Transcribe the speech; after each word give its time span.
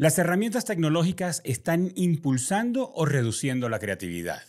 ¿Las 0.00 0.16
herramientas 0.16 0.64
tecnológicas 0.64 1.42
están 1.42 1.90
impulsando 1.96 2.92
o 2.94 3.04
reduciendo 3.04 3.68
la 3.68 3.80
creatividad? 3.80 4.44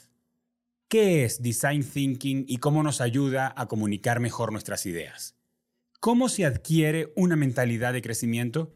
¿Qué 0.87 1.25
es 1.25 1.41
Design 1.41 1.83
Thinking 1.83 2.45
y 2.47 2.57
cómo 2.57 2.83
nos 2.83 3.01
ayuda 3.01 3.51
a 3.57 3.65
comunicar 3.65 4.19
mejor 4.19 4.51
nuestras 4.51 4.85
ideas? 4.85 5.33
¿Cómo 5.99 6.29
se 6.29 6.45
adquiere 6.45 7.11
una 7.15 7.35
mentalidad 7.35 7.93
de 7.93 8.03
crecimiento? 8.03 8.75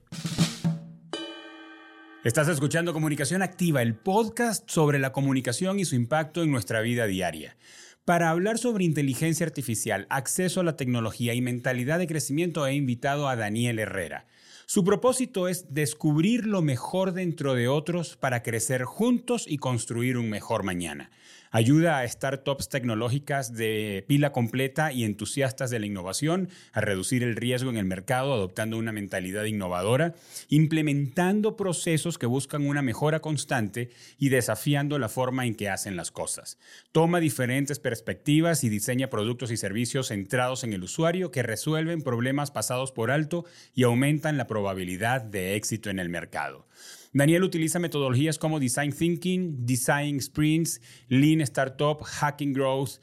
Estás 2.24 2.48
escuchando 2.48 2.92
Comunicación 2.92 3.44
Activa, 3.44 3.84
el 3.84 3.94
podcast 3.94 4.68
sobre 4.68 4.98
la 4.98 5.12
comunicación 5.12 5.78
y 5.78 5.86
su 5.86 5.94
impacto 5.94 6.42
en 6.42 6.50
nuestra 6.50 6.82
vida 6.82 7.06
diaria. 7.06 7.56
Para 8.04 8.32
hablar 8.32 8.58
sobre 8.58 8.84
inteligencia 8.84 9.46
artificial, 9.46 10.08
acceso 10.10 10.62
a 10.62 10.64
la 10.64 10.76
tecnología 10.76 11.36
y 11.36 11.42
mentalidad 11.42 12.00
de 12.00 12.08
crecimiento 12.08 12.66
he 12.66 12.74
invitado 12.74 13.30
a 13.30 13.36
Daniel 13.36 13.78
Herrera. 13.78 14.26
Su 14.66 14.84
propósito 14.84 15.48
es 15.48 15.74
descubrir 15.74 16.46
lo 16.46 16.62
mejor 16.62 17.14
dentro 17.14 17.54
de 17.54 17.68
otros 17.68 18.16
para 18.16 18.44
crecer 18.44 18.84
juntos 18.84 19.46
y 19.48 19.58
construir 19.58 20.18
un 20.18 20.30
mejor 20.30 20.64
mañana. 20.64 21.12
Ayuda 21.56 22.00
a 22.00 22.08
startups 22.08 22.68
tecnológicas 22.68 23.54
de 23.54 24.04
pila 24.08 24.32
completa 24.32 24.92
y 24.92 25.04
entusiastas 25.04 25.70
de 25.70 25.78
la 25.78 25.86
innovación 25.86 26.50
a 26.72 26.82
reducir 26.82 27.22
el 27.22 27.36
riesgo 27.36 27.70
en 27.70 27.78
el 27.78 27.86
mercado 27.86 28.34
adoptando 28.34 28.76
una 28.76 28.92
mentalidad 28.92 29.44
innovadora, 29.44 30.16
implementando 30.50 31.56
procesos 31.56 32.18
que 32.18 32.26
buscan 32.26 32.66
una 32.66 32.82
mejora 32.82 33.20
constante 33.20 33.92
y 34.18 34.30
desafiando 34.30 34.98
la 34.98 35.10
forma 35.10 35.46
en 35.46 35.54
que 35.54 35.70
hacen 35.70 35.96
las 35.96 36.10
cosas. 36.10 36.58
Toma 36.92 37.20
diferentes 37.20 37.78
perspectivas 37.78 38.64
y 38.64 38.70
diseña 38.70 39.12
productos 39.12 39.52
y 39.52 39.58
servicios 39.58 40.08
centrados 40.08 40.64
en 40.64 40.74
el 40.74 40.82
usuario 40.82 41.30
que 41.30 41.44
resuelven 41.44 42.02
problemas 42.02 42.50
pasados 42.50 42.92
por 42.92 43.12
alto 43.12 43.46
y 43.76 43.84
aumentan 43.84 44.38
la 44.38 44.48
probabilidad 44.48 45.22
de 45.22 45.54
éxito 45.54 45.92
en 45.92 46.00
el 46.00 46.10
mercado. 46.10 46.66
Daniel 47.14 47.44
utiliza 47.44 47.78
metodologías 47.78 48.40
como 48.40 48.60
Design 48.60 48.92
Thinking, 48.92 49.66
Design 49.66 50.20
Sprints, 50.20 50.82
Lean 51.10 51.42
Startup, 51.42 52.00
Hacking 52.04 52.54
Growth, 52.54 53.00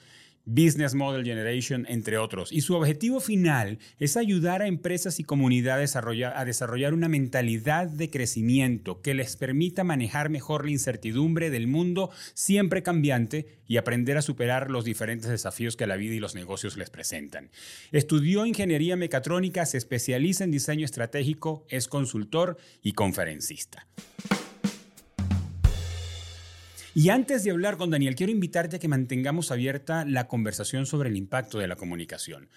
Business 0.50 0.94
Model 0.94 1.24
Generation, 1.24 1.86
entre 1.88 2.18
otros. 2.18 2.50
Y 2.50 2.62
su 2.62 2.74
objetivo 2.74 3.20
final 3.20 3.78
es 4.00 4.16
ayudar 4.16 4.62
a 4.62 4.66
empresas 4.66 5.20
y 5.20 5.24
comunidades 5.24 5.94
a 5.94 6.44
desarrollar 6.44 6.92
una 6.92 7.08
mentalidad 7.08 7.86
de 7.86 8.10
crecimiento 8.10 9.00
que 9.00 9.14
les 9.14 9.36
permita 9.36 9.84
manejar 9.84 10.28
mejor 10.28 10.64
la 10.64 10.72
incertidumbre 10.72 11.50
del 11.50 11.68
mundo 11.68 12.10
siempre 12.34 12.82
cambiante 12.82 13.60
y 13.68 13.76
aprender 13.76 14.16
a 14.16 14.22
superar 14.22 14.72
los 14.72 14.84
diferentes 14.84 15.30
desafíos 15.30 15.76
que 15.76 15.86
la 15.86 15.96
vida 15.96 16.14
y 16.14 16.20
los 16.20 16.34
negocios 16.34 16.76
les 16.76 16.90
presentan. 16.90 17.50
Estudió 17.92 18.44
ingeniería 18.44 18.96
mecatrónica, 18.96 19.64
se 19.66 19.78
especializa 19.78 20.42
en 20.42 20.50
diseño 20.50 20.84
estratégico, 20.84 21.64
es 21.68 21.86
consultor 21.86 22.56
y 22.82 22.94
conferencista. 22.94 23.86
Y 27.02 27.08
antes 27.08 27.44
de 27.44 27.50
hablar 27.50 27.78
con 27.78 27.88
Daniel, 27.88 28.14
quiero 28.14 28.30
invitarte 28.30 28.76
a 28.76 28.78
que 28.78 28.86
mantengamos 28.86 29.50
abierta 29.50 30.04
la 30.04 30.28
conversación 30.28 30.84
sobre 30.84 31.08
el 31.08 31.16
impacto 31.16 31.58
de 31.58 31.66
la 31.66 31.76
comunicación 31.76 32.50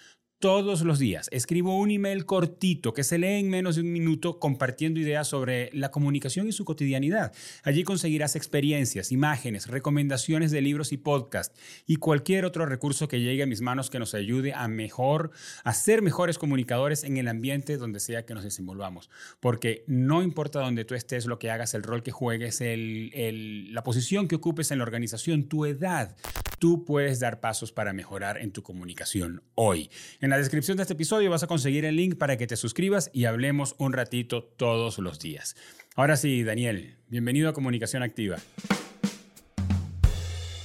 todos 0.44 0.82
los 0.82 0.98
días. 0.98 1.30
Escribo 1.32 1.74
un 1.78 1.90
email 1.90 2.26
cortito 2.26 2.92
que 2.92 3.02
se 3.02 3.16
lee 3.16 3.38
en 3.38 3.48
menos 3.48 3.76
de 3.76 3.80
un 3.80 3.90
minuto 3.90 4.38
compartiendo 4.38 5.00
ideas 5.00 5.26
sobre 5.26 5.70
la 5.72 5.90
comunicación 5.90 6.46
y 6.46 6.52
su 6.52 6.66
cotidianidad. 6.66 7.32
Allí 7.62 7.82
conseguirás 7.82 8.36
experiencias, 8.36 9.10
imágenes, 9.10 9.68
recomendaciones 9.68 10.50
de 10.50 10.60
libros 10.60 10.92
y 10.92 10.98
podcasts 10.98 11.58
y 11.86 11.96
cualquier 11.96 12.44
otro 12.44 12.66
recurso 12.66 13.08
que 13.08 13.22
llegue 13.22 13.42
a 13.42 13.46
mis 13.46 13.62
manos 13.62 13.88
que 13.88 13.98
nos 13.98 14.12
ayude 14.12 14.52
a 14.52 14.68
mejor, 14.68 15.30
a 15.64 15.72
ser 15.72 16.02
mejores 16.02 16.36
comunicadores 16.36 17.04
en 17.04 17.16
el 17.16 17.28
ambiente 17.28 17.78
donde 17.78 17.98
sea 17.98 18.26
que 18.26 18.34
nos 18.34 18.44
desenvolvamos. 18.44 19.08
Porque 19.40 19.82
no 19.86 20.22
importa 20.22 20.60
donde 20.60 20.84
tú 20.84 20.94
estés, 20.94 21.24
lo 21.24 21.38
que 21.38 21.50
hagas, 21.50 21.72
el 21.72 21.82
rol 21.82 22.02
que 22.02 22.12
juegues, 22.12 22.62
la 22.62 23.82
posición 23.82 24.28
que 24.28 24.34
ocupes 24.34 24.70
en 24.72 24.76
la 24.76 24.84
organización, 24.84 25.48
tu 25.48 25.64
edad, 25.64 26.18
tú 26.58 26.84
puedes 26.84 27.18
dar 27.18 27.40
pasos 27.40 27.72
para 27.72 27.94
mejorar 27.94 28.36
en 28.38 28.52
tu 28.52 28.62
comunicación 28.62 29.42
hoy. 29.54 29.90
La 30.34 30.38
descripción 30.38 30.76
de 30.76 30.82
este 30.82 30.94
episodio 30.94 31.30
vas 31.30 31.44
a 31.44 31.46
conseguir 31.46 31.84
el 31.84 31.94
link 31.94 32.18
para 32.18 32.36
que 32.36 32.48
te 32.48 32.56
suscribas 32.56 33.08
y 33.12 33.26
hablemos 33.26 33.76
un 33.78 33.92
ratito 33.92 34.42
todos 34.42 34.98
los 34.98 35.20
días. 35.20 35.54
Ahora 35.94 36.16
sí, 36.16 36.42
Daniel, 36.42 36.96
bienvenido 37.06 37.48
a 37.48 37.52
Comunicación 37.52 38.02
Activa. 38.02 38.38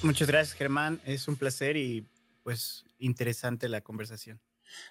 Muchas 0.02 0.28
gracias, 0.28 0.58
Germán. 0.58 1.00
Es 1.06 1.28
un 1.28 1.36
placer 1.36 1.78
y 1.78 2.08
pues 2.42 2.84
interesante 2.98 3.70
la 3.70 3.82
conversación. 3.82 4.42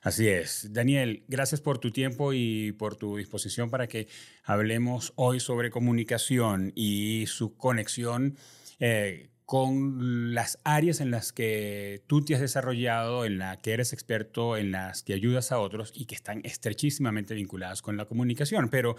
Así 0.00 0.28
es. 0.28 0.72
Daniel, 0.72 1.24
gracias 1.26 1.60
por 1.60 1.78
tu 1.78 1.90
tiempo 1.90 2.32
y 2.32 2.70
por 2.70 2.94
tu 2.94 3.16
disposición 3.16 3.70
para 3.70 3.88
que 3.88 4.06
hablemos 4.44 5.12
hoy 5.16 5.40
sobre 5.40 5.72
comunicación 5.72 6.70
y 6.76 7.24
su 7.26 7.56
conexión 7.56 8.36
eh, 8.78 9.28
con 9.48 10.34
las 10.34 10.58
áreas 10.62 11.00
en 11.00 11.10
las 11.10 11.32
que 11.32 12.04
tú 12.06 12.22
te 12.22 12.34
has 12.34 12.40
desarrollado, 12.42 13.24
en 13.24 13.38
las 13.38 13.56
que 13.56 13.72
eres 13.72 13.94
experto, 13.94 14.58
en 14.58 14.72
las 14.72 15.02
que 15.02 15.14
ayudas 15.14 15.52
a 15.52 15.58
otros 15.58 15.90
y 15.94 16.04
que 16.04 16.14
están 16.14 16.42
estrechísimamente 16.44 17.32
vinculadas 17.32 17.80
con 17.80 17.96
la 17.96 18.04
comunicación. 18.04 18.68
Pero, 18.68 18.96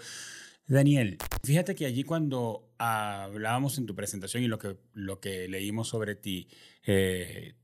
Daniel, 0.66 1.18
fíjate 1.44 1.76
que 1.76 1.86
allí 1.86 2.02
cuando 2.02 2.68
hablábamos 2.78 3.78
en 3.78 3.86
tu 3.86 3.94
presentación 3.94 4.42
y 4.42 4.48
lo 4.48 4.58
que, 4.58 4.76
lo 4.92 5.20
que 5.20 5.46
leímos 5.46 5.86
sobre 5.86 6.16
ti, 6.16 6.48
eh, 6.84 7.54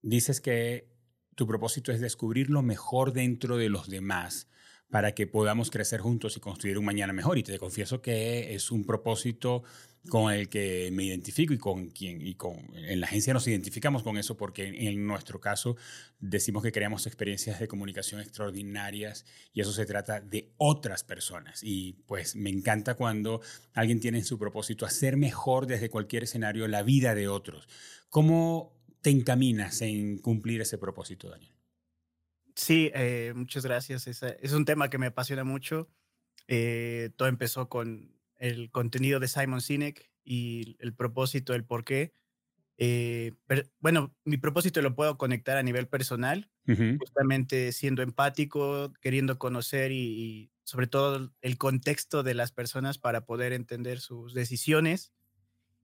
dices 0.00 0.40
que 0.40 0.86
tu 1.34 1.48
propósito 1.48 1.90
es 1.90 2.00
descubrir 2.00 2.48
lo 2.48 2.62
mejor 2.62 3.12
dentro 3.12 3.56
de 3.56 3.68
los 3.68 3.88
demás 3.88 4.46
para 4.88 5.16
que 5.16 5.26
podamos 5.26 5.72
crecer 5.72 5.98
juntos 5.98 6.36
y 6.36 6.40
construir 6.40 6.78
un 6.78 6.84
mañana 6.84 7.12
mejor. 7.12 7.38
Y 7.38 7.42
te 7.42 7.58
confieso 7.58 8.00
que 8.00 8.54
es 8.54 8.70
un 8.70 8.84
propósito 8.84 9.64
con 10.08 10.32
el 10.32 10.48
que 10.48 10.90
me 10.92 11.04
identifico 11.04 11.54
y 11.54 11.58
con 11.58 11.88
quien 11.88 12.26
y 12.26 12.34
con 12.34 12.56
en 12.74 13.00
la 13.00 13.06
agencia 13.06 13.32
nos 13.32 13.46
identificamos 13.48 14.02
con 14.02 14.18
eso 14.18 14.36
porque 14.36 14.66
en, 14.66 15.06
nuestro 15.06 15.40
caso 15.40 15.76
decimos 16.18 16.62
que 16.62 16.72
creamos 16.72 17.06
experiencias 17.06 17.58
de 17.58 17.68
comunicación 17.68 18.20
extraordinarias 18.20 19.24
y 19.52 19.60
eso 19.60 19.72
se 19.72 19.86
trata 19.86 20.20
de 20.20 20.52
otras 20.58 21.04
personas 21.04 21.60
y 21.62 21.94
pues 22.06 22.36
me 22.36 22.50
encanta 22.50 22.94
cuando 22.94 23.40
alguien 23.72 24.00
tiene 24.00 24.18
en 24.18 24.24
su 24.24 24.38
propósito 24.38 24.84
hacer 24.84 25.16
mejor 25.16 25.66
desde 25.66 25.88
cualquier 25.88 26.24
escenario 26.24 26.68
la 26.68 26.82
vida 26.82 27.14
de 27.14 27.28
otros. 27.28 27.66
¿Cómo 28.10 28.74
te 29.00 29.10
encaminas 29.10 29.80
en 29.82 30.18
cumplir 30.18 30.60
ese 30.60 30.78
propósito, 30.78 31.28
Daniel? 31.28 31.52
Sí, 32.54 32.90
eh, 32.94 33.32
muchas 33.34 33.64
gracias. 33.64 34.06
Es, 34.06 34.22
es, 34.22 34.52
un 34.52 34.64
tema 34.64 34.88
que 34.88 34.98
me 34.98 35.06
apasiona 35.06 35.44
mucho. 35.44 35.88
Eh, 36.46 37.10
todo 37.16 37.28
empezó 37.28 37.68
con 37.68 38.13
el 38.38 38.70
contenido 38.70 39.20
de 39.20 39.28
Simon 39.28 39.60
Sinek 39.60 40.10
y 40.24 40.76
el 40.80 40.94
propósito, 40.94 41.54
el 41.54 41.64
por 41.64 41.84
qué. 41.84 42.12
Eh, 42.76 43.32
bueno, 43.78 44.14
mi 44.24 44.36
propósito 44.36 44.82
lo 44.82 44.94
puedo 44.94 45.16
conectar 45.16 45.56
a 45.56 45.62
nivel 45.62 45.86
personal, 45.86 46.50
justamente 46.98 47.72
siendo 47.72 48.02
empático, 48.02 48.92
queriendo 49.00 49.38
conocer 49.38 49.92
y, 49.92 50.50
sobre 50.64 50.86
todo 50.86 51.32
el 51.42 51.58
contexto 51.58 52.22
de 52.22 52.34
las 52.34 52.50
personas 52.50 52.98
para 52.98 53.26
poder 53.26 53.52
entender 53.52 54.00
sus 54.00 54.34
decisiones. 54.34 55.12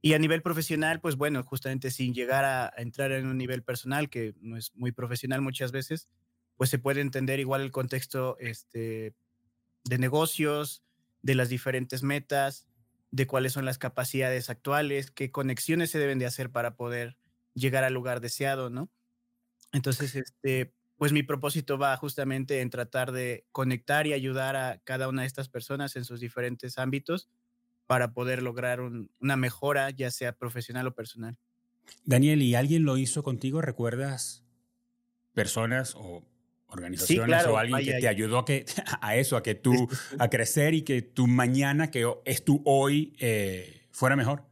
Y 0.03 0.15
a 0.15 0.19
nivel 0.19 0.41
profesional, 0.41 1.01
pues 1.01 1.17
bueno, 1.17 1.43
justamente 1.45 1.91
sin 1.91 2.15
llegar 2.15 2.45
a 2.47 2.73
entrar 2.79 3.13
en 3.13 3.27
un 3.27 3.37
nivel 3.37 3.63
personal, 3.63 4.09
que 4.09 4.35
no 4.41 4.57
es 4.57 4.75
muy 4.75 4.93
profesional 4.93 5.43
muchas 5.43 5.73
veces, 5.73 6.09
pues 6.57 6.71
se 6.71 6.79
puede 6.79 7.03
entender 7.03 7.39
igual 7.39 7.61
el 7.61 7.71
contexto 7.71 8.39
este, 8.41 9.15
de 9.85 9.99
negocios, 9.99 10.83
de 11.23 11.35
las 11.35 11.49
diferentes 11.49 12.03
metas, 12.03 12.67
de 13.11 13.27
cuáles 13.27 13.53
son 13.53 13.65
las 13.65 13.79
capacidades 13.79 14.51
actuales, 14.51 15.11
qué 15.11 15.31
conexiones 15.31 15.91
se 15.91 15.99
deben 15.99 16.19
de 16.19 16.27
hacer 16.27 16.51
para 16.51 16.77
poder 16.77 17.17
llegar 17.55 17.85
al 17.85 17.95
lugar 17.95 18.21
deseado, 18.21 18.71
¿no? 18.71 18.91
Entonces, 19.73 20.15
este, 20.15 20.73
pues 20.97 21.13
mi 21.13 21.23
propósito 21.23 21.79
va 21.79 21.97
justamente 21.97 22.61
en 22.61 22.71
tratar 22.71 23.13
de 23.13 23.47
conectar 23.53 24.07
y 24.07 24.13
ayudar 24.13 24.57
a 24.57 24.79
cada 24.85 25.09
una 25.09 25.23
de 25.23 25.29
estas 25.29 25.49
personas 25.49 25.97
en 25.97 26.05
sus 26.05 26.21
diferentes 26.21 26.79
ámbitos 26.79 27.29
para 27.87 28.13
poder 28.13 28.43
lograr 28.43 28.81
una 28.81 29.37
mejora, 29.37 29.91
ya 29.91 30.11
sea 30.11 30.33
profesional 30.33 30.87
o 30.87 30.95
personal. 30.95 31.39
Daniel, 32.05 32.43
¿y 32.43 32.55
alguien 32.55 32.85
lo 32.85 32.97
hizo 32.97 33.23
contigo? 33.23 33.61
¿Recuerdas 33.63 34.45
personas 35.35 35.95
o 35.97 36.25
organizaciones 36.71 37.47
o 37.47 37.59
alguien 37.59 37.85
que 37.85 38.01
te 38.01 38.09
ayudó 38.09 38.39
a, 38.39 38.45
que, 38.45 38.65
a 39.01 39.17
eso, 39.17 39.37
a 39.37 39.43
que 39.43 39.55
tú, 39.55 39.89
a 40.19 40.29
crecer 40.29 40.75
y 40.75 40.83
que 40.83 41.03
tu 41.03 41.27
mañana, 41.27 41.91
que 41.91 42.11
es 42.25 42.45
tu 42.45 42.63
hoy, 42.65 43.15
eh, 43.19 43.87
fuera 43.91 44.17
mejor? 44.17 44.45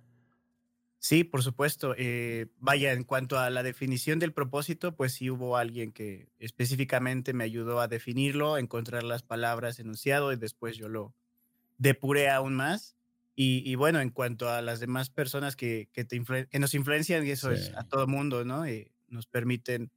Sí, 1.00 1.24
por 1.24 1.42
supuesto. 1.42 1.94
Eh, 1.96 2.46
vaya, 2.58 2.92
en 2.92 3.04
cuanto 3.04 3.38
a 3.38 3.50
la 3.50 3.62
definición 3.62 4.18
del 4.18 4.32
propósito, 4.32 4.96
pues 4.96 5.12
sí 5.14 5.30
hubo 5.30 5.56
alguien 5.56 5.92
que 5.92 6.28
específicamente 6.38 7.32
me 7.32 7.44
ayudó 7.44 7.80
a 7.80 7.88
definirlo, 7.88 8.58
encontrar 8.58 9.04
las 9.04 9.22
palabras 9.22 9.78
enunciado 9.78 10.32
y 10.32 10.36
después 10.36 10.76
yo 10.76 10.88
lo 10.88 11.14
depuré 11.78 12.28
aún 12.30 12.54
más. 12.54 12.96
Y, 13.40 13.76
bueno, 13.76 14.00
en 14.00 14.10
cuanto 14.10 14.50
a 14.50 14.60
las 14.62 14.80
demás 14.80 15.10
personas 15.10 15.54
que, 15.54 15.88
que, 15.92 16.04
te 16.04 16.20
que 16.50 16.58
nos 16.58 16.74
influencian, 16.74 17.24
y 17.24 17.30
eso 17.30 17.52
es 17.52 17.72
a 17.76 17.84
todo 17.84 18.08
mundo, 18.08 18.44
¿no? 18.44 18.66
Eh, 18.66 18.90
nos 19.06 19.28
permiten 19.28 19.92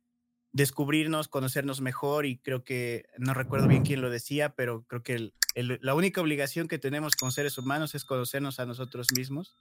descubrirnos, 0.54 1.28
conocernos 1.28 1.82
mejor 1.82 2.26
y 2.26 2.38
creo 2.38 2.64
que, 2.64 3.06
no 3.18 3.34
recuerdo 3.34 3.68
bien 3.68 3.84
quién 3.84 4.02
lo 4.02 4.10
decía, 4.10 4.56
pero 4.56 4.84
creo 4.88 5.04
que 5.04 5.34
la 5.56 5.96
única 5.96 6.22
obligación 6.22 6.68
que 6.68 6.80
tenemos 6.80 7.16
como 7.16 7.32
seres 7.32 7.58
humanos 7.58 7.96
es 7.96 8.06
conocernos 8.06 8.60
a 8.60 8.66
nosotros 8.66 9.08
mismos 9.16 9.58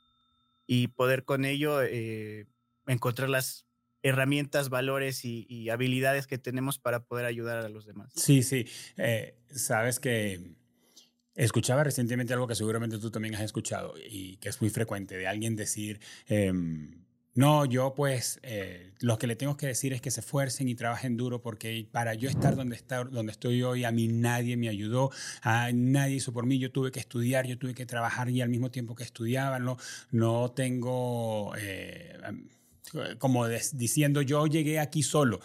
y 0.66 0.88
poder 0.88 1.25
con 1.25 1.44
ello 1.44 1.82
eh, 1.82 2.46
encontrar 2.87 3.28
las 3.28 3.66
herramientas, 4.02 4.69
valores 4.69 5.25
y, 5.25 5.69
habilidades 5.69 6.26
que 6.26 6.38
tenemos 6.38 6.78
para 6.78 7.04
poder 7.04 7.26
ayudar 7.26 7.58
a 7.58 7.69
los 7.69 7.86
demás. 7.86 8.12
Sí, 8.14 8.43
sí. 8.43 8.66
Eh, 8.96 9.34
sabes 9.50 10.00
que 10.00 10.54
escuchaba 11.34 11.84
recientemente 11.84 12.32
algo 12.32 12.46
que 12.46 12.54
seguramente 12.54 12.98
tú 12.98 13.10
también 13.10 13.34
has 13.34 13.43
escuchado 13.43 13.94
y 13.98 14.36
que 14.38 14.48
es 14.48 14.60
muy 14.60 14.70
frecuente 14.70 15.16
de 15.16 15.26
alguien 15.26 15.54
decir, 15.54 16.00
em, 16.26 17.04
no, 17.35 17.65
yo 17.65 17.94
pues 17.94 18.41
eh, 18.43 18.93
lo 18.99 19.17
que 19.19 19.29
le 19.29 19.37
tengo 19.37 19.56
que 19.56 19.69
decir 19.69 19.93
es 19.93 20.00
que 20.00 20.11
se 20.11 20.21
esfuercen 20.21 20.69
y 20.69 20.75
trabajen 20.75 21.17
duro 21.17 21.41
porque 21.41 21.87
para 21.91 22.15
yo 22.15 22.29
estar 22.29 22.56
donde, 22.56 22.75
está, 22.75 23.05
donde 23.05 23.31
estoy 23.31 23.62
hoy, 23.62 23.85
a 23.85 23.93
mí 23.93 24.09
nadie 24.09 24.56
me 24.56 24.69
ayudó, 24.69 25.11
a 25.43 25.71
nadie 25.73 26.17
hizo 26.17 26.32
por 26.32 26.44
mí, 26.44 26.59
yo 26.59 26.73
tuve 26.73 26.91
que 26.91 26.99
estudiar, 26.99 27.47
yo 27.47 27.56
tuve 27.56 27.75
que 27.75 27.87
trabajar 27.87 28.31
y 28.31 28.41
al 28.41 28.49
mismo 28.49 28.73
tiempo 28.73 28.97
que 28.97 29.05
estudiaba, 29.05 29.61
no, 29.61 29.77
no 30.11 30.50
tengo, 30.50 31.53
eh, 31.56 32.19
como 33.19 33.47
diciendo 33.47 34.23
yo 34.23 34.47
llegué 34.47 34.81
aquí 34.81 35.03
solo. 35.05 35.41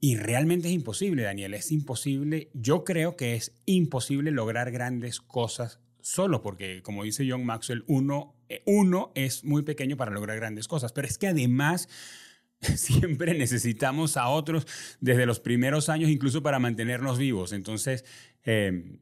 Y 0.00 0.16
realmente 0.16 0.68
es 0.68 0.74
imposible, 0.74 1.22
Daniel, 1.22 1.54
es 1.54 1.70
imposible, 1.72 2.50
yo 2.52 2.84
creo 2.84 3.16
que 3.16 3.34
es 3.34 3.52
imposible 3.64 4.30
lograr 4.32 4.70
grandes 4.70 5.20
cosas 5.20 5.80
solo, 6.08 6.40
porque 6.40 6.82
como 6.82 7.04
dice 7.04 7.26
John 7.28 7.44
Maxwell, 7.44 7.84
uno, 7.86 8.34
eh, 8.48 8.62
uno 8.64 9.12
es 9.14 9.44
muy 9.44 9.62
pequeño 9.62 9.96
para 9.96 10.10
lograr 10.10 10.36
grandes 10.36 10.66
cosas, 10.66 10.92
pero 10.92 11.06
es 11.06 11.18
que 11.18 11.28
además 11.28 11.88
siempre 12.76 13.34
necesitamos 13.34 14.16
a 14.16 14.28
otros 14.28 14.66
desde 15.00 15.26
los 15.26 15.38
primeros 15.38 15.88
años, 15.88 16.10
incluso 16.10 16.42
para 16.42 16.58
mantenernos 16.58 17.18
vivos. 17.18 17.52
Entonces, 17.52 18.04
em, 18.42 18.98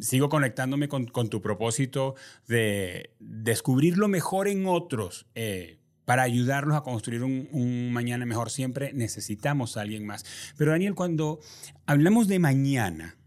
sigo 0.00 0.28
conectándome 0.28 0.88
con, 0.88 1.06
tu 1.06 1.40
propósito 1.40 2.16
de 2.48 3.14
descubrir 3.20 3.96
lo 3.96 4.08
mejor 4.08 4.48
en 4.48 4.66
otros. 4.66 5.26
Eh, 5.34 5.78
para 6.04 6.22
ayudarlos 6.24 6.76
a 6.76 6.80
construir 6.80 7.22
un, 7.22 7.48
un, 7.52 7.92
mañana 7.92 8.26
mejor 8.26 8.50
siempre 8.50 8.92
necesitamos 8.92 9.76
a 9.76 9.82
alguien 9.82 10.04
más. 10.04 10.24
Pero 10.56 10.72
Daniel, 10.72 10.96
cuando 10.96 11.38
hablamos 11.86 12.26
de 12.26 12.40
mañana, 12.40 13.19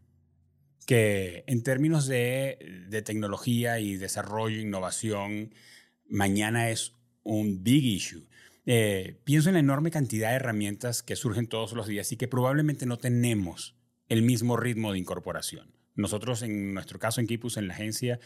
que 0.83 1.43
en 1.47 1.63
términos 1.63 2.07
de, 2.07 2.85
de 2.89 3.01
tecnología 3.01 3.79
y 3.79 3.95
desarrollo, 3.95 4.59
innovación, 4.59 5.53
mañana 6.07 6.69
es 6.69 6.93
un 7.23 7.63
big 7.63 7.83
issue. 7.85 8.27
Eh, 8.65 9.19
pienso 9.23 9.49
en 9.49 9.53
la 9.53 9.59
enorme 9.59 9.91
cantidad 9.91 10.29
de 10.29 10.35
herramientas 10.35 11.03
que 11.03 11.15
surgen 11.15 11.47
todos 11.47 11.73
los 11.73 11.87
días 11.87 12.11
y 12.11 12.17
que 12.17 12.27
probablemente 12.27 12.85
no 12.85 12.97
tenemos 12.97 13.75
el 14.07 14.21
mismo 14.21 14.57
ritmo 14.57 14.93
de 14.93 14.99
incorporación. 14.99 15.73
Nosotros, 15.95 16.41
en 16.41 16.73
nuestro 16.73 16.99
caso 16.99 17.21
en 17.21 17.27
Kipus, 17.27 17.57
en 17.57 17.67
la 17.67 17.73
agencia, 17.73 18.19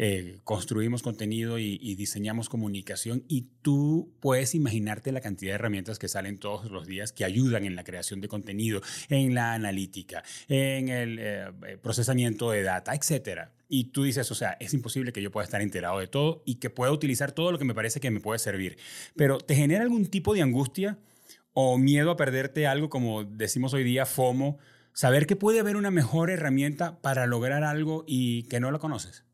eh, 0.00 0.38
construimos 0.44 1.02
contenido 1.02 1.58
y, 1.58 1.76
diseñamos 1.96 2.48
comunicación 2.48 3.24
y 3.26 3.48
tú 3.62 4.14
puedes 4.20 4.54
imaginarte 4.54 5.10
la 5.10 5.20
cantidad 5.20 5.50
de 5.50 5.54
herramientas 5.56 5.98
que 5.98 6.06
salen 6.06 6.38
todos 6.38 6.70
los 6.70 6.86
días 6.86 7.12
que 7.12 7.24
ayudan 7.24 7.64
en 7.64 7.74
la 7.74 7.82
creación 7.82 8.20
de 8.20 8.28
contenido, 8.28 8.80
en 9.08 9.34
la 9.34 9.54
analítica, 9.54 10.22
en 10.46 10.88
el 10.88 11.18
eh, 11.18 11.50
procesamiento 11.82 12.52
de 12.52 12.62
data, 12.62 12.94
etc. 12.94 13.48
Y 13.68 13.86
tú 13.86 14.04
dices, 14.04 14.30
o 14.30 14.36
sea, 14.36 14.56
es 14.60 14.72
imposible 14.72 15.12
que 15.12 15.20
yo 15.20 15.32
pueda 15.32 15.44
estar 15.44 15.60
enterado 15.60 15.98
de 15.98 16.06
todo 16.06 16.44
y 16.46 16.56
que 16.56 16.70
pueda 16.70 16.92
utilizar 16.92 17.32
todo 17.32 17.50
lo 17.50 17.58
que 17.58 17.64
me 17.64 17.74
parece 17.74 17.98
que 17.98 18.12
me 18.12 18.20
puede 18.20 18.38
servir. 18.38 18.78
Pero 19.16 19.38
¿te 19.38 19.56
genera 19.56 19.82
algún 19.82 20.06
tipo 20.06 20.32
de 20.32 20.42
angustia 20.42 20.96
o 21.54 21.76
miedo 21.76 22.12
a 22.12 22.16
perderte 22.16 22.68
algo 22.68 22.88
como 22.88 23.24
decimos 23.24 23.74
hoy 23.74 23.82
día, 23.82 24.06
FOMO? 24.06 24.58
Saber 24.92 25.26
que 25.26 25.34
puede 25.34 25.58
haber 25.58 25.76
una 25.76 25.90
mejor 25.90 26.30
herramienta 26.30 27.00
para 27.00 27.26
lograr 27.26 27.64
algo 27.64 28.04
y 28.06 28.44
que 28.44 28.60
no 28.60 28.70
la 28.70 28.78
conoces. 28.78 29.27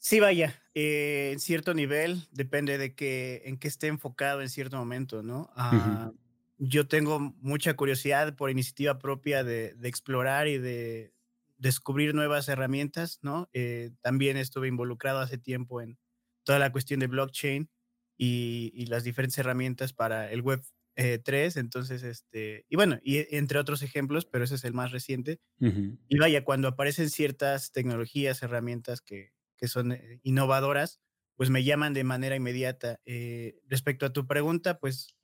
Sí, 0.00 0.20
vaya, 0.20 0.62
eh, 0.74 1.30
en 1.32 1.40
cierto 1.40 1.74
nivel, 1.74 2.22
depende 2.30 2.78
de 2.78 2.94
que, 2.94 3.42
en 3.46 3.58
qué 3.58 3.66
esté 3.66 3.88
enfocado 3.88 4.42
en 4.42 4.48
cierto 4.48 4.76
momento, 4.76 5.22
¿no? 5.22 5.50
Ah, 5.56 6.12
yo 6.58 6.86
tengo 6.86 7.18
mucha 7.18 7.74
curiosidad 7.74 8.36
por 8.36 8.50
iniciativa 8.50 8.98
propia 8.98 9.42
de, 9.42 9.76
explorar 9.82 10.46
y 10.46 10.58
de 10.58 11.12
descubrir 11.56 12.14
nuevas 12.14 12.48
herramientas, 12.48 13.18
¿no? 13.22 13.48
Eh, 13.52 13.90
también 14.00 14.36
estuve 14.36 14.68
involucrado 14.68 15.18
hace 15.18 15.36
tiempo 15.36 15.80
en 15.80 15.98
toda 16.44 16.60
la 16.60 16.70
cuestión 16.70 17.00
de 17.00 17.08
blockchain 17.08 17.68
y, 18.16 18.86
las 18.86 19.02
diferentes 19.02 19.38
herramientas 19.38 19.92
para 19.92 20.30
el 20.30 20.42
web 20.42 20.62
3, 20.94 21.56
eh, 21.56 21.60
entonces, 21.60 22.04
este, 22.04 22.66
y 22.68 22.76
bueno, 22.76 22.98
y 23.02 23.36
entre 23.36 23.58
otros 23.58 23.82
ejemplos, 23.82 24.26
pero 24.26 24.44
ese 24.44 24.54
es 24.56 24.64
el 24.64 24.74
más 24.74 24.92
reciente. 24.92 25.40
Y 25.60 26.18
vaya, 26.18 26.44
cuando 26.44 26.68
aparecen 26.68 27.10
ciertas 27.10 27.72
tecnologías, 27.72 28.42
herramientas 28.42 29.00
que, 29.00 29.32
que 29.58 29.68
son 29.68 29.92
eh, 29.92 30.20
innovadoras, 30.22 31.00
pues 31.36 31.50
me 31.50 31.64
llaman 31.64 31.94
de 31.94 32.04
manera 32.04 32.36
inmediata. 32.36 33.00
Eh, 33.04 33.60
respecto 33.66 34.06
a 34.06 34.12
tu 34.12 34.26
pregunta, 34.26 34.78
pues 34.78 35.14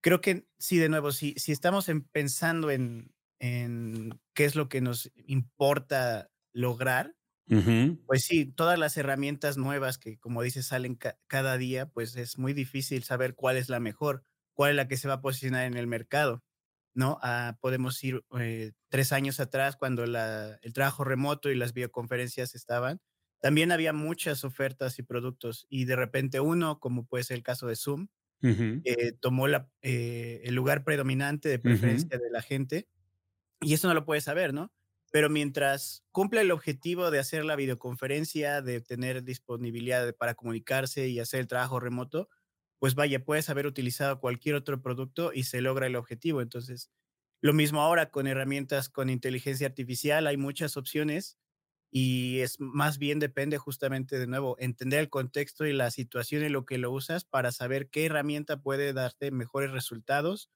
creo 0.00 0.20
que 0.20 0.46
sí, 0.58 0.78
de 0.78 0.88
nuevo, 0.88 1.12
si, 1.12 1.34
si 1.36 1.52
estamos 1.52 1.86
pensando 2.12 2.70
en, 2.70 3.14
en, 3.38 4.20
qué 4.34 4.44
es 4.44 4.56
lo 4.56 4.68
que 4.68 4.80
nos 4.80 5.10
importa 5.26 6.30
lograr, 6.52 7.14
pues 8.06 8.24
sí, 8.24 8.46
todas 8.46 8.76
las 8.76 8.96
herramientas 8.96 9.56
nuevas 9.56 9.98
que, 9.98 10.18
como 10.18 10.42
dices, 10.42 10.66
salen 10.66 10.98
cada 11.28 11.56
día, 11.56 11.86
pues 11.86 12.16
es 12.16 12.38
muy 12.38 12.54
difícil 12.54 13.04
saber 13.04 13.36
cuál 13.36 13.56
es 13.56 13.68
la 13.68 13.78
mejor, 13.78 14.24
cuál 14.52 14.70
es 14.70 14.76
la 14.76 14.88
que 14.88 14.96
se 14.96 15.06
va 15.06 15.14
a 15.14 15.20
posicionar 15.20 15.64
en 15.64 15.76
el 15.76 15.86
mercado. 15.86 16.42
¿no? 16.96 17.18
Ah, 17.22 17.58
podemos 17.60 18.02
ir 18.02 18.24
eh, 18.40 18.72
tres 18.88 19.12
años 19.12 19.38
atrás 19.38 19.76
cuando 19.76 20.02
el 20.02 20.72
trabajo 20.72 21.04
remoto 21.04 21.50
y 21.50 21.54
las 21.54 21.74
videoconferencias 21.74 22.54
estaban, 22.54 23.00
también 23.40 23.72
había 23.72 23.92
muchas 23.92 24.44
ofertas 24.44 24.98
y 24.98 25.02
productos 25.02 25.66
y 25.68 25.84
de 25.86 25.96
repente 25.96 26.40
uno, 26.40 26.80
como 26.80 27.06
puede 27.06 27.24
ser 27.24 27.36
el 27.38 27.42
caso 27.42 27.66
de 27.68 27.76
Zoom, 27.76 28.08
eh, 28.84 29.12
tomó 29.20 29.48
la, 29.48 29.70
eh, 29.82 30.42
el 30.44 30.54
lugar 30.54 30.84
predominante 30.84 31.48
de 31.48 31.58
preferencia 31.58 32.18
de 32.18 32.30
la 32.30 32.42
gente 32.42 32.88
y 33.60 33.74
eso 33.74 33.88
no 33.88 33.94
lo 33.94 34.04
puedes 34.04 34.24
saber, 34.24 34.52
¿no? 34.54 34.72
Pero 35.12 35.30
mientras 35.30 36.04
cumple 36.12 36.42
el 36.42 36.50
objetivo 36.50 37.10
de 37.10 37.18
hacer 37.18 37.44
la 37.44 37.56
videoconferencia, 37.56 38.60
de 38.62 38.80
tener 38.80 39.22
disponibilidad 39.24 40.14
para 40.16 40.34
comunicarse 40.34 41.08
y 41.08 41.20
hacer 41.20 41.40
el 41.40 41.46
trabajo 41.48 41.80
remoto, 41.80 42.28
pues 42.78 42.94
vaya, 42.94 43.24
puedes 43.24 43.48
haber 43.48 43.66
utilizado 43.66 44.20
cualquier 44.20 44.54
otro 44.56 44.82
producto 44.82 45.32
y 45.32 45.44
se 45.44 45.60
logra 45.62 45.86
el 45.86 45.96
objetivo. 45.96 46.42
Entonces, 46.42 46.90
lo 47.40 47.52
mismo 47.54 47.80
ahora 47.80 48.10
con 48.10 48.26
herramientas 48.26 48.88
con 48.90 49.08
inteligencia 49.10 49.66
artificial, 49.66 50.26
hay 50.26 50.36
muchas 50.36 50.76
opciones 50.76 51.38
y 51.90 52.40
es 52.40 52.60
más 52.60 52.98
bien 52.98 53.18
depende 53.18 53.58
justamente 53.58 54.18
de 54.18 54.26
nuevo 54.26 54.56
entender 54.58 55.00
el 55.00 55.08
contexto 55.10 55.66
y 55.66 55.72
la 55.72 55.90
situación 55.90 56.42
en 56.42 56.52
lo 56.52 56.66
que 56.66 56.78
lo 56.78 56.90
usas 56.90 57.24
para 57.24 57.52
saber 57.52 57.88
qué 57.88 58.06
herramienta 58.06 58.58
puede 58.60 58.92
darte 58.92 59.30
mejores 59.30 59.70
resultados 59.70 60.50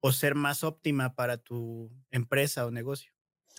o 0.00 0.12
ser 0.12 0.34
más 0.34 0.64
óptima 0.64 1.14
para 1.14 1.38
tu 1.38 1.90
empresa 2.10 2.66
o 2.66 2.70
negocio. 2.70 3.12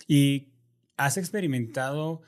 ¿Y 0.08 0.52
has 0.96 1.16
experimentado 1.16 2.22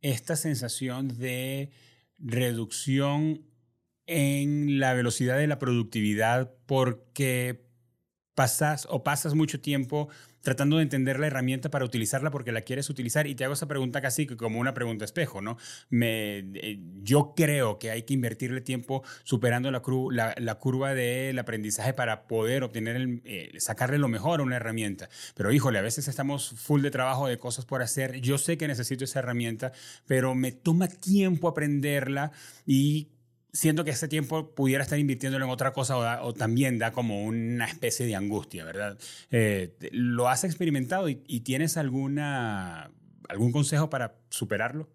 esta 0.00 0.36
sensación 0.36 1.08
de 1.18 1.70
reducción 2.18 3.46
en 4.06 4.80
la 4.80 4.94
velocidad 4.94 5.38
de 5.38 5.46
la 5.46 5.58
productividad 5.58 6.54
porque 6.66 7.64
pasas 8.34 8.86
o 8.90 9.02
pasas 9.02 9.34
mucho 9.34 9.60
tiempo 9.60 10.08
tratando 10.42 10.76
de 10.76 10.82
entender 10.82 11.18
la 11.18 11.28
herramienta 11.28 11.70
para 11.70 11.84
utilizarla 11.84 12.30
porque 12.30 12.52
la 12.52 12.62
quieres 12.62 12.90
utilizar. 12.90 13.26
Y 13.26 13.34
te 13.34 13.44
hago 13.44 13.54
esa 13.54 13.66
pregunta 13.66 14.00
casi 14.00 14.26
como 14.26 14.60
una 14.60 14.74
pregunta 14.74 15.04
espejo, 15.04 15.40
¿no? 15.40 15.56
Me, 15.88 16.38
eh, 16.54 16.80
yo 17.02 17.32
creo 17.34 17.78
que 17.78 17.90
hay 17.90 18.02
que 18.02 18.14
invertirle 18.14 18.60
tiempo 18.60 19.02
superando 19.24 19.70
la, 19.70 19.82
la, 20.36 20.54
curva 20.56 20.94
del 20.94 21.38
aprendizaje 21.38 21.94
para 21.94 22.26
poder 22.26 22.62
obtener, 22.62 23.20
eh, 23.24 23.52
sacarle 23.58 23.98
lo 23.98 24.08
mejor 24.08 24.40
a 24.40 24.42
una 24.42 24.56
herramienta. 24.56 25.08
Pero 25.34 25.52
híjole, 25.52 25.78
a 25.78 25.82
veces 25.82 26.08
estamos 26.08 26.50
full 26.56 26.82
de 26.82 26.90
trabajo, 26.90 27.26
de 27.26 27.38
cosas 27.38 27.64
por 27.64 27.82
hacer. 27.82 28.20
Yo 28.20 28.38
sé 28.38 28.58
que 28.58 28.68
necesito 28.68 29.04
esa 29.04 29.20
herramienta, 29.20 29.72
pero 30.06 30.34
me 30.34 30.52
toma 30.52 30.88
tiempo 30.88 31.48
aprenderla 31.48 32.32
y 32.66 33.08
siento 33.52 33.84
que 33.84 33.90
ese 33.90 34.08
tiempo 34.08 34.54
pudiera 34.54 34.82
estar 34.82 34.98
invirtiéndolo 34.98 35.44
en 35.44 35.50
otra 35.50 35.72
cosa 35.72 36.22
o, 36.22 36.32
también 36.32 36.78
da 36.78 36.92
como 36.92 37.24
una 37.24 37.66
especie 37.66 38.06
de 38.06 38.16
angustia, 38.16 38.64
¿verdad? 38.64 38.98
Eh, 39.30 39.76
¿Lo 39.92 40.28
has 40.28 40.44
experimentado 40.44 41.08
y, 41.08 41.40
tienes 41.40 41.76
alguna, 41.76 42.90
algún 43.28 43.52
consejo 43.52 43.90
para 43.90 44.16
superarlo? 44.30 44.88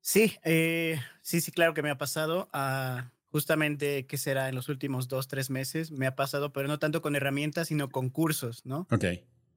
Sí, 0.00 0.36
eh, 0.42 1.00
sí, 1.22 1.40
sí, 1.40 1.52
claro 1.52 1.74
que 1.74 1.82
me 1.82 1.90
ha 1.90 1.98
pasado. 1.98 2.48
Ah, 2.52 3.12
justamente, 3.30 4.06
¿qué 4.06 4.16
será? 4.16 4.48
En 4.48 4.54
los 4.54 4.68
últimos 4.68 5.06
dos, 5.06 5.28
tres 5.28 5.50
meses 5.50 5.92
me 5.92 6.06
ha 6.06 6.16
pasado, 6.16 6.52
pero 6.52 6.66
no 6.66 6.78
tanto 6.78 7.02
con 7.02 7.14
herramientas, 7.14 7.68
sino 7.68 7.90
con 7.90 8.10
cursos, 8.10 8.64
¿no? 8.66 8.88
Ok. 8.90 9.04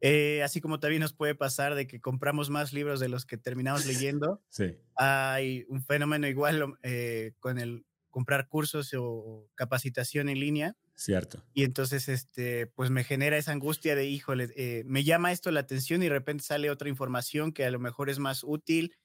Eh, 0.07 0.43
así 0.43 0.62
como 0.62 0.79
también 0.79 1.01
nos 1.01 1.13
puede 1.13 1.33
pasar 1.33 1.74
de 1.74 1.88
que 1.88 2.00
compramos 2.00 2.51
más 2.51 2.74
libros 2.74 3.00
de 3.00 3.09
los 3.09 3.25
que 3.25 3.38
terminamos 3.38 3.88
leyendo. 3.88 4.43
sí. 4.50 4.77
Hay 4.97 5.65
un 5.67 5.81
fenómeno 5.81 6.27
igual 6.27 6.75
eh, 6.83 7.33
con, 7.39 7.57
el, 7.57 7.85
comprar 8.12 8.47
cursos 8.47 8.91
o 8.95 9.50
capacitación 9.55 10.29
en 10.29 10.39
línea. 10.39 10.77
Cierto. 10.93 11.43
Y 11.53 11.63
entonces, 11.63 12.07
este, 12.07 12.67
pues 12.67 12.91
me 12.91 13.03
genera 13.03 13.35
esa 13.38 13.51
angustia 13.51 13.95
de, 13.95 14.05
híjole, 14.05 14.50
eh, 14.55 14.83
me 14.85 15.03
llama 15.03 15.31
esto 15.31 15.50
la 15.50 15.62
atención 15.62 16.03
y 16.03 16.05
de 16.05 16.12
repente 16.12 16.43
sale 16.43 16.69
otra 16.69 16.88
información 16.88 17.51
que 17.51 17.65
a 17.65 17.71
lo 17.71 17.79
mejor 17.79 18.12
es 18.12 18.19
más 18.19 18.43
útil 18.43 18.95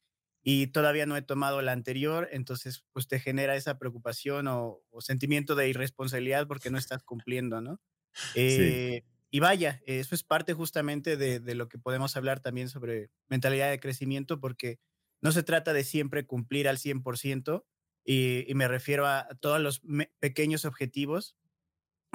y 0.42 0.66
todavía 0.66 1.06
no 1.06 1.16
he 1.16 1.22
tomado 1.22 1.62
la 1.62 1.72
anterior, 1.72 2.28
entonces 2.30 2.84
pues 2.92 3.08
te 3.08 3.18
genera 3.20 3.56
esa 3.56 3.78
preocupación 3.78 4.48
o, 4.48 4.82
sentimiento 4.98 5.54
de 5.54 5.70
irresponsabilidad 5.70 6.46
porque 6.46 6.70
no 6.70 6.76
estás 6.76 7.02
cumpliendo, 7.02 7.62
¿no? 7.62 7.80
Eh, 8.34 9.02
y 9.30 9.40
vaya, 9.40 9.80
eso 9.86 10.14
es 10.14 10.24
parte 10.24 10.54
justamente 10.54 11.16
de, 11.16 11.54
lo 11.54 11.68
que 11.68 11.78
podemos 11.78 12.16
hablar 12.16 12.40
también 12.40 12.68
sobre 12.68 13.10
mentalidad 13.28 13.70
de 13.70 13.78
crecimiento, 13.78 14.40
porque 14.40 14.80
no 15.22 15.30
se 15.30 15.44
trata 15.44 15.72
de 15.72 15.84
siempre 15.84 16.26
cumplir 16.26 16.68
al 16.68 16.78
100%, 16.78 17.64
y, 18.04 18.50
y 18.50 18.54
me 18.54 18.66
refiero 18.66 19.06
a, 19.06 19.28
todos 19.40 19.60
los 19.60 19.82
pequeños 20.18 20.64
objetivos 20.64 21.36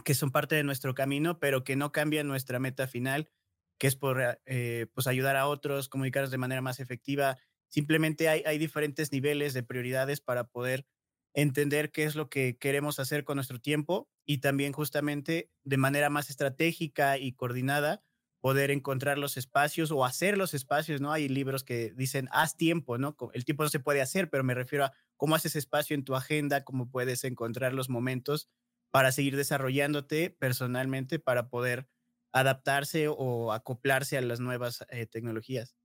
que 0.03 0.13
son 0.13 0.31
parte 0.31 0.55
de 0.55 0.63
nuestro 0.63 0.93
camino, 0.93 1.39
pero 1.39 1.63
que 1.63 1.77
no 1.77 1.91
cambian 1.91 2.27
nuestra 2.27 2.59
meta 2.59 2.87
final, 2.87 3.31
que 3.79 3.87
es 3.87 3.95
por 3.95 4.39
eh, 4.45 4.87
pues 4.93 5.07
ayudar 5.07 5.37
a 5.37 5.47
otros, 5.47 5.87
comunicarnos 5.87 6.31
de 6.31 6.37
manera 6.37 6.61
más 6.61 6.79
efectiva. 6.79 7.37
Simplemente 7.69 8.27
hay, 8.27 8.43
hay 8.45 8.57
diferentes 8.57 9.11
niveles 9.11 9.53
de 9.53 9.63
prioridades 9.63 10.19
para 10.19 10.45
poder 10.47 10.85
entender 11.33 11.91
qué 11.91 12.03
es 12.03 12.15
lo 12.15 12.29
que 12.29 12.57
queremos 12.57 12.99
hacer 12.99 13.23
con 13.23 13.35
nuestro 13.35 13.59
tiempo 13.59 14.09
y 14.25 14.39
también 14.39 14.73
justamente 14.73 15.51
de 15.63 15.77
manera 15.77 16.09
más 16.09 16.29
estratégica 16.29 17.17
y 17.17 17.33
coordinada 17.33 18.03
poder 18.45 18.69
encontrar 18.69 19.17
los 19.17 19.37
espacios 19.37 19.89
o 19.89 20.05
hacer 20.05 20.37
los 20.37 20.53
espacios, 20.53 21.01
¿no? 21.01 21.11
Hay 21.11 21.27
libros 21.27 21.63
que 21.63 21.93
dicen, 21.95 22.29
haz 22.31 22.55
tiempo, 22.55 22.99
¿no? 22.99 23.17
El 23.33 23.43
tiempo 23.43 23.63
no 23.63 23.69
se 23.69 23.79
puede 23.79 24.01
hacer, 24.01 24.29
pero 24.29 24.43
me 24.43 24.53
refiero 24.53 24.85
a 24.85 24.93
cómo 25.17 25.33
haces 25.33 25.55
espacio 25.55 25.95
en 25.95 26.03
tu 26.03 26.13
agenda, 26.13 26.63
cómo 26.63 26.91
puedes 26.91 27.23
encontrar 27.23 27.73
los 27.73 27.89
momentos 27.89 28.47
para 28.91 29.11
seguir 29.11 29.35
desarrollándote 29.35 30.29
personalmente, 30.29 31.17
para 31.17 31.49
poder 31.49 31.87
adaptarse 32.33 33.07
o 33.07 33.51
acoplarse 33.51 34.15
a 34.15 34.21
las 34.21 34.39
nuevas 34.39 34.85
eh, 34.89 35.07
tecnologías. 35.07 35.75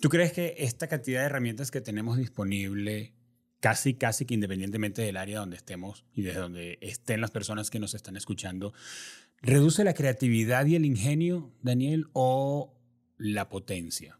¿Tú 0.00 0.08
crees 0.08 0.32
que 0.32 0.54
esta 0.58 0.86
cantidad 0.86 1.20
de 1.20 1.26
herramientas 1.26 1.72
que 1.72 1.80
tenemos 1.80 2.18
disponible 2.18 3.15
casi, 3.60 3.94
casi 3.94 4.24
que 4.24 4.34
independientemente 4.34 5.02
del 5.02 5.16
área 5.16 5.40
donde 5.40 5.56
estemos 5.56 6.04
y 6.12 6.22
desde 6.22 6.40
donde 6.40 6.78
estén 6.80 7.20
las 7.20 7.30
personas 7.30 7.70
que 7.70 7.78
nos 7.78 7.94
están 7.94 8.16
escuchando, 8.16 8.72
reduce 9.40 9.84
la 9.84 9.94
creatividad 9.94 10.66
y 10.66 10.76
el 10.76 10.84
ingenio, 10.84 11.52
Daniel, 11.62 12.06
o 12.12 12.74
la 13.18 13.48
potencia? 13.48 14.18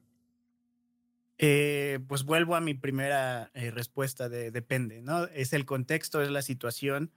Eh, 1.39 1.99
pues 2.09 2.25
vuelvo 2.25 2.57
a 2.57 2.61
mi 2.61 2.73
primera 2.73 3.51
eh, 3.53 3.71
respuesta 3.71 4.31
de 4.31 4.51
depende, 4.51 5.03
¿no? 5.03 5.25
Es 5.25 5.53
el 5.53 5.67
contexto, 5.67 6.23
es 6.23 6.31
la 6.31 6.41
situación. 6.41 7.11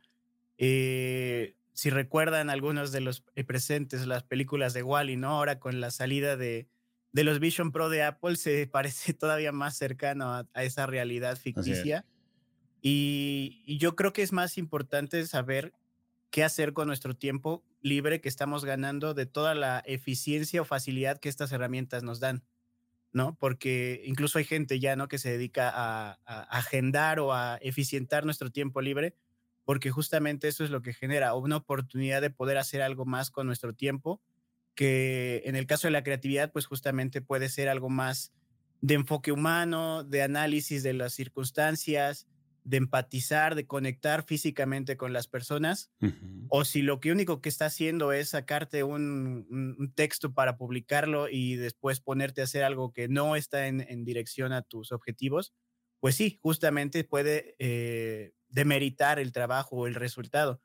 Eh, 0.57 1.55
si 1.71 1.89
recuerdan 1.89 2.49
algunos 2.49 2.91
de 2.91 2.99
los 2.99 3.21
presentes, 3.47 4.05
las 4.05 4.23
películas 4.23 4.73
de 4.73 4.83
Wally, 4.83 5.15
¿no? 5.15 5.29
Ahora 5.29 5.59
con 5.59 5.79
la 5.79 5.91
salida 5.91 6.35
de, 6.35 6.67
de 7.11 7.23
los 7.23 7.39
Vision 7.39 7.71
Pro 7.71 7.89
de 7.89 8.03
Apple 8.03 8.35
se 8.35 8.67
parece 8.67 9.13
todavía 9.13 9.51
más 9.51 9.77
cercano 9.77 10.33
a, 10.33 10.63
esa 10.63 10.85
realidad 10.85 11.37
ficticia. 11.37 12.05
Y, 12.81 13.77
yo 13.77 13.95
creo 13.95 14.13
que 14.13 14.21
es 14.21 14.31
más 14.31 14.57
importante 14.57 15.25
saber 15.25 15.73
qué 16.29 16.43
hacer 16.43 16.73
con 16.73 16.87
nuestro 16.87 17.15
tiempo 17.15 17.63
libre 17.81 18.21
que 18.21 18.29
estamos 18.29 18.63
ganando 18.65 19.13
de 19.13 19.25
toda 19.25 19.55
la 19.55 19.81
eficiencia 19.85 20.61
o 20.61 20.65
facilidad 20.65 21.19
que 21.19 21.29
estas 21.29 21.51
herramientas 21.51 22.03
nos 22.03 22.19
dan, 22.19 22.43
¿no? 23.11 23.35
Porque 23.37 24.03
incluso 24.05 24.37
hay 24.37 24.45
gente 24.45 24.79
ya, 24.79 24.95
¿no? 24.95 25.07
Que 25.07 25.17
se 25.17 25.31
dedica 25.31 25.69
a, 25.73 26.19
a 26.25 26.41
agendar 26.57 27.19
o 27.19 27.33
a 27.33 27.57
eficientar 27.61 28.25
nuestro 28.25 28.51
tiempo 28.51 28.81
libre, 28.81 29.15
porque 29.65 29.91
justamente 29.91 30.47
eso 30.47 30.63
es 30.63 30.69
lo 30.69 30.81
que 30.81 30.93
genera 30.93 31.33
una 31.33 31.57
oportunidad 31.57 32.21
de 32.21 32.29
poder 32.29 32.57
hacer 32.57 32.81
algo 32.81 33.05
más 33.05 33.31
con 33.31 33.47
nuestro 33.47 33.73
tiempo 33.73 34.21
que 34.75 35.41
en 35.45 35.55
el 35.55 35.67
caso 35.67 35.87
de 35.87 35.91
la 35.91 36.03
creatividad, 36.03 36.51
pues 36.51 36.65
justamente 36.65 37.21
puede 37.21 37.49
ser 37.49 37.69
algo 37.69 37.89
más 37.89 38.33
de 38.81 38.95
enfoque 38.95 39.31
humano, 39.31 40.03
de 40.03 40.21
análisis 40.21 40.83
de 40.83 40.93
las 40.93 41.13
circunstancias, 41.13 42.27
de 42.63 42.77
empatizar, 42.77 43.55
de 43.55 43.65
conectar 43.65 44.23
físicamente 44.23 44.95
con 44.95 45.11
las 45.11 45.27
personas, 45.27 45.91
o 46.49 46.65
si 46.65 46.81
lo 46.81 46.99
que 46.99 47.11
único 47.11 47.41
que 47.41 47.49
está 47.49 47.65
haciendo 47.65 48.11
es 48.11 48.29
sacarte 48.29 48.83
un, 48.83 49.91
texto 49.95 50.33
para 50.33 50.57
publicarlo 50.57 51.29
y 51.29 51.55
después 51.55 51.99
ponerte 51.99 52.41
a 52.41 52.43
hacer 52.43 52.63
algo 52.63 52.91
que 52.91 53.07
no 53.07 53.35
está 53.35 53.67
en, 53.67 54.05
dirección 54.05 54.53
a 54.53 54.61
tus 54.61 54.91
objetivos, 54.91 55.53
pues 55.99 56.15
sí, 56.15 56.39
justamente 56.41 57.03
puede 57.03 57.55
eh, 57.59 58.33
demeritar 58.49 59.19
el 59.19 59.31
trabajo 59.31 59.77
o 59.77 59.87
el 59.87 59.95
resultado. 59.95 60.61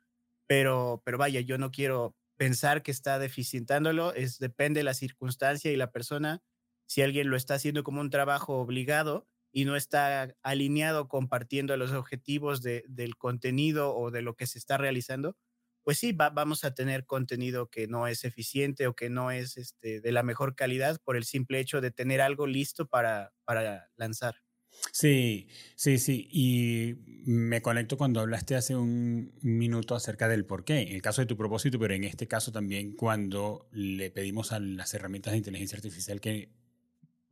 Pero, 0.47 1.03
pero 1.05 1.17
vaya, 1.17 1.41
yo 1.41 1.57
no 1.57 1.71
quiero 1.71 2.15
pensar 2.37 2.83
que 2.83 2.91
está 2.91 3.19
deficientándolo, 3.19 4.15
es, 4.15 4.39
depende 4.39 4.81
de 4.81 4.85
la 4.85 4.95
circunstancia 4.95 5.71
y 5.73 5.77
la 5.77 5.93
persona. 5.93 6.43
Si 6.87 7.03
alguien 7.03 7.31
lo 7.31 7.37
está 7.37 7.55
haciendo 7.55 7.85
como 7.85 8.01
un 8.01 8.11
trabajo 8.11 8.59
obligado 8.59 9.29
y 9.53 9.65
no 9.65 9.77
está 9.77 10.35
alineado 10.43 11.09
compartiendo 11.09 11.77
los 11.77 11.93
objetivos 11.93 12.63
de, 12.63 12.85
del 12.89 13.17
contenido 13.17 13.95
o 13.97 14.11
de 14.11 14.23
lo 14.23 14.35
que 14.37 14.47
se 14.47 14.59
está 14.59 14.77
realizando, 14.79 15.37
pues 15.85 15.99
sí, 15.99 16.13
vamos 16.13 16.65
a 16.65 16.75
tener 16.75 17.05
contenido 17.05 17.69
que 17.69 17.87
no 17.87 18.07
es 18.09 18.25
eficiente 18.25 18.87
o 18.87 18.97
que 18.97 19.11
no 19.11 19.31
es 19.31 19.59
este, 19.59 20.01
de 20.01 20.13
la 20.13 20.23
mejor 20.23 20.55
calidad 20.57 20.99
por 21.05 21.17
el 21.17 21.25
simple 21.25 21.61
hecho 21.61 21.83
de 21.83 21.91
tener 21.91 22.23
algo 22.23 22.47
listo 22.47 22.89
para, 22.89 23.35
para 23.45 23.91
lanzar. 23.97 24.44
Sí, 24.93 25.49
sí, 25.75 25.99
sí. 25.99 26.29
Y 26.31 26.95
me 27.25 27.63
conecto 27.63 27.97
cuando 27.97 28.21
hablaste 28.21 28.55
hace 28.55 28.77
un 28.77 29.33
minuto 29.43 29.95
acerca 29.95 30.29
del 30.29 30.45
por 30.45 30.65
qué, 30.65 30.83
en 30.83 30.89
el 30.95 31.03
caso 31.03 31.23
de 31.23 31.27
tu 31.27 31.37
propósito, 31.37 31.79
pero 31.79 31.95
en 31.95 32.05
este 32.05 32.29
caso 32.29 32.53
también 32.53 32.95
cuando 32.95 33.69
le 33.73 34.11
pedimos 34.11 34.53
a 34.53 34.61
las 34.61 34.95
herramientas 34.95 35.33
de 35.33 35.39
inteligencia 35.39 35.77
artificial 35.77 36.21
que 36.21 36.51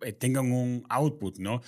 eh, 0.01 0.13
tengan 0.13 0.51
un 0.51 0.85
output, 0.89 1.39
¿no? 1.39 1.63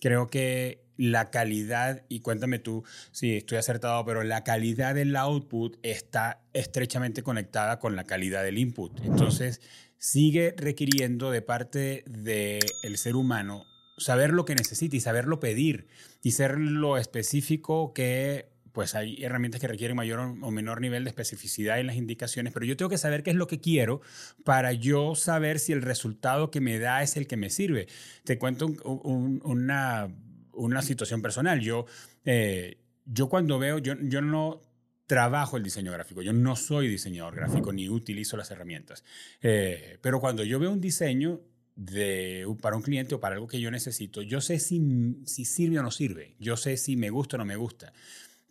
Creo 0.00 0.28
que 0.28 0.84
la 0.96 1.30
calidad, 1.30 2.04
y 2.08 2.20
cuéntame 2.20 2.58
tú 2.58 2.84
si 3.10 3.36
estoy 3.36 3.58
acertado, 3.58 4.04
pero 4.04 4.22
la 4.22 4.44
calidad 4.44 4.94
del 4.94 5.16
output 5.16 5.78
está 5.82 6.42
estrechamente 6.52 7.22
conectada 7.22 7.78
con 7.78 7.96
la 7.96 8.04
calidad 8.04 8.42
del 8.42 8.58
input. 8.58 9.00
Entonces, 9.02 9.60
sigue 9.98 10.54
requiriendo 10.56 11.30
de 11.30 11.42
parte 11.42 12.04
del 12.06 12.98
ser 12.98 13.16
humano 13.16 13.64
saber 14.00 14.30
lo 14.32 14.44
que 14.44 14.54
necesita 14.54 14.96
y 14.96 15.00
saberlo 15.00 15.40
pedir 15.40 15.86
y 16.22 16.32
ser 16.32 16.58
lo 16.58 16.98
específico 16.98 17.92
que 17.94 18.48
pues 18.72 18.94
hay 18.94 19.22
herramientas 19.22 19.60
que 19.60 19.66
requieren 19.66 19.96
mayor 19.96 20.20
o 20.20 20.50
menor 20.50 20.80
nivel 20.80 21.04
de 21.04 21.10
especificidad 21.10 21.80
en 21.80 21.88
las 21.88 21.96
indicaciones, 21.96 22.52
pero 22.52 22.66
yo 22.66 22.76
tengo 22.76 22.88
que 22.88 22.98
saber 22.98 23.22
qué 23.22 23.30
es 23.30 23.36
lo 23.36 23.46
que 23.46 23.60
quiero 23.60 24.00
para 24.44 24.72
yo 24.72 25.14
saber 25.14 25.58
si 25.58 25.72
el 25.72 25.82
resultado 25.82 26.50
que 26.50 26.60
me 26.60 26.78
da 26.78 27.02
es 27.02 27.16
el 27.16 27.26
que 27.26 27.36
me 27.36 27.50
sirve. 27.50 27.88
Te 28.24 28.38
cuento 28.38 28.66
una, 28.84 30.08
una, 30.52 30.82
situación 30.82 31.20
personal. 31.20 31.60
Yo, 31.60 31.86
eh, 32.24 32.78
yo 33.06 33.28
cuando 33.28 33.58
veo, 33.58 33.78
yo, 33.78 33.94
yo 34.00 34.22
no 34.22 34.62
trabajo 35.10 35.56
el 35.56 35.64
diseño 35.64 35.90
gráfico. 35.90 36.22
Yo 36.22 36.32
no 36.32 36.54
soy 36.54 36.86
diseñador 36.86 37.34
gráfico 37.34 37.72
ni 37.72 37.88
utilizo 37.88 38.36
las 38.36 38.52
herramientas. 38.52 39.02
Eh, 39.42 39.98
pero 40.00 40.20
cuando 40.20 40.44
yo 40.44 40.60
veo 40.60 40.70
un 40.70 40.80
diseño, 40.80 41.40
de, 41.80 42.46
para 42.60 42.76
un 42.76 42.82
cliente 42.82 43.14
o 43.14 43.20
para 43.20 43.36
algo 43.36 43.48
que 43.48 43.58
yo 43.58 43.70
necesito, 43.70 44.20
yo 44.20 44.42
sé 44.42 44.58
si, 44.58 45.16
si 45.24 45.46
sirve 45.46 45.78
o 45.78 45.82
no 45.82 45.90
sirve, 45.90 46.34
yo 46.38 46.56
sé 46.58 46.76
si 46.76 46.96
me 46.96 47.08
gusta 47.08 47.36
o 47.36 47.38
no 47.38 47.46
me 47.46 47.56
gusta. 47.56 47.92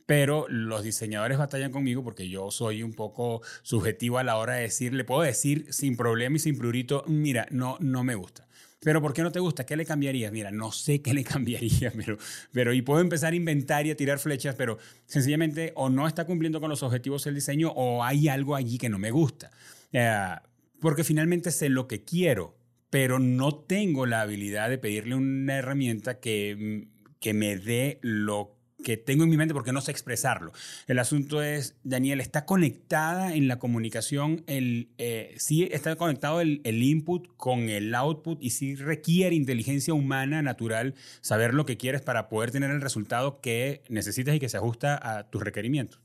Pero 0.07 0.47
los 0.49 0.81
diseñadores 0.81 1.37
batallan 1.37 1.71
conmigo 1.71 2.03
porque 2.03 2.27
yo 2.27 2.49
soy 2.49 2.81
un 2.81 2.93
poco 2.93 3.43
subjetivo 3.61 4.17
a 4.17 4.23
la 4.23 4.37
hora 4.37 4.55
de 4.55 4.63
decir, 4.63 4.95
le 4.95 5.03
puedo 5.03 5.21
decir 5.21 5.67
sin 5.69 5.95
problema 5.95 6.37
y 6.37 6.39
sin 6.39 6.57
prurito, 6.57 7.03
mira, 7.05 7.45
no, 7.51 7.77
no 7.79 8.03
me 8.03 8.15
gusta. 8.15 8.47
Pero 8.79 8.99
¿por 8.99 9.13
qué 9.13 9.21
no 9.21 9.31
te 9.31 9.39
gusta? 9.39 9.65
¿Qué 9.67 9.75
le 9.75 9.85
cambiarías? 9.85 10.31
Mira, 10.31 10.49
no 10.49 10.71
sé 10.71 11.03
qué 11.03 11.13
le 11.13 11.23
cambiaría, 11.25 11.93
pero, 11.95 12.17
pero 12.51 12.73
y 12.73 12.81
puedo 12.81 13.01
empezar 13.01 13.33
a 13.33 13.35
inventar 13.35 13.85
y 13.85 13.91
a 13.91 13.95
tirar 13.95 14.17
flechas, 14.17 14.55
pero 14.55 14.79
sencillamente 15.05 15.71
o 15.75 15.89
no 15.89 16.07
está 16.07 16.25
cumpliendo 16.25 16.59
con 16.59 16.71
los 16.71 16.81
objetivos 16.81 17.25
del 17.25 17.35
diseño 17.35 17.69
o 17.75 18.03
hay 18.03 18.27
algo 18.27 18.55
allí 18.55 18.79
que 18.79 18.89
no 18.89 18.97
me 18.97 19.11
gusta. 19.11 19.51
Eh, 19.91 20.35
porque 20.81 21.03
finalmente 21.03 21.51
sé 21.51 21.69
lo 21.69 21.87
que 21.87 22.03
quiero, 22.03 22.58
pero 22.89 23.19
no 23.19 23.55
tengo 23.55 24.05
la 24.05 24.21
habilidad 24.21 24.69
de 24.69 24.77
pedirle 24.77 25.15
una 25.15 25.57
herramienta 25.57 26.19
que, 26.19 26.87
mm, 26.87 27.17
que 27.19 27.33
me 27.33 27.57
dé 27.57 27.99
lo 28.01 28.59
que 28.83 28.97
tengo 28.97 29.23
en 29.23 29.29
mi 29.29 29.37
mente 29.37 29.53
porque 29.53 29.73
no 29.73 29.81
sé 29.81 29.91
expresarlo. 29.91 30.51
El 30.87 30.99
asunto 30.99 31.41
es, 31.41 31.75
Daniel, 31.83 32.21
¿está 32.21 32.45
conectada 32.45 33.35
en 33.35 33.47
la 33.47 33.59
comunicación? 33.59 34.43
El, 34.47 34.89
eh, 34.97 35.35
sí 35.37 35.67
está 35.71 35.95
conectado 35.95 36.41
el, 36.41 36.61
el, 36.63 36.81
input 36.81 37.27
con 37.35 37.69
el 37.69 37.93
output 37.93 38.41
y 38.41 38.51
sí 38.51 38.75
requiere 38.75 39.35
inteligencia 39.35 39.93
humana 39.93 40.41
natural 40.41 40.95
saber 41.21 41.53
lo 41.53 41.65
que 41.65 41.77
quieres 41.77 42.01
para 42.01 42.29
poder 42.29 42.51
tener 42.51 42.71
el 42.71 42.81
resultado 42.81 43.41
que 43.41 43.83
necesitas 43.89 44.35
y 44.35 44.39
que 44.39 44.49
se 44.49 44.57
ajusta 44.57 44.97
a 45.01 45.29
tus 45.29 45.43
requerimientos. 45.43 46.01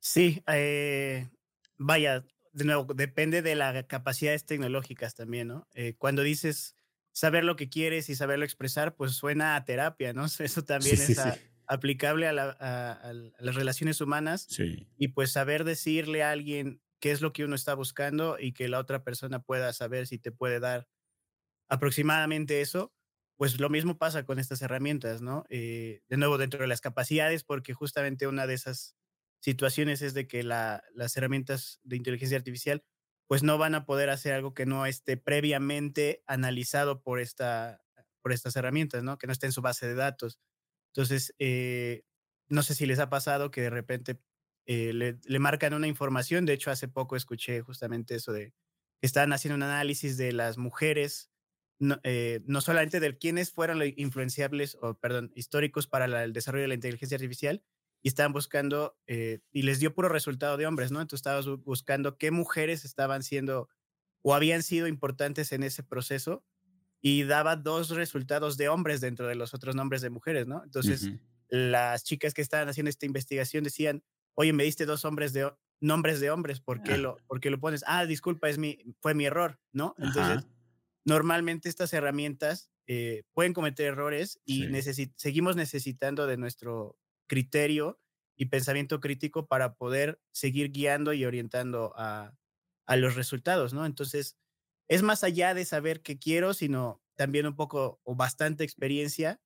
Sí, 0.00 0.42
eh, 0.48 1.28
vaya, 1.78 2.24
de 2.52 2.64
nuevo, 2.64 2.94
depende 2.94 3.42
de 3.42 3.54
las 3.54 3.84
capacidades 3.84 4.44
tecnológicas 4.44 5.14
también, 5.14 5.48
¿no? 5.48 5.66
Eh, 5.74 5.94
cuando 5.98 6.22
dices 6.22 6.74
saber 7.12 7.44
lo 7.44 7.56
que 7.56 7.68
quieres 7.68 8.08
y 8.08 8.14
saberlo 8.14 8.44
expresar, 8.44 8.94
pues 8.94 9.12
suena 9.12 9.56
a 9.56 9.64
terapia, 9.64 10.12
¿no? 10.12 10.26
Eso 10.38 10.64
también 10.64 10.94
es 10.94 11.20
aplicable 11.66 12.26
a, 12.26 12.34
las 13.38 13.54
relaciones 13.54 14.00
humanas 14.00 14.46
sí. 14.48 14.88
y 14.98 15.08
pues 15.08 15.32
saber 15.32 15.64
decirle 15.64 16.22
a 16.22 16.30
alguien 16.30 16.82
qué 17.00 17.12
es 17.12 17.20
lo 17.20 17.32
que 17.32 17.44
uno 17.44 17.54
está 17.54 17.74
buscando 17.74 18.38
y 18.38 18.52
que 18.52 18.68
la 18.68 18.78
otra 18.78 19.02
persona 19.02 19.42
pueda 19.42 19.72
saber 19.72 20.06
si 20.06 20.18
te 20.18 20.32
puede 20.32 20.60
dar 20.60 20.86
aproximadamente 21.68 22.60
eso, 22.60 22.92
pues 23.36 23.58
lo 23.58 23.70
mismo 23.70 23.98
pasa 23.98 24.24
con 24.24 24.38
estas 24.38 24.60
herramientas, 24.62 25.22
¿no? 25.22 25.44
Eh, 25.48 26.02
de 26.08 26.16
nuevo, 26.16 26.38
dentro 26.38 26.60
de 26.60 26.66
las 26.66 26.80
capacidades, 26.80 27.44
porque 27.44 27.72
justamente 27.74 28.26
una 28.26 28.46
de 28.46 28.54
esas 28.54 28.94
situaciones 29.42 30.02
es 30.02 30.14
de 30.14 30.28
que 30.28 30.44
las 30.44 31.16
herramientas 31.16 31.80
de 31.82 31.96
inteligencia 31.96 32.38
artificial 32.38 32.84
pues 33.26 33.42
no 33.42 33.58
van 33.58 33.74
a 33.74 33.86
poder 33.86 34.10
hacer 34.10 34.34
algo 34.34 34.54
que 34.54 34.66
no 34.66 34.86
esté 34.86 35.16
previamente 35.16 36.22
analizado 36.26 37.02
por, 37.02 37.18
esta, 37.18 37.82
por 38.20 38.32
estas 38.32 38.56
herramientas, 38.56 39.02
¿no? 39.02 39.18
Que 39.18 39.26
no 39.26 39.32
esté 39.32 39.46
en 39.46 39.52
su 39.52 39.62
base 39.62 39.88
de 39.88 39.94
datos. 39.94 40.38
Entonces, 40.94 41.34
eh, 41.38 42.04
no 42.48 42.62
sé 42.62 42.74
si 42.74 42.86
les 42.86 42.98
ha 42.98 43.08
pasado 43.08 43.50
que 43.50 43.62
de 43.62 43.70
repente 43.70 44.20
eh, 44.66 44.92
le, 44.92 45.38
marcan 45.38 45.74
una 45.74 45.88
información. 45.88 46.44
De 46.44 46.52
hecho, 46.52 46.70
hace 46.70 46.88
poco 46.88 47.16
escuché 47.16 47.62
justamente 47.62 48.14
eso 48.14 48.32
de 48.32 48.52
que 49.00 49.06
estaban 49.06 49.32
haciendo 49.32 49.56
un 49.56 49.62
análisis 49.62 50.16
de 50.16 50.32
las 50.32 50.58
mujeres, 50.58 51.30
no, 51.80 51.98
eh, 52.04 52.40
no 52.44 52.60
solamente 52.60 53.00
de 53.00 53.16
quiénes 53.18 53.50
fueron 53.50 53.78
los 53.78 53.88
influenciables, 53.96 54.76
o 54.82 54.94
perdón, 54.94 55.32
históricos 55.34 55.86
para 55.86 56.22
el 56.22 56.32
desarrollo 56.32 56.62
de 56.62 56.68
la 56.68 56.74
inteligencia 56.74 57.16
artificial, 57.16 57.64
y 58.02 58.08
estaban 58.08 58.32
buscando, 58.32 58.96
eh, 59.06 59.40
y 59.52 59.62
les 59.62 59.78
dio 59.78 59.94
puro 59.94 60.08
resultado 60.08 60.56
de 60.56 60.66
hombres, 60.66 60.90
¿no? 60.90 61.00
Entonces 61.00 61.20
estabas 61.20 61.46
buscando 61.64 62.18
qué 62.18 62.30
mujeres 62.30 62.84
estaban 62.84 63.22
siendo 63.22 63.68
o 64.22 64.34
habían 64.34 64.62
sido 64.62 64.86
importantes 64.86 65.52
en 65.52 65.62
ese 65.62 65.82
proceso 65.82 66.44
y 67.00 67.24
daba 67.24 67.56
dos 67.56 67.90
resultados 67.90 68.56
de 68.56 68.68
hombres 68.68 69.00
dentro 69.00 69.26
de 69.26 69.34
los 69.34 69.54
otros 69.54 69.74
nombres 69.74 70.02
de 70.02 70.10
mujeres, 70.10 70.46
¿no? 70.46 70.62
Entonces, 70.64 71.10
las 71.48 72.04
chicas 72.04 72.32
que 72.32 72.42
estaban 72.42 72.68
haciendo 72.68 72.90
esta 72.90 73.06
investigación 73.06 73.64
decían, 73.64 74.04
oye, 74.34 74.52
me 74.52 74.64
diste 74.64 74.86
dos 74.86 75.04
hombres 75.04 75.32
de, 75.32 75.52
nombres 75.80 76.20
de 76.20 76.30
hombres, 76.30 76.60
¿por 76.60 76.82
qué, 76.82 76.96
lo, 76.98 77.16
¿por 77.26 77.40
qué 77.40 77.50
lo 77.50 77.58
pones? 77.58 77.84
Ah, 77.86 78.06
disculpa, 78.06 78.48
es 78.48 78.58
mi, 78.58 78.78
fue 79.00 79.14
mi 79.14 79.26
error, 79.26 79.58
¿no? 79.72 79.94
Entonces, 79.98 80.46
normalmente 81.04 81.68
estas 81.68 81.92
herramientas 81.92 82.70
eh, 82.86 83.24
pueden 83.32 83.52
cometer 83.52 83.86
errores 83.86 84.40
y 84.44 84.68
seguimos 85.16 85.56
necesitando 85.56 86.28
de 86.28 86.36
nuestro 86.36 86.96
criterio 87.32 87.98
y 88.36 88.46
pensamiento 88.46 89.00
crítico 89.00 89.46
para 89.46 89.74
poder 89.76 90.20
seguir 90.32 90.70
guiando 90.72 91.12
y 91.14 91.24
orientando 91.24 91.92
a, 91.96 92.34
a 92.86 92.96
los 92.96 93.14
resultados, 93.16 93.72
¿no? 93.72 93.86
Entonces, 93.86 94.36
es 94.88 95.02
más 95.02 95.24
allá 95.24 95.54
de 95.54 95.64
saber 95.64 96.02
qué 96.02 96.18
quiero, 96.18 96.52
sino 96.54 97.02
también 97.16 97.46
un 97.46 97.56
poco 97.56 98.00
o 98.04 98.14
bastante 98.16 98.64
experiencia 98.64 99.40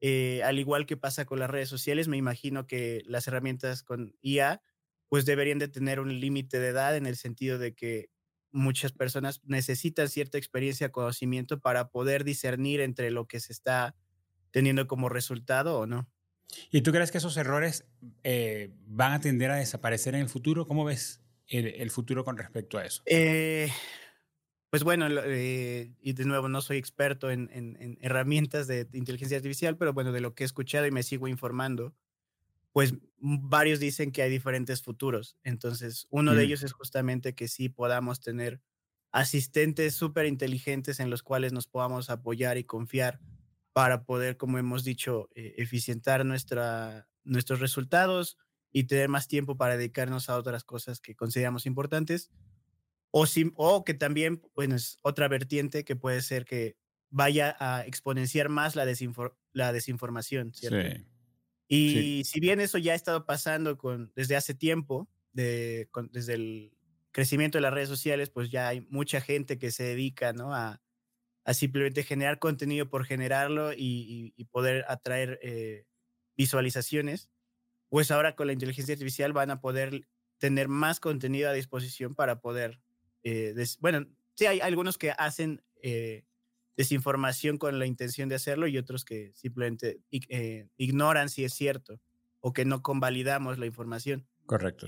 eh, 0.00 0.42
al 0.42 0.58
igual 0.58 0.86
que 0.86 0.96
pasa 0.96 1.24
con 1.26 1.38
las 1.38 1.48
redes 1.50 1.68
sociales, 1.68 2.08
me 2.08 2.16
imagino 2.16 2.66
que 2.66 3.02
las 3.06 3.28
herramientas 3.28 3.82
con 3.84 4.16
IA 4.20 4.60
pues 5.08 5.24
deberían 5.26 5.58
de 5.60 5.68
tener 5.68 6.00
un 6.00 6.18
límite 6.20 6.58
de 6.58 6.68
edad 6.68 6.96
en 6.96 7.06
el 7.06 7.16
sentido 7.16 7.58
de 7.58 7.74
que 7.74 8.10
muchas 8.50 8.92
personas 8.92 9.40
necesitan 9.44 10.08
cierta 10.08 10.38
experiencia, 10.38 10.90
conocimiento 10.92 11.60
para 11.60 11.90
poder 11.90 12.24
discernir 12.24 12.80
entre 12.80 13.10
lo 13.12 13.26
que 13.28 13.38
se 13.40 13.52
está 13.52 13.94
teniendo 14.50 14.88
como 14.88 15.08
resultado 15.08 15.78
o 15.78 15.86
no. 15.86 16.08
¿Y 16.70 16.82
tú 16.82 16.92
crees 16.92 17.10
que 17.10 17.18
esos 17.18 17.36
errores 17.36 17.86
eh, 18.24 18.70
van 18.86 19.12
a 19.12 19.20
tender 19.20 19.50
a 19.50 19.56
desaparecer 19.56 20.14
en 20.14 20.22
el 20.22 20.28
futuro? 20.28 20.66
¿Cómo 20.66 20.84
ves 20.84 21.22
el, 21.46 21.90
futuro 21.90 22.24
con 22.24 22.36
respecto 22.36 22.78
a 22.78 22.84
eso? 22.84 23.02
Eh, 23.06 23.70
pues 24.70 24.84
bueno, 24.84 25.06
eh, 25.10 25.92
y 26.00 26.12
de 26.14 26.24
nuevo, 26.24 26.48
no 26.48 26.62
soy 26.62 26.78
experto 26.78 27.30
en, 27.30 27.98
herramientas 28.00 28.66
de, 28.66 28.88
inteligencia 28.92 29.36
artificial, 29.36 29.76
pero 29.76 29.92
bueno, 29.92 30.12
de 30.12 30.20
lo 30.20 30.34
que 30.34 30.44
he 30.44 30.46
escuchado 30.46 30.86
y 30.86 30.90
me 30.90 31.02
sigo 31.02 31.28
informando, 31.28 31.94
pues 32.72 32.94
varios 33.18 33.80
dicen 33.80 34.12
que 34.12 34.22
hay 34.22 34.30
diferentes 34.30 34.82
futuros. 34.82 35.36
Entonces, 35.44 36.06
uno 36.10 36.34
de 36.34 36.42
mm. 36.42 36.46
ellos 36.46 36.62
es 36.62 36.72
justamente 36.72 37.34
que 37.34 37.48
sí 37.48 37.68
podamos 37.68 38.20
tener 38.20 38.60
asistentes 39.10 39.94
súper 39.94 40.24
inteligentes 40.24 41.00
en 41.00 41.10
los 41.10 41.22
cuales 41.22 41.52
nos 41.52 41.66
podamos 41.66 42.08
apoyar 42.08 42.56
y 42.56 42.64
confiar 42.64 43.20
para 43.72 44.04
poder, 44.04 44.36
como 44.36 44.58
hemos 44.58 44.84
dicho, 44.84 45.28
eh, 45.34 45.54
eficientar 45.58 46.24
nuestra, 46.24 47.08
nuestros 47.24 47.60
resultados 47.60 48.38
y 48.70 48.84
tener 48.84 49.08
más 49.08 49.28
tiempo 49.28 49.56
para 49.56 49.76
dedicarnos 49.76 50.28
a 50.28 50.36
otras 50.36 50.64
cosas 50.64 51.00
que 51.00 51.14
consideramos 51.14 51.66
importantes 51.66 52.30
o, 53.10 53.26
o 53.56 53.84
que 53.84 53.94
también, 53.94 54.42
bueno, 54.54 54.74
es 54.74 54.98
otra 55.02 55.28
vertiente 55.28 55.84
que 55.84 55.96
puede 55.96 56.22
ser 56.22 56.44
que 56.44 56.76
vaya 57.10 57.56
a 57.60 57.84
exponenciar 57.86 58.48
más 58.48 58.74
la, 58.74 58.86
la 59.52 59.72
desinformación, 59.72 60.54
¿cierto? 60.54 60.98
Sí. 60.98 61.06
Y 61.68 62.24
si 62.24 62.40
bien 62.40 62.60
eso 62.60 62.76
ya 62.78 62.92
ha 62.92 62.96
estado 62.96 63.24
pasando 63.24 63.78
con, 63.78 64.12
desde 64.14 64.36
hace 64.36 64.54
tiempo, 64.54 65.08
de, 65.32 65.88
desde 66.10 66.34
el 66.34 66.76
crecimiento 67.12 67.58
de 67.58 67.62
las 67.62 67.72
redes 67.72 67.88
sociales, 67.88 68.28
pues 68.28 68.50
ya 68.50 68.68
hay 68.68 68.82
mucha 68.90 69.20
gente 69.22 69.58
que 69.58 69.70
se 69.70 69.84
dedica 69.84 70.32
¿no? 70.34 70.54
a, 70.54 70.81
a 71.44 71.54
simplemente 71.54 72.04
generar 72.04 72.38
contenido 72.38 72.88
por 72.88 73.04
generarlo 73.04 73.72
y, 73.72 74.32
y, 74.36 74.44
poder 74.44 74.84
atraer 74.88 75.38
eh, 75.42 75.86
visualizaciones, 76.36 77.30
pues 77.88 78.10
ahora 78.10 78.36
con 78.36 78.46
la 78.46 78.52
inteligencia 78.52 78.94
artificial 78.94 79.32
van 79.32 79.50
a 79.50 79.60
poder 79.60 80.06
tener 80.38 80.68
más 80.68 81.00
contenido 81.00 81.50
a 81.50 81.52
disposición 81.52 82.14
para 82.14 82.40
poder 82.40 82.80
eh, 83.22 83.54
bueno, 83.80 84.06
sí 84.34 84.46
hay 84.46 84.60
algunos 84.60 84.98
que 84.98 85.12
hacen 85.12 85.62
eh, 85.82 86.24
desinformación 86.76 87.58
con 87.58 87.78
la 87.78 87.86
intención 87.86 88.28
de 88.28 88.34
hacerlo 88.34 88.66
y 88.66 88.78
otros 88.78 89.04
que 89.04 89.32
simplemente 89.34 90.00
eh, 90.10 90.68
ignoran 90.76 91.28
si 91.28 91.44
es 91.44 91.54
cierto 91.54 92.00
o 92.40 92.52
que 92.52 92.64
no 92.64 92.82
convalidamos 92.82 93.58
la 93.58 93.66
información. 93.66 94.26
Correcto. 94.46 94.86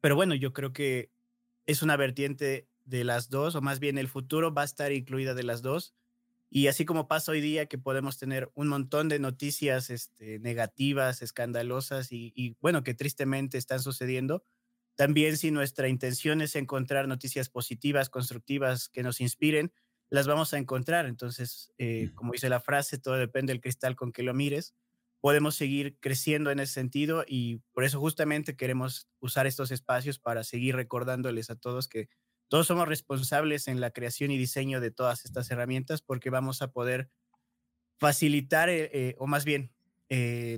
pero 0.00 0.14
bueno, 0.14 0.34
yo 0.34 0.52
creo 0.52 0.72
que 0.72 1.10
es 1.66 1.82
una 1.82 1.96
vertiente 1.96 2.68
de 2.84 3.04
las 3.04 3.30
dos, 3.30 3.54
o 3.54 3.60
más 3.62 3.80
bien 3.80 3.98
el 3.98 4.08
futuro 4.08 4.52
va 4.52 4.62
a 4.62 4.66
estar 4.66 4.92
incluida 4.92 5.34
de 5.34 5.42
las 5.44 5.62
dos. 5.62 5.94
Y 6.50 6.66
así 6.66 6.84
como 6.84 7.08
pasa 7.08 7.32
hoy 7.32 7.40
día 7.40 7.66
que 7.66 7.78
podemos 7.78 8.18
tener 8.18 8.50
un 8.54 8.68
montón 8.68 9.08
de 9.08 9.18
noticias 9.18 9.88
este, 9.90 10.38
negativas, 10.38 11.22
escandalosas 11.22 12.12
y, 12.12 12.32
y, 12.36 12.56
bueno, 12.60 12.82
que 12.84 12.94
tristemente 12.94 13.56
están 13.56 13.80
sucediendo, 13.80 14.44
también 14.94 15.36
si 15.36 15.50
nuestra 15.50 15.88
intención 15.88 16.42
es 16.42 16.54
encontrar 16.56 17.08
noticias 17.08 17.48
positivas, 17.48 18.10
constructivas, 18.10 18.88
que 18.88 19.02
nos 19.02 19.20
inspiren, 19.20 19.72
las 20.10 20.26
vamos 20.26 20.52
a 20.52 20.58
encontrar. 20.58 21.06
Entonces, 21.06 21.72
eh, 21.78 22.10
como 22.14 22.32
dice 22.32 22.48
la 22.50 22.60
frase, 22.60 22.98
todo 22.98 23.14
depende 23.16 23.52
del 23.52 23.62
cristal 23.62 23.96
con 23.96 24.12
que 24.12 24.22
lo 24.22 24.34
mires. 24.34 24.74
Podemos 25.20 25.54
seguir 25.54 25.96
creciendo 26.00 26.50
en 26.50 26.60
ese 26.60 26.74
sentido 26.74 27.24
y 27.26 27.62
por 27.72 27.84
eso 27.84 28.00
justamente 28.00 28.56
queremos 28.56 29.08
usar 29.20 29.46
estos 29.46 29.70
espacios 29.70 30.18
para 30.18 30.44
seguir 30.44 30.76
recordándoles 30.76 31.48
a 31.48 31.56
todos 31.56 31.88
que 31.88 32.08
todos 32.52 32.66
somos 32.66 32.86
responsables 32.86 33.66
en 33.66 33.80
la 33.80 33.92
creación 33.92 34.30
y 34.30 34.36
diseño 34.36 34.82
de 34.82 34.90
todas 34.90 35.24
estas 35.24 35.50
herramientas 35.50 36.02
porque 36.02 36.28
vamos 36.28 36.60
a 36.60 36.70
poder 36.70 37.08
facilitar, 37.98 38.68
eh, 38.68 38.90
eh, 38.92 39.14
o 39.16 39.26
más 39.26 39.46
bien, 39.46 39.72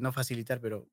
no 0.00 0.12
facilitar, 0.12 0.60
pero 0.60 0.88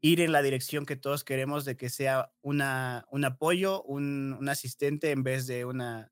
ir 0.00 0.22
en 0.22 0.32
la 0.32 0.40
dirección 0.40 0.86
que 0.86 0.96
todos 0.96 1.22
queremos 1.22 1.66
de 1.66 1.76
que 1.76 1.90
sea 1.90 2.32
una, 2.40 3.04
un 3.10 3.26
apoyo, 3.26 3.82
un 3.82 4.48
asistente 4.48 5.10
en 5.10 5.22
vez 5.22 5.46
de 5.46 5.66
una 5.66 6.10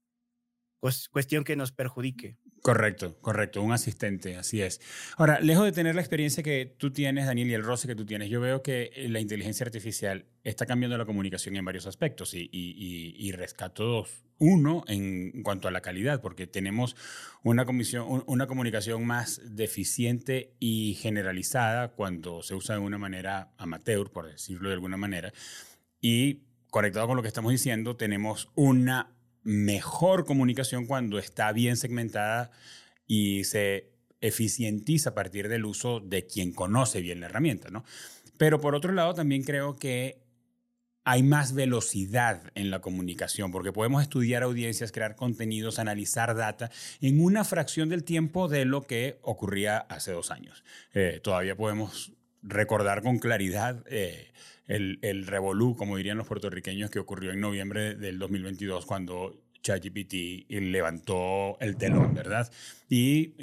cuestión 1.10 1.44
que 1.44 1.56
nos 1.56 1.72
perjudique. 1.72 2.36
Correcto, 2.66 3.16
correcto, 3.20 3.62
un 3.62 3.70
asistente, 3.70 4.36
así 4.36 4.60
es. 4.60 4.80
Ahora, 5.16 5.38
lejos 5.38 5.64
de 5.64 5.70
tener 5.70 5.94
la 5.94 6.00
experiencia 6.00 6.42
que 6.42 6.74
tú 6.78 6.90
tienes, 6.90 7.26
Daniel, 7.26 7.48
y 7.48 7.54
el 7.54 7.62
roce 7.62 7.86
que 7.86 7.94
tú 7.94 8.04
tienes, 8.04 8.28
yo 8.28 8.40
veo 8.40 8.60
que 8.60 8.90
eh, 8.92 9.08
la 9.08 9.20
inteligencia 9.20 9.64
artificial 9.64 10.26
está 10.42 10.66
cambiando 10.66 10.98
la 10.98 11.04
comunicación 11.04 11.54
en 11.54 11.64
varios 11.64 11.86
aspectos 11.86 12.34
y, 12.34 12.48
y, 12.50 13.30
rescato 13.30 13.84
dos. 13.84 14.24
Uno, 14.38 14.82
en 14.88 15.44
cuanto 15.44 15.68
a 15.68 15.70
la 15.70 15.80
calidad, 15.80 16.20
porque 16.20 16.48
tenemos 16.48 16.96
una, 17.44 17.64
comisión, 17.64 18.24
una 18.26 18.48
comunicación 18.48 19.06
más 19.06 19.40
deficiente 19.44 20.56
y 20.58 20.94
generalizada 20.94 21.92
cuando 21.92 22.42
se 22.42 22.56
usa 22.56 22.74
de 22.74 22.80
una 22.80 22.98
manera 22.98 23.52
amateur, 23.58 24.10
por 24.10 24.26
decirlo 24.26 24.70
de 24.70 24.74
alguna 24.74 24.96
manera, 24.96 25.32
y 26.00 26.42
conectado 26.70 27.06
con 27.06 27.16
lo 27.16 27.22
que 27.22 27.28
estamos 27.28 27.52
diciendo, 27.52 27.96
tenemos 27.96 28.50
una 28.54 29.15
mejor 29.46 30.24
comunicación 30.24 30.86
cuando 30.86 31.20
está 31.20 31.52
bien 31.52 31.76
segmentada 31.76 32.50
y 33.06 33.44
se 33.44 33.92
eficientiza 34.20 35.10
a 35.10 35.14
partir 35.14 35.48
del 35.48 35.64
uso 35.64 36.00
de 36.00 36.26
quien 36.26 36.52
conoce 36.52 37.00
bien 37.00 37.20
la 37.20 37.26
herramienta, 37.26 37.70
¿no? 37.70 37.84
Pero 38.38 38.60
por 38.60 38.74
otro 38.74 38.92
lado, 38.92 39.14
también 39.14 39.44
creo 39.44 39.76
que 39.76 40.26
hay 41.04 41.22
más 41.22 41.54
velocidad 41.54 42.42
en 42.56 42.72
la 42.72 42.80
comunicación, 42.80 43.52
porque 43.52 43.72
podemos 43.72 44.02
estudiar 44.02 44.42
audiencias, 44.42 44.90
crear 44.90 45.14
contenidos, 45.14 45.78
analizar 45.78 46.34
data 46.34 46.72
en 47.00 47.22
una 47.22 47.44
fracción 47.44 47.88
del 47.88 48.02
tiempo 48.02 48.48
de 48.48 48.64
lo 48.64 48.82
que 48.82 49.20
ocurría 49.22 49.78
hace 49.78 50.10
dos 50.10 50.32
años. 50.32 50.64
Eh, 50.92 51.20
todavía 51.22 51.54
podemos 51.54 52.12
recordar 52.42 53.02
con 53.02 53.20
claridad 53.20 53.84
eh, 53.88 54.32
el, 54.66 54.98
el 55.02 55.26
revolú, 55.26 55.76
como 55.76 55.96
dirían 55.96 56.18
los 56.18 56.26
puertorriqueños, 56.26 56.90
que 56.90 56.98
ocurrió 56.98 57.32
en 57.32 57.40
noviembre 57.40 57.94
del 57.94 58.18
2022 58.18 58.86
cuando 58.86 59.45
ChatGPT 59.66 60.48
levantó 60.48 61.58
el 61.60 61.76
telón, 61.76 62.14
¿verdad? 62.14 62.50
Y, 62.88 63.34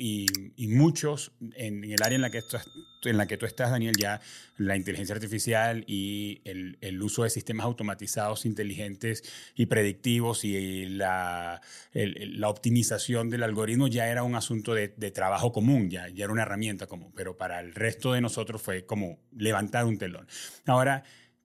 y, 0.56 0.68
muchos 0.70 1.34
en, 1.56 1.84
el 1.84 2.02
área 2.02 2.16
en 2.16 2.22
la, 2.22 2.30
que 2.30 2.38
estás, 2.38 2.66
en 3.04 3.18
la 3.18 3.28
que 3.28 3.36
tú 3.36 3.46
estás, 3.46 3.72
Daniel, 3.72 3.94
ya 4.00 4.22
la 4.56 4.78
inteligencia 4.78 5.14
artificial 5.14 5.84
y 5.86 6.42
el, 6.46 6.78
el 6.80 7.02
uso 7.02 7.24
de 7.24 7.30
sistemas 7.30 7.66
automatizados 7.66 8.46
inteligentes 8.46 9.24
y 9.56 9.66
predictivos 9.66 10.46
y 10.46 10.86
la, 10.86 11.60
la 11.94 12.48
optimización 12.48 13.30
del 13.30 13.44
algoritmo 13.44 13.90
ya 13.90 14.08
era 14.08 14.24
un 14.24 14.36
asunto 14.36 14.74
de, 14.74 14.94
de 14.96 15.12
trabajo 15.12 15.52
común, 15.52 15.90
ya, 15.90 16.08
ya 16.08 16.24
era 16.24 16.32
una 16.32 16.44
herramienta 16.44 16.88
común, 16.88 17.12
pero 17.14 17.36
para 17.36 17.60
el 17.60 17.76
resto 17.76 18.14
de 18.14 18.22
nosotros 18.22 18.62
fue 18.62 18.86
como 18.86 19.20
levantar 19.36 19.84
un 19.84 19.98
telón. 19.98 20.26
Ahora, 20.66 21.04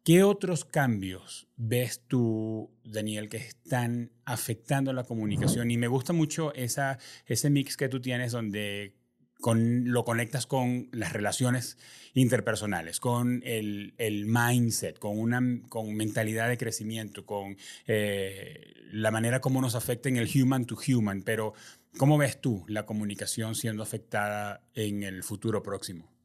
¿Qué 0.09 0.23
otros 0.23 0.65
cambios 0.65 1.49
ves 1.59 2.03
tú, 2.09 2.71
Daniel, 2.83 3.29
que 3.29 3.37
están 3.37 4.11
afectando 4.25 4.95
la 4.95 5.05
comunicación? 5.05 5.71
Y 5.71 5.77
me 5.77 5.87
gusta 5.87 6.15
mucho 6.15 6.55
esa, 6.55 6.99
ese 7.27 7.51
mix 7.51 7.77
que 7.77 7.91
tú 7.91 8.01
tienes 8.01 8.33
donde 8.33 8.95
con, 9.39 9.93
lo 9.93 10.07
conectas 10.07 10.47
con 10.47 10.89
las 10.93 11.13
relaciones 11.13 11.77
interpersonales, 12.15 13.01
con 13.01 13.43
el, 13.45 13.93
el 13.99 14.25
mindset, 14.25 14.99
con 14.99 15.19
una 15.19 15.43
con 15.69 15.95
mentalidad 15.95 16.49
de 16.49 16.57
crecimiento, 16.57 17.27
con 17.27 17.59
eh, 17.87 18.73
la 18.91 19.11
manera 19.11 19.43
como 19.43 19.61
nos 19.61 19.75
afecta 19.75 20.09
en 20.09 20.17
el 20.17 20.31
human 20.35 20.65
to 20.65 20.79
human. 20.89 21.21
Pero, 21.21 21.53
¿cómo 21.99 22.17
ves 22.17 22.41
tú 22.41 22.65
la 22.67 22.87
comunicación 22.87 23.55
siendo 23.55 23.83
afectada 23.83 24.63
en 24.73 25.03
el 25.03 25.23
futuro 25.23 25.63
próximo? 25.63 26.18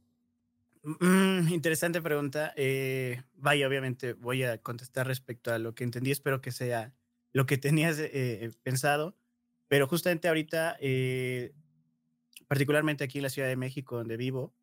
Mm, 0.84 1.48
interesante 1.54 2.02
pregunta. 2.02 2.54
Eh, 2.58 3.24
vaya, 3.36 3.68
obviamente 3.68 4.14
voy 4.14 4.44
a 4.44 4.58
contestar 4.58 5.08
respecto 5.08 5.54
a 5.54 5.60
lo 5.60 5.74
que 5.74 5.84
entendí. 5.84 6.12
Espero 6.12 6.42
que 6.42 6.52
sea 6.52 6.94
lo 7.32 7.46
que 7.46 7.58
tenías 7.58 7.98
eh, 8.00 8.52
pensado. 8.64 9.18
Pero 9.68 9.88
justamente 9.88 10.28
ahorita, 10.28 10.78
eh, 10.82 11.54
particularmente 12.48 13.04
aquí 13.04 13.20
en 13.20 13.24
la 13.24 13.30
Ciudad 13.30 13.48
de 13.48 13.56
México, 13.56 13.98
donde 13.98 14.18
vivo, 14.18 14.54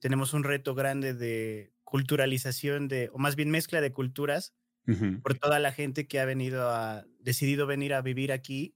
tenemos 0.00 0.34
un 0.34 0.44
reto 0.44 0.74
grande 0.74 1.14
de 1.14 1.72
culturalización, 1.82 2.88
de, 2.88 3.08
o 3.12 3.18
más 3.18 3.36
bien 3.36 3.50
mezcla 3.50 3.80
de 3.80 3.90
culturas, 3.90 4.54
por 5.22 5.38
toda 5.38 5.58
la 5.60 5.72
gente 5.72 6.06
que 6.06 6.20
ha 6.20 6.26
venido 6.26 6.68
a, 6.70 7.06
decidido 7.20 7.66
venir 7.66 7.94
a 7.94 8.02
vivir 8.02 8.32
aquí 8.32 8.74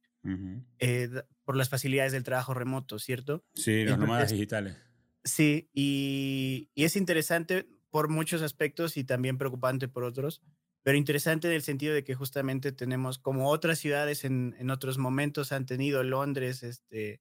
por 1.45 1.57
las 1.57 1.69
facilidades 1.69 2.13
del 2.13 2.25
trabajo 2.25 2.55
remoto, 2.55 2.99
¿cierto? 2.99 3.45
Sí, 3.55 3.85
los 3.85 3.99
nómadas 3.99 4.33
digitales. 4.33 4.86
Sí, 5.27 5.69
y, 5.75 6.71
es 6.77 6.95
interesante 6.95 7.67
por 7.91 8.09
muchos 8.09 8.43
aspectos 8.43 8.97
y 8.97 9.03
también 9.03 9.39
preocupante 9.39 9.89
por 9.89 10.05
otros, 10.05 10.41
pero 10.85 10.97
interesante 10.97 11.49
en 11.49 11.55
el 11.55 11.63
sentido 11.63 11.95
de 11.95 12.05
que 12.05 12.15
justamente 12.15 12.71
tenemos 12.71 13.19
como 13.19 13.51
otras 13.51 13.81
ciudades 13.81 14.25
en, 14.25 14.55
en 14.61 14.71
otros 14.71 14.99
momentos 14.99 15.51
han 15.51 15.67
tenido 15.67 16.05
Londres, 16.05 16.63
este, 16.63 17.21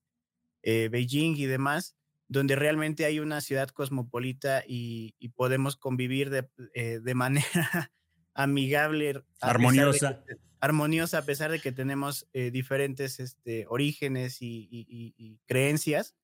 eh, 0.62 0.88
Beijing 0.88 1.36
y 1.36 1.46
demás, 1.46 1.96
donde 2.28 2.54
realmente 2.54 3.06
hay 3.06 3.18
una 3.18 3.40
ciudad 3.40 3.70
cosmopolita 3.70 4.62
y, 4.64 5.16
podemos 5.34 5.76
convivir 5.76 6.30
de, 6.30 6.48
eh, 6.74 7.00
de 7.02 7.14
manera 7.16 7.92
amigable. 8.34 9.24
Armoniosa. 9.40 10.22
armoniosa 10.60 11.18
a 11.18 11.22
pesar 11.22 11.50
de 11.50 11.58
que 11.58 11.72
tenemos 11.72 12.28
eh, 12.34 12.52
diferentes 12.52 13.18
este, 13.18 13.66
orígenes 13.68 14.42
y, 14.42 14.68
y 14.70 15.40
creencias 15.46 16.14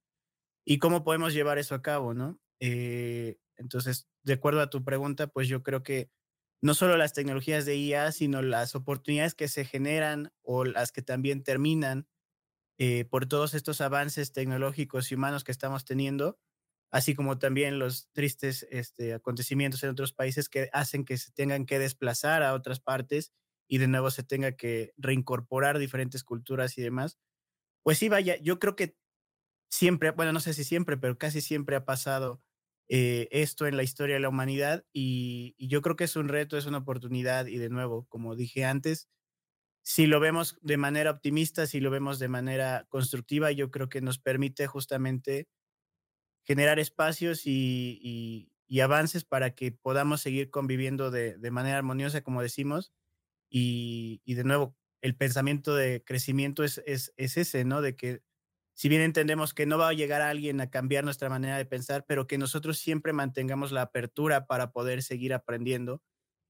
y 0.65 0.79
cómo 0.79 1.05
podemos 1.05 1.35
llevar 1.35 1.59
eso 1.59 1.75
a 1.75 1.83
cabo, 1.83 2.15
¿no? 2.15 2.41
Eh, 2.61 3.39
entonces, 3.57 4.09
de 4.23 4.35
acuerdo 4.35 4.61
a 4.61 4.71
tu 4.71 4.85
pregunta, 4.85 5.27
pues 5.29 5.49
yo 5.49 5.63
creo 5.63 5.83
que 5.83 6.11
no 6.63 6.75
solo 6.75 6.97
las 6.97 7.13
tecnologías 7.13 7.65
de 7.67 7.77
IA, 7.77 8.13
sino 8.13 8.43
las 8.43 8.75
oportunidades 8.77 9.35
que 9.35 9.49
se 9.49 9.65
generan 9.65 10.33
o 10.43 10.65
las 10.65 10.93
que 10.93 11.03
también 11.03 11.43
terminan 11.45 12.07
eh, 12.79 13.05
por 13.05 13.27
todos 13.27 13.55
estos 13.55 13.81
avances 13.81 14.33
tecnológicos 14.33 15.11
y 15.13 15.15
humanos 15.15 15.45
que 15.45 15.53
estamos 15.53 15.85
teniendo, 15.85 16.39
así 16.91 17.15
como 17.15 17.39
también 17.39 17.79
los 17.79 18.09
tristes 18.13 18.67
este, 18.71 19.15
acontecimientos 19.15 19.83
en 19.85 19.91
otros 19.91 20.13
países 20.13 20.49
que 20.49 20.69
hacen 20.73 21.05
que 21.05 21.19
se 21.19 21.33
tengan 21.33 21.67
que 21.67 21.79
desplazar 21.79 22.43
a 22.43 22.55
otras 22.55 22.81
partes 22.81 23.33
y 23.69 23.79
de 23.79 23.89
nuevo 23.89 24.11
se 24.11 24.23
tenga 24.25 24.53
que 24.57 24.93
reincorporar 24.97 25.79
diferentes 25.79 26.25
culturas 26.25 26.77
y 26.79 26.83
demás. 26.83 27.19
Pues 27.83 27.99
sí, 27.99 28.09
vaya, 28.09 28.37
yo 28.39 28.59
creo 28.59 28.77
que 28.77 28.97
siempre, 29.73 30.11
bueno, 30.11 30.33
no 30.33 30.41
sé 30.41 30.53
si 30.53 30.65
siempre, 30.65 30.99
pero 30.99 31.17
casi 31.17 31.41
siempre 31.41 31.77
ha 31.77 31.87
pasado 31.87 32.43
eh, 32.89 33.29
esto 33.31 33.67
en 33.67 33.79
la 33.79 33.83
historia 33.83 34.17
de 34.17 34.21
la 34.21 34.29
humanidad 34.29 34.85
y, 34.93 35.57
yo 35.59 35.81
creo 35.81 35.97
que 35.97 36.05
es 36.05 36.15
un 36.15 36.29
reto, 36.29 36.59
es 36.59 36.67
una 36.67 36.79
oportunidad 36.79 37.47
y 37.47 37.57
de 37.57 37.71
nuevo, 37.71 38.07
como 38.11 38.37
dije 38.37 38.67
antes, 38.67 39.09
si 39.83 40.07
lo 40.07 40.21
vemos 40.21 40.59
de 40.61 40.77
manera 40.77 41.11
optimista, 41.11 41.67
si 41.67 41.81
lo 41.81 41.91
vemos 41.91 42.19
de 42.19 42.29
manera 42.29 42.87
constructiva, 42.91 43.51
yo 43.51 43.71
creo 43.71 43.89
que 43.89 44.03
nos 44.03 44.19
permite 44.19 44.67
justamente 44.67 45.49
generar 46.45 46.79
espacios 46.79 47.47
y, 47.47 48.51
avances 48.83 49.25
para 49.25 49.55
que 49.55 49.73
podamos 49.73 50.21
seguir 50.21 50.51
conviviendo 50.51 51.11
de, 51.11 51.51
manera 51.51 51.79
armoniosa, 51.79 52.23
como 52.23 52.43
decimos, 52.43 52.93
y, 53.49 54.21
de 54.27 54.45
nuevo, 54.45 54.77
el 55.01 55.17
pensamiento 55.17 55.75
de 55.75 56.05
crecimiento 56.05 56.63
es, 56.63 56.83
es, 56.87 57.15
es 57.17 57.39
ese, 57.39 57.65
¿no? 57.65 57.81
De 57.81 57.97
que 57.97 58.23
si 58.75 58.89
bien 58.89 59.03
entendemos 59.03 59.55
que 59.55 59.67
no 59.67 59.79
va 59.79 59.89
a 59.89 59.93
llegar 59.93 60.23
alguien 60.23 60.61
a 60.61 60.71
cambiar 60.71 61.05
nuestra 61.05 61.29
manera 61.29 61.57
de 61.57 61.67
pensar, 61.67 62.05
pero 62.07 62.27
que 62.27 62.39
nosotros 62.39 62.79
siempre 62.79 63.13
mantengamos 63.13 63.73
la 63.73 63.83
apertura 63.83 64.47
para 64.47 64.73
poder 64.73 65.03
seguir 65.03 65.35
aprendiendo 65.35 66.03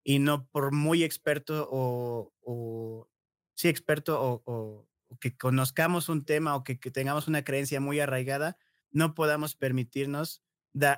y 0.04 0.18
no 0.18 0.46
por 0.48 0.72
muy 0.72 1.04
experto 1.04 1.68
o, 1.70 3.08
sí, 3.54 3.68
experto 3.68 4.42
o, 4.44 4.88
que 5.20 5.36
conozcamos 5.36 6.08
un 6.08 6.24
tema 6.24 6.56
o 6.56 6.64
que, 6.64 6.76
tengamos 6.76 7.28
una 7.28 7.44
creencia 7.44 7.80
muy 7.80 8.00
arraigada, 8.00 8.56
no 8.90 9.14
podamos 9.14 9.56
permitirnos 9.56 10.42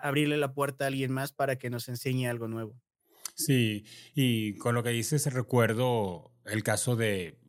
abrirle 0.02 0.37
la 0.37 0.54
puerta 0.54 0.84
a 0.84 0.88
alguien 0.88 1.10
más 1.10 1.32
para 1.32 1.56
que 1.56 1.70
nos 1.70 1.88
enseñe 1.88 2.28
algo 2.28 2.48
nuevo. 2.48 2.80
Sí, 3.34 3.84
y 4.14 4.56
con 4.58 4.76
lo 4.76 4.84
que 4.84 4.90
dices 4.90 5.32
recuerdo 5.32 6.32
el 6.44 6.62
caso 6.62 6.94
de 6.94 7.40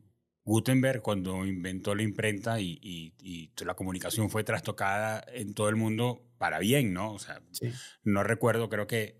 Gutenberg 0.46 1.02
cuando 1.02 1.46
inventó 1.46 1.96
la 1.96 2.04
imprenta 2.04 2.60
y, 2.60 3.12
la 3.66 3.74
comunicación 3.74 4.30
fue 4.30 4.44
trastocada 4.44 5.26
en 5.34 5.54
todo 5.56 5.70
el 5.70 5.76
mundo 5.76 6.22
para 6.38 6.60
bien, 6.60 6.94
¿no? 6.94 7.14
O 7.14 7.20
sea, 7.20 7.42
no 8.04 8.24
recuerdo, 8.24 8.70
creo 8.70 8.86
que 8.86 9.20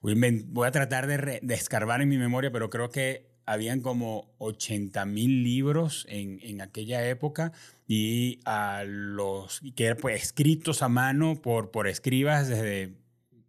voy, 0.00 0.66
a 0.66 0.70
tratar 0.70 1.06
de, 1.06 1.40
escarbar 1.54 2.02
en 2.02 2.10
mi 2.10 2.18
memoria, 2.18 2.52
pero 2.52 2.68
creo 2.68 2.90
que 2.90 3.26
habían 3.46 3.80
como 3.80 4.34
80 4.36 5.06
mil 5.06 5.42
libros 5.42 6.04
en, 6.10 6.60
aquella 6.60 7.08
época 7.08 7.52
y 7.86 8.40
a 8.44 8.84
los 8.86 9.62
que 9.74 9.86
eran 9.86 9.96
pues, 9.96 10.22
escritos 10.22 10.82
a 10.82 10.90
mano 10.90 11.40
por, 11.40 11.70
por 11.70 11.88
escribas 11.88 12.48
desde 12.48 12.98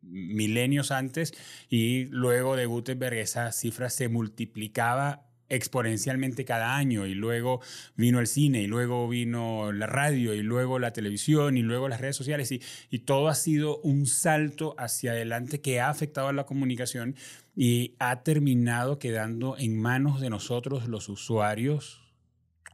milenios 0.02 0.92
antes 0.92 1.34
y 1.70 2.06
luego 2.06 2.56
de 2.56 2.66
Gutenberg 2.66 3.16
esa 3.16 3.52
cifra 3.52 3.90
se 3.90 4.08
multiplicaba 4.08 5.29
exponencialmente 5.50 6.46
cada 6.46 6.76
año 6.76 7.06
y 7.06 7.14
luego 7.14 7.62
vino 7.96 8.20
el 8.20 8.28
cine 8.28 8.62
y 8.62 8.68
luego 8.68 9.08
vino 9.08 9.72
la 9.72 9.88
radio 9.88 10.34
y 10.34 10.42
luego 10.44 10.80
la 10.80 10.94
televisión 10.94 11.58
y 11.58 11.62
luego 11.62 11.90
las 11.90 12.02
redes 12.02 12.16
sociales 12.16 12.52
y, 12.52 12.60
todo 13.00 13.28
ha 13.30 13.36
sido 13.36 13.80
un 13.80 14.06
salto 14.06 14.76
hacia 14.78 15.12
adelante 15.12 15.62
que 15.62 15.80
ha 15.80 15.90
afectado 15.90 16.28
a 16.28 16.34
la 16.34 16.46
comunicación 16.46 17.16
y 17.56 17.96
ha 17.98 18.22
terminado 18.22 19.00
quedando 19.00 19.58
en 19.58 19.80
manos 19.80 20.22
de 20.22 20.30
nosotros 20.30 20.88
los 20.88 21.10
usuarios 21.10 22.02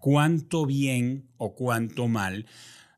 cuánto 0.01 0.65
bien 0.65 1.29
o 1.37 1.55
cuánto 1.55 2.07
mal 2.07 2.45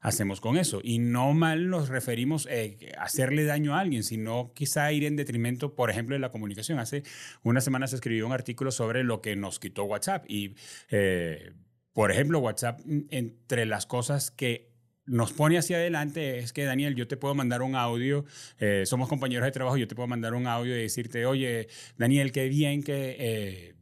hacemos 0.08 0.39
con 0.39 0.58
eso. 0.58 0.80
Y 0.84 1.00
no 1.00 1.34
mal 1.34 1.70
nos 1.70 1.89
referimos 1.89 2.48
eh, 2.50 2.93
a 2.98 3.04
hacerle 3.04 3.43
daño 3.43 3.76
a 3.76 3.82
alguien, 3.82 4.04
sino 4.04 4.54
quizá 4.54 4.91
ir 4.93 5.04
en 5.04 5.17
detrimento, 5.17 5.76
por 5.76 5.89
ejemplo, 5.89 6.15
de 6.15 6.20
la 6.20 6.32
comunicación. 6.32 6.80
Hace 6.80 7.04
unas 7.43 7.63
semanas 7.63 7.91
escribió 7.91 8.26
un 8.26 8.32
artículo 8.32 8.72
sobre 8.72 9.04
lo 9.04 9.22
que 9.22 9.36
nos 9.36 9.60
quitó 9.60 9.84
WhatsApp. 9.84 10.24
Y, 10.30 10.56
eh, 10.91 11.52
por 11.91 12.12
ejemplo, 12.12 12.39
WhatsApp, 12.39 12.80
mm, 12.86 13.08
entre 13.10 13.65
las 13.65 13.86
cosas 13.86 14.32
que 14.32 14.72
nos 15.06 15.34
pone 15.34 15.58
hacia 15.58 15.78
adelante 15.78 16.39
es 16.39 16.54
que, 16.54 16.63
Daniel, 16.63 16.96
yo 16.96 17.08
te 17.08 17.17
puedo 17.17 17.36
mandar 17.36 17.62
un 17.62 17.76
audio, 17.76 18.26
eh, 18.60 18.84
somos 18.86 19.10
compañeros 19.10 19.46
de 19.46 19.52
trabajo, 19.52 19.78
yo 19.78 19.88
te 19.88 19.96
puedo 19.96 20.08
mandar 20.08 20.34
un 20.34 20.48
audio 20.48 20.76
y 20.76 20.82
decirte, 20.82 21.26
oye, 21.26 21.67
Daniel, 21.98 22.32
qué 22.32 22.48
bien 22.50 22.84
que 22.84 23.77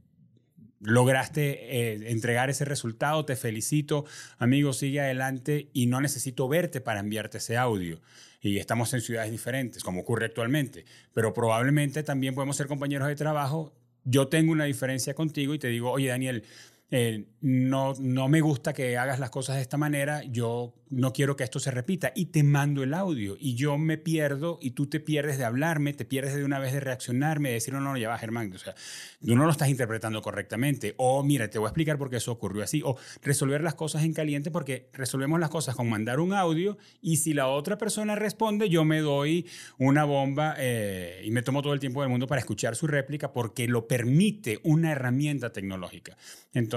lograste 0.85 1.91
eh, 1.91 2.11
entregar 2.11 2.49
ese 2.49 2.65
resultado, 2.65 3.25
te 3.25 3.35
felicito, 3.35 4.05
amigo, 4.37 4.73
sigue 4.73 5.01
adelante 5.01 5.69
y 5.73 5.87
no 5.87 6.01
necesito 6.01 6.47
verte 6.47 6.81
para 6.81 6.99
enviarte 6.99 7.39
ese 7.39 7.57
audio. 7.57 7.99
Y 8.41 8.57
estamos 8.57 8.93
en 8.93 9.01
ciudades 9.01 9.31
diferentes, 9.31 9.83
como 9.83 10.01
ocurre 10.01 10.27
actualmente, 10.27 10.85
pero 11.13 11.33
probablemente 11.33 12.03
también 12.03 12.35
podemos 12.35 12.55
ser 12.55 12.67
compañeros 12.67 13.07
de 13.07 13.15
trabajo. 13.15 13.73
Yo 14.03 14.27
tengo 14.27 14.51
una 14.51 14.65
diferencia 14.65 15.15
contigo 15.15 15.55
y 15.55 15.59
te 15.59 15.67
digo, 15.67 15.91
oye 15.91 16.09
Daniel, 16.09 16.43
eh, 16.91 17.25
no, 17.41 17.93
no 17.99 18.27
me 18.27 18.41
gusta 18.41 18.73
que 18.73 18.97
hagas 18.97 19.19
las 19.19 19.31
cosas 19.31 19.55
de 19.55 19.63
esta 19.63 19.77
manera, 19.77 20.23
yo 20.23 20.75
no 20.89 21.13
quiero 21.13 21.35
que 21.35 21.43
esto 21.43 21.59
se 21.59 21.71
repita 21.71 22.11
y 22.15 22.27
te 22.27 22.43
mando 22.43 22.83
el 22.83 22.93
audio 22.93 23.35
y 23.39 23.55
yo 23.55 23.77
me 23.77 23.97
pierdo 23.97 24.59
y 24.61 24.71
tú 24.71 24.87
te 24.87 24.99
pierdes 24.99 25.37
de 25.39 25.45
hablarme, 25.45 25.93
te 25.93 26.05
pierdes 26.05 26.35
de 26.35 26.43
una 26.43 26.59
vez 26.59 26.73
de 26.73 26.79
reaccionarme, 26.79 27.49
de 27.49 27.55
decir, 27.55 27.73
no, 27.73 27.81
no, 27.81 27.97
ya 27.97 28.09
va 28.09 28.17
Germán, 28.19 28.53
o 28.53 28.57
sea, 28.59 28.75
tú 29.19 29.35
no 29.35 29.45
lo 29.45 29.51
estás 29.51 29.69
interpretando 29.69 30.21
correctamente 30.21 30.93
o 30.97 31.23
mira, 31.23 31.49
te 31.49 31.57
voy 31.57 31.65
a 31.65 31.69
explicar 31.69 31.97
por 31.97 32.09
qué 32.09 32.17
eso 32.17 32.31
ocurrió 32.31 32.63
así 32.63 32.81
o 32.85 32.97
resolver 33.23 33.61
las 33.61 33.75
cosas 33.75 34.03
en 34.03 34.13
caliente 34.13 34.51
porque 34.51 34.89
resolvemos 34.93 35.39
las 35.39 35.49
cosas 35.49 35.75
con 35.75 35.89
mandar 35.89 36.19
un 36.19 36.33
audio 36.33 36.77
y 37.01 37.17
si 37.17 37.33
la 37.33 37.47
otra 37.47 37.77
persona 37.77 38.15
responde, 38.15 38.69
yo 38.69 38.85
me 38.85 38.99
doy 38.99 39.47
una 39.79 40.03
bomba 40.03 40.55
eh, 40.59 41.21
y 41.25 41.31
me 41.31 41.41
tomo 41.41 41.63
todo 41.63 41.73
el 41.73 41.79
tiempo 41.79 42.01
del 42.01 42.09
mundo 42.09 42.27
para 42.27 42.39
escuchar 42.39 42.75
su 42.75 42.85
réplica 42.85 43.33
porque 43.33 43.67
lo 43.67 43.87
permite 43.87 44.59
una 44.63 44.91
herramienta 44.91 45.51
tecnológica. 45.51 46.15
Entonces, 46.53 46.74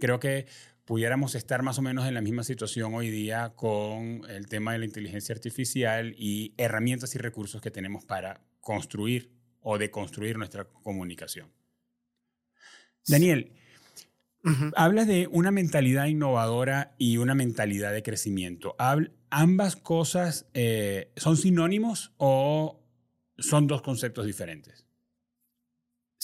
creo 0.00 0.20
que 0.20 0.46
pudiéramos 0.84 1.34
estar 1.34 1.62
más 1.62 1.78
o 1.78 1.82
menos 1.82 2.06
en 2.06 2.14
la 2.14 2.20
misma 2.20 2.44
situación 2.44 2.94
hoy 2.94 3.10
día 3.10 3.54
con 3.56 4.22
el 4.28 4.46
tema 4.48 4.72
de 4.72 4.78
la 4.78 4.84
inteligencia 4.84 5.34
artificial 5.34 6.14
y 6.18 6.54
herramientas 6.56 7.14
y 7.14 7.18
recursos 7.18 7.60
que 7.60 7.70
tenemos 7.70 8.04
para 8.04 8.40
construir 8.60 9.30
o 9.60 9.78
deconstruir 9.78 10.36
nuestra 10.36 10.64
comunicación. 10.64 11.50
Daniel, 13.06 13.52
hablas 14.76 15.06
de 15.06 15.26
una 15.30 15.50
mentalidad 15.50 16.06
innovadora 16.06 16.94
y 16.98 17.16
una 17.16 17.34
mentalidad 17.34 17.92
de 17.92 18.02
crecimiento. 18.02 18.76
¿Ambas 19.30 19.76
cosas 19.76 20.46
eh, 20.54 21.12
son 21.16 21.36
sinónimos 21.36 22.12
o 22.18 22.80
son 23.38 23.66
dos 23.66 23.82
conceptos 23.82 24.26
diferentes? 24.26 24.86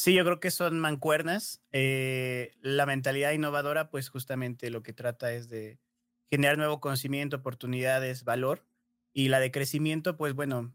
Sí, 0.02 0.14
yo 0.14 0.24
creo 0.24 0.40
que 0.40 0.50
son 0.50 0.80
mancuernas. 0.80 1.60
Eh, 1.72 2.52
la 2.62 2.86
mentalidad 2.86 3.32
innovadora, 3.32 3.90
pues 3.90 4.08
justamente 4.08 4.70
lo 4.70 4.82
que 4.82 4.94
trata 4.94 5.30
es 5.34 5.50
de 5.50 5.78
generar 6.30 6.56
nuevo 6.56 6.80
conocimiento, 6.80 7.36
oportunidades, 7.36 8.24
valor. 8.24 8.64
Y 9.12 9.28
la 9.28 9.40
de 9.40 9.50
crecimiento, 9.50 10.16
pues 10.16 10.32
bueno, 10.32 10.72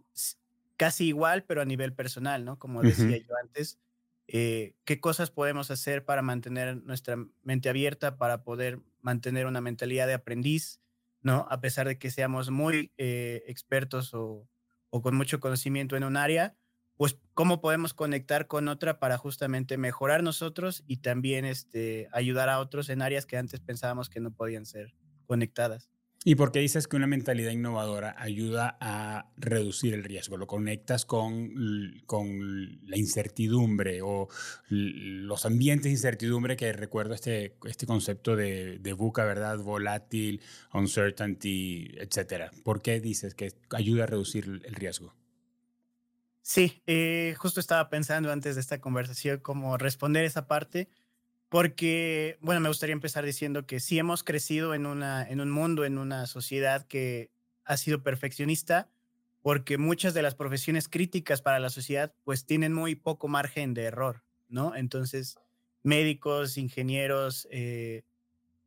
casi 0.78 1.08
igual, 1.08 1.44
pero 1.44 1.64
a 1.64 1.66
nivel 1.66 1.92
personal, 1.92 2.46
¿no? 2.46 2.60
Como 2.60 2.84
decía 2.84 3.18
yo 3.18 3.34
antes, 3.42 3.80
eh, 4.28 4.76
¿qué 4.84 5.00
cosas 5.00 5.32
podemos 5.32 5.72
hacer 5.72 6.06
para 6.06 6.22
mantener 6.22 6.84
nuestra 6.84 7.18
mente 7.42 7.70
abierta, 7.70 8.18
para 8.18 8.44
poder 8.44 8.80
mantener 9.02 9.48
una 9.48 9.60
mentalidad 9.60 10.06
de 10.06 10.14
aprendiz, 10.14 10.82
¿no? 11.24 11.48
A 11.50 11.62
pesar 11.62 11.88
de 11.88 11.98
que 11.98 12.12
seamos 12.12 12.52
muy 12.52 12.94
eh, 13.00 13.42
expertos 13.48 14.14
o, 14.14 14.48
o 14.92 15.02
con 15.02 15.16
mucho 15.16 15.40
conocimiento 15.40 15.98
en 15.98 16.04
un 16.04 16.16
área, 16.16 16.56
pues 16.98 17.18
cómo 17.34 17.62
podemos 17.62 17.94
conectar 17.94 18.48
con 18.48 18.68
otra 18.68 19.00
para 19.00 19.18
justamente 19.18 19.78
mejorar 19.78 20.24
nosotros 20.24 20.84
y 20.88 20.98
también 20.98 21.46
este, 21.46 22.08
ayudar 22.12 22.50
a 22.50 22.60
otros 22.60 22.90
en 22.90 23.02
áreas 23.02 23.26
que 23.26 23.38
antes 23.38 23.60
pensábamos 23.60 24.10
que 24.10 24.20
no 24.20 24.32
podían 24.32 24.66
ser 24.66 24.96
conectadas. 25.26 25.90
¿Y 26.28 26.34
por 26.34 26.52
qué 26.52 26.58
dices 26.58 26.88
que 26.88 26.96
una 26.96 27.06
mentalidad 27.06 27.52
innovadora 27.52 28.16
ayuda 28.18 28.80
a 28.82 29.30
reducir 29.38 29.94
el 29.94 30.04
riesgo? 30.04 30.38
¿Lo 30.38 30.48
conectas 30.48 31.06
con, 31.06 31.52
con 32.08 32.80
la 32.90 32.98
incertidumbre 32.98 34.02
o 34.02 34.28
los 34.70 35.46
ambientes 35.46 35.84
de 35.84 35.92
incertidumbre 35.92 36.58
que 36.58 36.74
recuerdo 36.74 37.14
este, 37.14 37.56
este 37.66 37.86
concepto 37.86 38.36
de, 38.36 38.80
de 38.80 38.94
VUCA, 38.94 39.24
¿verdad? 39.24 39.60
Volátil, 39.60 40.42
uncertainty, 40.74 41.92
etcétera. 42.00 42.50
¿Por 42.64 42.82
qué 42.82 43.00
dices 43.00 43.36
que 43.36 43.54
ayuda 43.70 44.06
a 44.06 44.08
reducir 44.08 44.64
el 44.66 44.74
riesgo? 44.74 45.14
Sí, 46.48 46.84
eh, 46.86 47.34
justo 47.40 47.60
estaba 47.60 47.90
pensando 47.90 48.32
antes 48.32 48.54
de 48.54 48.62
esta 48.62 48.80
conversación 48.80 49.40
cómo 49.40 49.78
responder 49.80 50.26
esa 50.26 50.46
parte, 50.46 50.88
porque, 51.50 52.38
bueno, 52.40 52.62
me 52.62 52.68
gustaría 52.68 52.94
empezar 52.94 53.26
diciendo 53.26 53.66
que 53.66 53.80
sí 53.80 53.98
hemos 53.98 54.24
crecido 54.24 54.76
en, 54.76 54.86
una, 54.86 55.28
en 55.28 55.42
un 55.42 55.50
mundo, 55.50 55.86
en 55.86 55.98
una 55.98 56.28
sociedad 56.28 56.86
que 56.86 57.32
ha 57.64 57.78
sido 57.78 58.04
perfeccionista, 58.04 58.92
porque 59.42 59.80
muchas 59.80 60.14
de 60.14 60.22
las 60.22 60.36
profesiones 60.36 60.88
críticas 60.88 61.42
para 61.42 61.58
la 61.58 61.72
sociedad 61.72 62.14
pues 62.24 62.46
tienen 62.46 62.74
muy 62.74 62.94
poco 62.94 63.28
margen 63.28 63.74
de 63.74 63.86
error, 63.86 64.24
¿no? 64.48 64.76
Entonces, 64.76 65.40
médicos, 65.82 66.60
ingenieros 66.60 67.48
eh, 67.50 68.04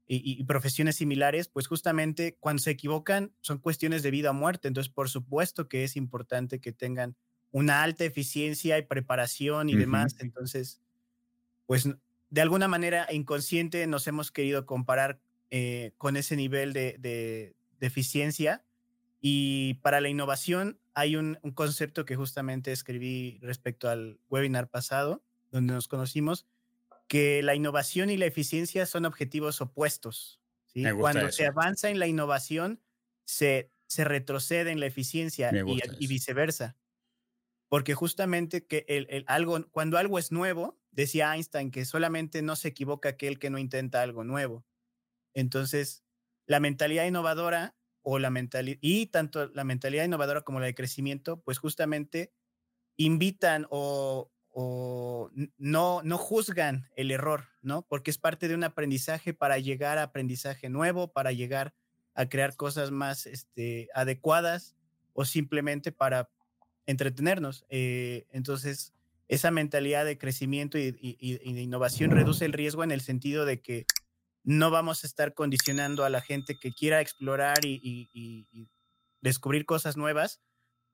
y, 0.08 0.40
y, 0.40 0.42
profesiones 0.46 0.96
similares, 0.96 1.46
pues 1.46 1.68
justamente 1.68 2.36
cuando 2.40 2.60
se 2.60 2.72
equivocan 2.72 3.32
son 3.40 3.58
cuestiones 3.58 4.02
de 4.02 4.10
vida 4.10 4.32
o 4.32 4.34
muerte, 4.34 4.66
entonces 4.66 4.92
por 4.92 5.08
supuesto 5.08 5.68
que 5.68 5.84
es 5.84 5.96
importante 5.96 6.60
que 6.60 6.72
tengan 6.72 7.14
una 7.50 7.82
alta 7.82 8.04
eficiencia 8.04 8.78
y 8.78 8.82
preparación 8.82 9.68
y 9.68 9.76
demás. 9.76 10.16
Entonces, 10.20 10.80
pues 11.66 11.88
de 12.30 12.40
alguna 12.40 12.68
manera 12.68 13.06
inconsciente 13.10 13.86
nos 13.86 14.06
hemos 14.06 14.30
querido 14.30 14.66
comparar 14.66 15.20
eh, 15.50 15.92
con 15.96 16.16
ese 16.16 16.36
nivel 16.36 16.72
de, 16.72 16.96
de, 16.98 17.54
eficiencia. 17.80 18.64
Y 19.20 19.74
para 19.82 20.00
la 20.00 20.08
innovación 20.08 20.78
hay 20.94 21.16
un, 21.16 21.38
un, 21.42 21.52
concepto 21.52 22.04
que 22.04 22.16
justamente 22.16 22.70
escribí 22.70 23.38
respecto 23.40 23.88
al 23.88 24.20
webinar 24.28 24.68
pasado, 24.68 25.24
donde 25.50 25.72
nos 25.72 25.88
conocimos, 25.88 26.46
que 27.08 27.42
la 27.42 27.54
innovación 27.54 28.10
y 28.10 28.16
la 28.16 28.26
eficiencia 28.26 28.84
son 28.86 29.06
objetivos 29.06 29.60
opuestos. 29.60 30.40
¿sí? 30.66 30.84
Cuando 30.98 31.32
se 31.32 31.46
avanza 31.46 31.88
en 31.88 31.98
la 31.98 32.06
innovación, 32.06 32.80
se, 33.24 33.70
se 33.86 34.04
retrocede 34.04 34.70
en 34.70 34.80
la 34.80 34.86
eficiencia 34.86 35.50
y, 35.66 35.80
y, 35.98 36.06
viceversa 36.06 36.76
porque 37.68 37.94
justamente 37.94 38.66
que 38.66 38.84
el, 38.88 39.24
algo, 39.26 39.66
cuando 39.70 39.98
algo 39.98 40.18
es 40.18 40.32
nuevo, 40.32 40.78
decía 40.90 41.34
Einstein 41.34 41.70
que 41.70 41.84
solamente 41.84 42.42
no 42.42 42.56
se 42.56 42.68
equivoca 42.68 43.10
aquel 43.10 43.38
que 43.38 43.50
no 43.50 43.58
intenta 43.58 44.02
algo 44.02 44.24
nuevo. 44.24 44.64
Entonces, 45.34 46.04
la 46.46 46.60
mentalidad 46.60 47.06
innovadora 47.06 47.76
o 48.02 48.18
la 48.18 48.30
mentalidad, 48.30 48.78
y 48.80 49.06
tanto 49.06 49.48
la 49.48 49.64
mentalidad 49.64 50.04
innovadora 50.04 50.40
como 50.40 50.60
la 50.60 50.66
de 50.66 50.74
crecimiento, 50.74 51.40
pues 51.42 51.58
justamente 51.58 52.32
invitan 52.96 53.66
o, 53.70 54.32
o 54.50 55.30
no, 55.58 56.00
no 56.02 56.18
juzgan 56.18 56.88
el 56.96 57.10
error, 57.10 57.48
¿no? 57.60 57.82
Porque 57.82 58.10
es 58.10 58.18
parte 58.18 58.48
de 58.48 58.54
un 58.54 58.64
aprendizaje 58.64 59.34
para 59.34 59.58
llegar 59.58 59.98
a 59.98 60.04
aprendizaje 60.04 60.70
nuevo, 60.70 61.12
para 61.12 61.32
llegar 61.32 61.74
a 62.14 62.28
crear 62.28 62.56
cosas 62.56 62.90
más 62.90 63.26
este, 63.26 63.88
adecuadas 63.94 64.74
o 65.12 65.24
simplemente 65.24 65.92
para 65.92 66.30
entretenernos. 66.88 67.66
Eh, 67.68 68.26
entonces, 68.30 68.94
esa 69.28 69.50
mentalidad 69.50 70.06
de 70.06 70.16
crecimiento 70.16 70.78
y, 70.78 70.90
de 70.90 71.60
innovación 71.60 72.10
reduce 72.10 72.46
el 72.46 72.54
riesgo 72.54 72.82
en 72.82 72.90
el 72.90 73.02
sentido 73.02 73.44
de 73.44 73.60
que 73.60 73.84
no 74.42 74.70
vamos 74.70 75.04
a 75.04 75.06
estar 75.06 75.34
condicionando 75.34 76.04
a 76.04 76.08
la 76.08 76.22
gente 76.22 76.56
que 76.58 76.72
quiera 76.72 77.02
explorar 77.02 77.58
y, 77.62 78.48
descubrir 79.20 79.66
cosas 79.66 79.96
nuevas, 79.98 80.40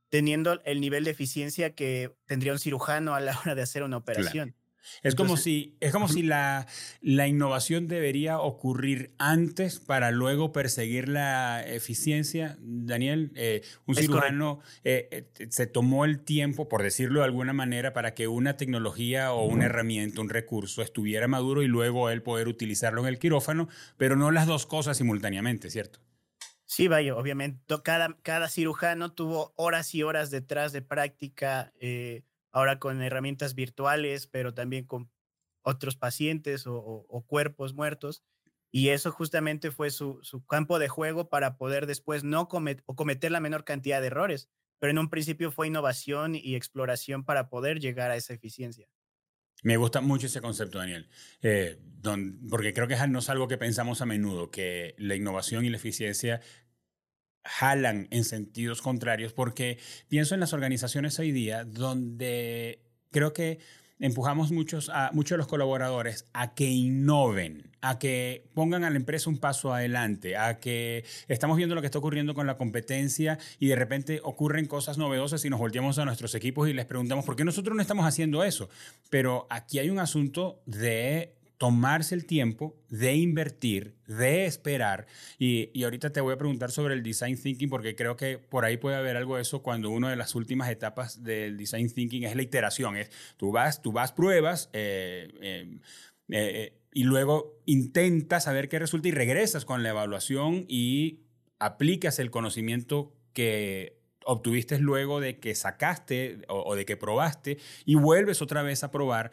teniendo 0.08 0.60
el 0.64 0.80
nivel 0.80 1.04
de 1.04 1.12
eficiencia 1.12 1.74
que 1.74 2.10
tendría 2.26 2.52
un 2.52 2.58
cirujano 2.58 3.14
a 3.14 3.20
la 3.20 3.38
hora 3.40 3.54
de 3.54 3.62
hacer 3.62 3.84
una 3.84 3.98
operación. 3.98 4.56
Es 5.02 5.14
como 5.14 5.36
si, 5.36 5.76
es 5.80 5.92
como 5.92 6.08
si 6.08 6.22
la, 6.22 6.66
la, 7.00 7.26
innovación 7.26 7.88
debería 7.88 8.38
ocurrir 8.38 9.14
antes 9.18 9.80
para 9.80 10.10
luego 10.10 10.52
perseguir 10.52 11.08
la 11.08 11.64
eficiencia. 11.66 12.56
Daniel, 12.60 13.32
eh, 13.34 13.62
un 13.86 13.94
cirujano 13.94 14.60
eh, 14.84 15.08
eh, 15.10 15.48
se 15.50 15.66
tomó 15.66 16.04
el 16.04 16.20
tiempo, 16.20 16.68
por 16.68 16.82
decirlo 16.82 17.20
de 17.20 17.26
alguna 17.26 17.52
manera, 17.52 17.92
para 17.92 18.14
que 18.14 18.28
una 18.28 18.56
tecnología 18.56 19.32
o 19.32 19.44
una 19.44 19.66
herramienta, 19.66 20.20
un 20.20 20.28
recurso 20.28 20.82
estuviera 20.82 21.28
maduro 21.28 21.62
y 21.62 21.66
luego 21.66 22.10
él 22.10 22.22
poder 22.22 22.48
utilizarlo 22.48 23.02
en 23.02 23.08
el 23.08 23.18
quirófano, 23.18 23.68
pero 23.96 24.16
no 24.16 24.30
las 24.30 24.46
dos 24.46 24.66
cosas 24.66 24.96
simultáneamente, 24.96 25.70
¿cierto? 25.70 26.00
Sí, 26.66 26.88
vaya, 26.88 27.14
obviamente. 27.16 27.62
Cada, 27.84 28.16
cada 28.22 28.48
cirujano 28.48 29.12
tuvo 29.12 29.52
horas 29.56 29.94
y 29.94 30.02
horas 30.02 30.30
detrás 30.30 30.72
de 30.72 30.82
práctica 30.82 31.72
ahora 32.54 32.78
con 32.78 33.02
herramientas 33.02 33.56
virtuales, 33.56 34.28
pero 34.28 34.54
también 34.54 34.86
con 34.86 35.10
otros 35.62 35.96
pacientes 35.96 36.64
o, 36.66 37.24
cuerpos 37.26 37.74
muertos. 37.74 38.22
Y 38.70 38.90
eso 38.90 39.10
justamente 39.10 39.72
fue 39.72 39.90
su, 39.90 40.20
campo 40.48 40.78
de 40.78 40.88
juego 40.88 41.28
para 41.28 41.56
poder 41.56 41.86
después 41.86 42.22
no 42.22 42.48
cometer 42.48 43.32
la 43.32 43.40
menor 43.40 43.64
cantidad 43.64 44.00
de 44.00 44.06
errores. 44.06 44.48
Pero 44.78 44.92
en 44.92 44.98
un 44.98 45.10
principio 45.10 45.50
fue 45.50 45.66
innovación 45.66 46.36
y 46.36 46.54
exploración 46.54 47.24
para 47.24 47.48
poder 47.48 47.80
llegar 47.80 48.12
a 48.12 48.16
esa 48.16 48.34
eficiencia. 48.34 48.88
Me 49.62 49.76
gusta 49.76 50.00
mucho 50.00 50.26
ese 50.26 50.40
concepto, 50.40 50.78
Daniel, 50.78 51.08
eh, 51.40 51.80
porque 52.50 52.74
creo 52.74 52.86
que 52.86 52.96
no 53.08 53.20
es 53.20 53.30
algo 53.30 53.48
que 53.48 53.56
pensamos 53.56 54.02
a 54.02 54.06
menudo, 54.06 54.50
que 54.50 54.94
la 54.98 55.14
innovación 55.14 55.64
y 55.64 55.70
la 55.70 55.78
eficiencia 55.78 56.40
jalan 57.44 58.08
en 58.10 58.24
sentidos 58.24 58.82
contrarios, 58.82 59.32
porque 59.32 59.78
pienso 60.08 60.34
en 60.34 60.40
las 60.40 60.52
organizaciones 60.52 61.18
hoy 61.18 61.32
día 61.32 61.64
donde 61.64 62.80
creo 63.10 63.32
que 63.32 63.58
empujamos 64.00 64.50
muchos 64.50 64.90
a 64.90 65.10
muchos 65.12 65.36
de 65.36 65.38
los 65.38 65.46
colaboradores 65.46 66.26
a 66.32 66.54
que 66.54 66.66
innoven, 66.66 67.70
a 67.80 67.98
que 67.98 68.50
pongan 68.54 68.84
a 68.84 68.90
la 68.90 68.96
empresa 68.96 69.30
un 69.30 69.38
paso 69.38 69.72
adelante, 69.72 70.36
a 70.36 70.58
que 70.58 71.04
estamos 71.28 71.56
viendo 71.56 71.74
lo 71.74 71.80
que 71.80 71.86
está 71.86 71.98
ocurriendo 71.98 72.34
con 72.34 72.46
la 72.46 72.56
competencia 72.56 73.38
y 73.58 73.68
de 73.68 73.76
repente 73.76 74.20
ocurren 74.24 74.66
cosas 74.66 74.98
novedosas 74.98 75.44
y 75.44 75.50
nos 75.50 75.60
volteamos 75.60 75.98
a 75.98 76.04
nuestros 76.04 76.34
equipos 76.34 76.68
y 76.68 76.72
les 76.72 76.86
preguntamos 76.86 77.24
por 77.24 77.36
qué 77.36 77.44
nosotros 77.44 77.76
no 77.76 77.82
estamos 77.82 78.06
haciendo 78.06 78.42
eso. 78.42 78.68
Pero 79.10 79.46
aquí 79.48 79.78
hay 79.78 79.90
un 79.90 79.98
asunto 79.98 80.60
de 80.66 81.36
tomarse 81.58 82.14
el 82.14 82.26
tiempo 82.26 82.76
de 82.88 83.14
invertir, 83.14 83.94
de 84.06 84.46
esperar. 84.46 85.06
Y, 85.38 85.70
y, 85.72 85.84
ahorita 85.84 86.10
te 86.10 86.20
voy 86.20 86.34
a 86.34 86.38
preguntar 86.38 86.70
sobre 86.70 86.94
el 86.94 87.02
design 87.02 87.40
thinking 87.40 87.68
porque 87.68 87.94
creo 87.94 88.16
que 88.16 88.38
por 88.38 88.64
ahí 88.64 88.76
puede 88.76 88.96
haber 88.96 89.16
algo 89.16 89.36
de 89.36 89.42
eso 89.42 89.62
cuando 89.62 89.90
una 89.90 90.10
de 90.10 90.16
las 90.16 90.34
últimas 90.34 90.68
etapas 90.70 91.22
del 91.22 91.56
design 91.56 91.90
thinking 91.92 92.24
es 92.24 92.36
la 92.36 92.42
iteración. 92.42 92.96
Es, 92.96 93.10
tú 93.36 93.52
vas, 93.52 93.82
tú 93.82 93.92
vas, 93.92 94.12
pruebas. 94.12 94.70
Eh, 94.72 95.28
eh, 95.40 95.78
eh, 96.28 96.80
y 96.92 97.02
luego 97.02 97.60
intentas 97.66 98.44
saber 98.44 98.68
qué 98.68 98.78
resulta 98.78 99.08
y 99.08 99.12
regresas 99.12 99.64
con 99.64 99.82
la 99.82 99.90
evaluación 99.90 100.64
y 100.68 101.20
aplicas 101.58 102.18
el 102.18 102.30
conocimiento 102.30 103.12
que 103.32 103.98
obtuviste 104.24 104.78
luego 104.78 105.20
de 105.20 105.38
que 105.38 105.54
sacaste 105.54 106.42
o, 106.48 106.74
de 106.74 106.84
que 106.84 106.96
probaste 106.96 107.58
y 107.84 107.96
vuelves 107.96 108.40
otra 108.42 108.62
vez 108.62 108.84
a 108.84 108.90
probar. 108.90 109.32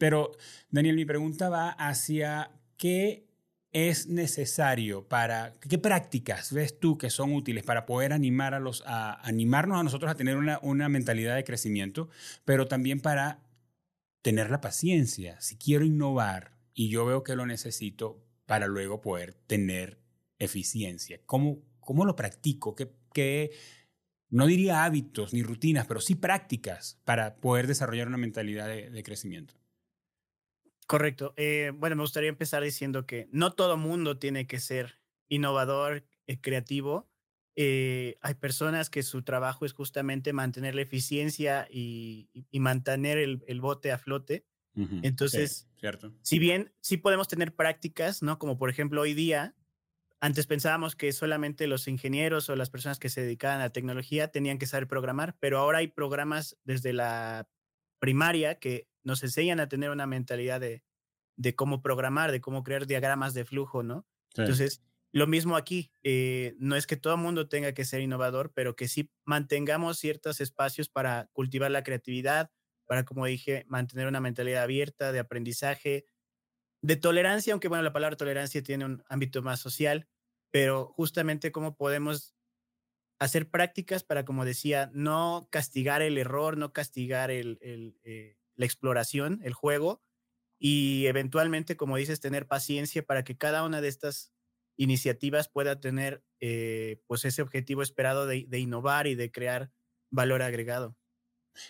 Pero, 0.00 0.32
Daniel, 0.70 0.96
mi 0.96 1.04
pregunta 1.04 1.50
va 1.50 1.72
hacia 1.72 2.50
qué 2.78 3.26
es 3.70 4.06
necesario 4.06 5.06
para, 5.06 5.52
qué 5.60 5.76
prácticas 5.76 6.54
ves 6.54 6.80
tú 6.80 6.96
que 6.96 7.10
son 7.10 7.34
útiles 7.34 7.64
para 7.64 7.84
poder 7.84 8.14
animar 8.14 8.54
a 8.54 8.60
los, 8.60 8.82
a, 8.86 9.20
animarnos 9.20 9.78
a 9.78 9.82
nosotros 9.82 10.10
a 10.10 10.14
tener 10.14 10.38
una, 10.38 10.58
una 10.62 10.88
mentalidad 10.88 11.36
de 11.36 11.44
crecimiento, 11.44 12.08
pero 12.46 12.66
también 12.66 13.00
para 13.00 13.42
tener 14.22 14.50
la 14.50 14.62
paciencia. 14.62 15.38
Si 15.42 15.58
quiero 15.58 15.84
innovar 15.84 16.56
y 16.72 16.88
yo 16.88 17.04
veo 17.04 17.22
que 17.22 17.36
lo 17.36 17.44
necesito 17.44 18.24
para 18.46 18.68
luego 18.68 19.02
poder 19.02 19.34
tener 19.34 20.00
eficiencia, 20.38 21.20
¿cómo, 21.26 21.58
cómo 21.80 22.06
lo 22.06 22.16
practico? 22.16 22.74
¿Qué, 22.74 22.90
qué 23.12 23.50
no 24.30 24.46
diría 24.46 24.84
hábitos 24.84 25.34
ni 25.34 25.42
rutinas, 25.42 25.86
pero 25.86 26.00
sí 26.00 26.14
prácticas 26.14 26.98
para 27.04 27.36
poder 27.36 27.66
desarrollar 27.66 28.08
una 28.08 28.16
mentalidad 28.16 28.68
de, 28.68 29.02
crecimiento. 29.02 29.59
Correcto. 30.90 31.34
Eh, 31.36 31.70
bueno, 31.72 31.94
me 31.94 32.02
gustaría 32.02 32.28
empezar 32.28 32.64
diciendo 32.64 33.06
que 33.06 33.28
no 33.30 33.52
todo 33.52 33.76
mundo 33.76 34.18
tiene 34.18 34.48
que 34.48 34.58
ser 34.58 35.00
innovador, 35.28 36.04
eh, 36.26 36.40
creativo. 36.40 37.08
Eh, 37.54 38.18
hay 38.22 38.34
personas 38.34 38.90
que 38.90 39.04
su 39.04 39.22
trabajo 39.22 39.64
es 39.64 39.72
justamente 39.72 40.32
mantener 40.32 40.74
la 40.74 40.82
eficiencia 40.82 41.68
y, 41.70 42.28
mantener 42.54 43.18
el, 43.18 43.60
bote 43.60 43.92
a 43.92 43.98
flote. 43.98 44.48
Entonces, 44.74 45.68
cierto. 45.78 46.12
si 46.22 46.40
bien 46.40 46.72
sí 46.80 46.96
podemos 46.96 47.28
tener 47.28 47.54
prácticas, 47.54 48.20
¿no? 48.20 48.40
Como 48.40 48.58
por 48.58 48.68
ejemplo 48.68 49.02
hoy 49.02 49.14
día 49.14 49.54
antes 50.18 50.48
pensábamos 50.48 50.96
que 50.96 51.12
solamente 51.12 51.68
los 51.68 51.86
ingenieros 51.86 52.48
o 52.50 52.56
las 52.56 52.68
personas 52.68 52.98
que 52.98 53.10
se 53.10 53.22
dedicaban 53.22 53.60
a 53.60 53.64
la 53.64 53.72
tecnología 53.72 54.32
tenían 54.32 54.58
que 54.58 54.66
saber 54.66 54.88
programar, 54.88 55.36
pero 55.38 55.58
ahora 55.58 55.78
hay 55.78 55.88
programas 55.88 56.58
desde 56.64 56.92
la 56.92 57.48
primaria 58.00 58.58
que 58.58 58.89
nos 59.04 59.22
enseñan 59.22 59.60
a 59.60 59.68
tener 59.68 59.90
una 59.90 60.06
mentalidad 60.06 60.60
de, 60.60 60.82
de 61.36 61.54
cómo 61.56 61.82
programar, 61.82 62.32
de 62.32 62.40
cómo 62.40 62.62
crear 62.62 62.86
diagramas 62.86 63.34
de 63.34 63.44
flujo, 63.44 63.82
¿no? 63.82 64.06
Entonces, 64.36 64.82
lo 65.12 65.26
mismo 65.26 65.56
aquí, 65.56 65.92
eh, 66.02 66.54
no 66.58 66.76
es 66.76 66.86
que 66.86 66.96
todo 66.96 67.14
el 67.14 67.20
mundo 67.20 67.48
tenga 67.48 67.72
que 67.72 67.84
ser 67.84 68.00
innovador, 68.00 68.52
pero 68.54 68.76
que 68.76 68.88
sí 68.88 69.10
mantengamos 69.24 69.98
ciertos 69.98 70.40
espacios 70.40 70.88
para 70.88 71.28
cultivar 71.32 71.70
la 71.70 71.82
creatividad, 71.82 72.50
para, 72.86 73.04
como 73.04 73.26
dije, 73.26 73.64
mantener 73.68 74.06
una 74.06 74.20
mentalidad 74.20 74.62
abierta 74.62 75.12
de 75.12 75.18
aprendizaje, 75.18 76.06
de 76.82 76.96
tolerancia, 76.96 77.52
aunque 77.52 77.68
bueno, 77.68 77.84
la 77.84 77.92
palabra 77.92 78.16
tolerancia 78.16 78.62
tiene 78.62 78.84
un 78.84 79.02
ámbito 79.08 79.42
más 79.42 79.60
social, 79.60 80.08
pero 80.50 80.86
justamente 80.86 81.52
cómo 81.52 81.76
podemos 81.76 82.34
hacer 83.18 83.50
prácticas 83.50 84.02
para, 84.04 84.24
como 84.24 84.44
decía, 84.44 84.90
no 84.94 85.48
castigar 85.50 86.02
el 86.02 86.18
error, 86.18 86.56
no 86.56 86.72
castigar 86.72 87.30
el, 87.30 87.58
eh, 88.04 88.36
la 88.60 88.66
exploración, 88.66 89.40
el 89.42 89.54
juego, 89.54 90.02
y 90.58 91.06
eventualmente, 91.06 91.78
como 91.78 91.96
dices, 91.96 92.20
tener 92.20 92.46
paciencia 92.46 93.02
para 93.02 93.24
que 93.24 93.38
cada 93.38 93.64
una 93.64 93.80
de 93.80 93.88
estas 93.88 94.34
iniciativas 94.76 95.48
pueda 95.48 95.80
tener 95.80 96.22
eh, 96.40 97.02
pues 97.06 97.24
ese 97.24 97.40
objetivo 97.40 97.82
esperado 97.82 98.26
de, 98.26 98.46
innovar 98.58 99.06
y 99.06 99.14
de 99.14 99.32
crear 99.32 99.72
valor 100.10 100.42
agregado. 100.42 100.94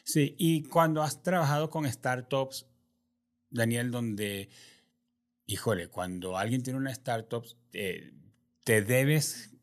Sí, 0.02 0.34
y 0.36 0.64
cuando 0.64 1.02
has 1.02 1.22
trabajado 1.22 1.70
con 1.70 1.90
startups, 1.90 2.66
Daniel, 3.50 3.92
donde 3.92 4.48
híjole, 5.46 5.88
cuando 5.88 6.36
alguien 6.36 6.62
tiene 6.64 6.78
una 6.78 6.90
startup, 6.90 7.44
eh, 7.72 8.12
te 8.64 8.82
debes 8.82 9.56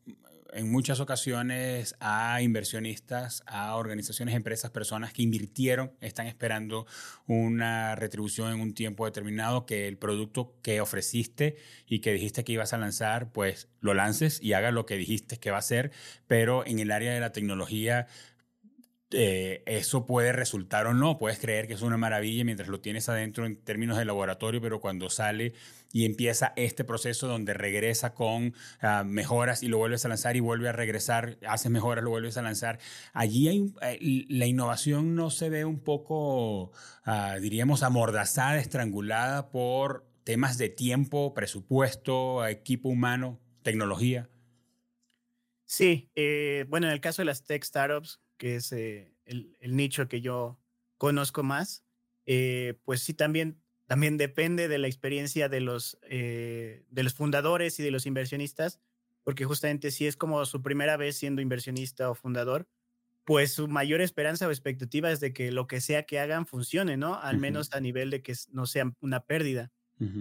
en 0.52 0.70
muchas 0.70 1.00
ocasiones 1.00 1.94
a 2.00 2.40
inversionistas, 2.42 3.42
a 3.46 3.74
organizaciones, 3.76 4.34
empresas, 4.34 4.70
personas 4.70 5.12
que 5.12 5.22
invirtieron, 5.22 5.92
están 6.00 6.26
esperando 6.26 6.86
una 7.26 7.94
retribución 7.94 8.52
en 8.52 8.60
un 8.60 8.74
tiempo 8.74 9.04
determinado, 9.04 9.66
que 9.66 9.88
el 9.88 9.98
producto 9.98 10.54
que 10.62 10.80
ofreciste 10.80 11.56
y 11.86 12.00
que 12.00 12.12
dijiste 12.12 12.44
que 12.44 12.52
ibas 12.52 12.72
a 12.72 12.78
lanzar, 12.78 13.32
pues 13.32 13.68
lo 13.80 13.94
lances 13.94 14.40
y 14.42 14.52
haga 14.52 14.70
lo 14.70 14.86
que 14.86 14.96
dijiste 14.96 15.38
que 15.38 15.50
va 15.50 15.56
a 15.56 15.60
hacer, 15.60 15.92
pero 16.26 16.66
en 16.66 16.78
el 16.78 16.90
área 16.90 17.12
de 17.12 17.20
la 17.20 17.32
tecnología 17.32 18.06
eh, 19.10 19.62
eso 19.66 20.04
puede 20.04 20.32
resultar 20.32 20.86
o 20.86 20.94
no. 20.94 21.18
Puedes 21.18 21.38
creer 21.38 21.66
que 21.66 21.74
es 21.74 21.82
una 21.82 21.96
maravilla 21.96 22.44
mientras 22.44 22.68
lo 22.68 22.80
tienes 22.80 23.08
adentro 23.08 23.46
en 23.46 23.56
términos 23.56 23.96
de 23.96 24.04
laboratorio, 24.04 24.60
pero 24.60 24.80
cuando 24.80 25.08
sale 25.08 25.54
y 25.92 26.04
empieza 26.04 26.52
este 26.56 26.84
proceso 26.84 27.26
donde 27.26 27.54
regresa 27.54 28.12
con 28.12 28.54
ah, 28.80 29.04
mejoras 29.04 29.62
y 29.62 29.68
lo 29.68 29.78
vuelves 29.78 30.04
a 30.04 30.08
lanzar 30.08 30.36
y 30.36 30.40
vuelve 30.40 30.68
a 30.68 30.72
regresar, 30.72 31.38
haces 31.46 31.70
mejoras, 31.70 32.04
lo 32.04 32.10
vuelves 32.10 32.36
a 32.36 32.42
lanzar. 32.42 32.78
Allí 33.14 33.48
hay, 33.48 33.72
eh, 33.82 34.26
la 34.28 34.46
innovación 34.46 35.14
no 35.14 35.30
se 35.30 35.48
ve 35.48 35.64
un 35.64 35.80
poco, 35.80 36.72
ah, 37.04 37.36
diríamos, 37.40 37.82
amordazada, 37.82 38.58
estrangulada 38.58 39.50
por 39.50 40.06
temas 40.24 40.58
de 40.58 40.68
tiempo, 40.68 41.32
presupuesto, 41.32 42.46
equipo 42.46 42.90
humano, 42.90 43.40
tecnología. 43.62 44.28
Sí, 45.64 46.10
eh, 46.14 46.66
bueno, 46.68 46.86
en 46.86 46.92
el 46.92 47.00
caso 47.00 47.22
de 47.22 47.26
las 47.26 47.44
tech 47.44 47.64
startups, 47.64 48.20
que 48.38 48.56
es 48.56 48.72
eh, 48.72 49.14
el, 49.26 49.56
nicho 49.76 50.08
que 50.08 50.20
yo 50.20 50.58
conozco 50.96 51.42
más, 51.42 51.84
eh, 52.24 52.78
pues 52.84 53.02
sí, 53.02 53.14
también, 53.14 53.60
también 53.86 54.16
depende 54.16 54.68
de 54.68 54.78
la 54.78 54.86
experiencia 54.86 55.48
de 55.48 55.60
los, 55.60 55.98
eh, 56.02 56.86
de 56.90 57.02
los 57.02 57.14
fundadores 57.14 57.78
y 57.78 57.82
de 57.82 57.90
los 57.90 58.06
inversionistas, 58.06 58.80
porque 59.24 59.44
justamente 59.44 59.90
si 59.90 60.06
es 60.06 60.16
como 60.16 60.44
su 60.46 60.62
primera 60.62 60.96
vez 60.96 61.16
siendo 61.16 61.42
inversionista 61.42 62.10
o 62.10 62.14
fundador, 62.14 62.66
pues 63.24 63.52
su 63.52 63.68
mayor 63.68 64.00
esperanza 64.00 64.48
o 64.48 64.50
expectativa 64.50 65.10
es 65.10 65.20
de 65.20 65.34
que 65.34 65.52
lo 65.52 65.66
que 65.66 65.82
sea 65.82 66.04
que 66.04 66.18
hagan 66.18 66.46
funcione, 66.46 66.96
¿no? 66.96 67.20
Al 67.20 67.36
menos 67.36 67.70
a 67.74 67.80
nivel 67.80 68.08
de 68.08 68.22
que 68.22 68.34
no 68.52 68.64
sea 68.64 68.90
una 69.00 69.20
pérdida. 69.26 69.70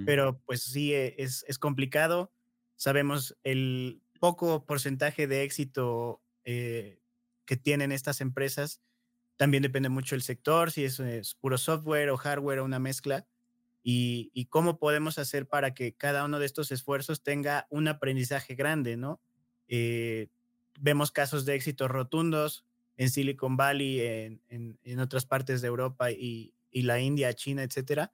Pero 0.06 0.42
pues 0.44 0.64
sí, 0.64 0.94
es, 0.94 1.46
es 1.48 1.60
complicado. 1.60 2.34
Sabemos 2.76 3.38
el 3.44 4.02
poco 4.20 4.66
porcentaje 4.66 5.28
de 5.28 5.44
éxito 5.44 6.22
eh, 6.44 7.00
que 7.48 7.58
tienen 7.58 7.92
estas 7.92 8.22
empresas. 8.22 8.82
También 9.38 9.64
depende 9.64 9.90
mucho 9.90 10.14
el 10.14 10.22
sector, 10.22 10.72
si 10.72 10.84
es, 10.84 11.00
puro 11.40 11.58
software 11.58 12.12
o 12.12 12.18
hardware 12.18 12.60
o 12.60 12.66
una 12.66 12.78
mezcla. 12.78 13.26
Y, 13.82 14.46
cómo 14.50 14.80
podemos 14.80 15.18
hacer 15.18 15.48
para 15.48 15.74
que 15.74 15.96
cada 15.96 16.26
uno 16.26 16.40
de 16.40 16.46
estos 16.46 16.72
esfuerzos 16.72 17.24
tenga 17.24 17.68
un 17.70 17.88
aprendizaje 17.88 18.54
grande, 18.54 18.98
¿no? 18.98 19.22
Eh, 19.70 20.28
vemos 20.78 21.12
casos 21.12 21.46
de 21.46 21.56
éxito 21.56 21.88
rotundos 21.88 22.66
en 22.98 23.10
Silicon 23.10 23.56
Valley, 23.56 24.02
en, 24.02 24.42
en, 24.50 25.00
otras 25.00 25.26
partes 25.26 25.62
de 25.62 25.70
Europa 25.70 26.12
y, 26.12 26.54
y, 26.70 26.82
la 26.82 27.00
India, 27.00 27.34
China, 27.34 27.64
etcétera. 27.64 28.12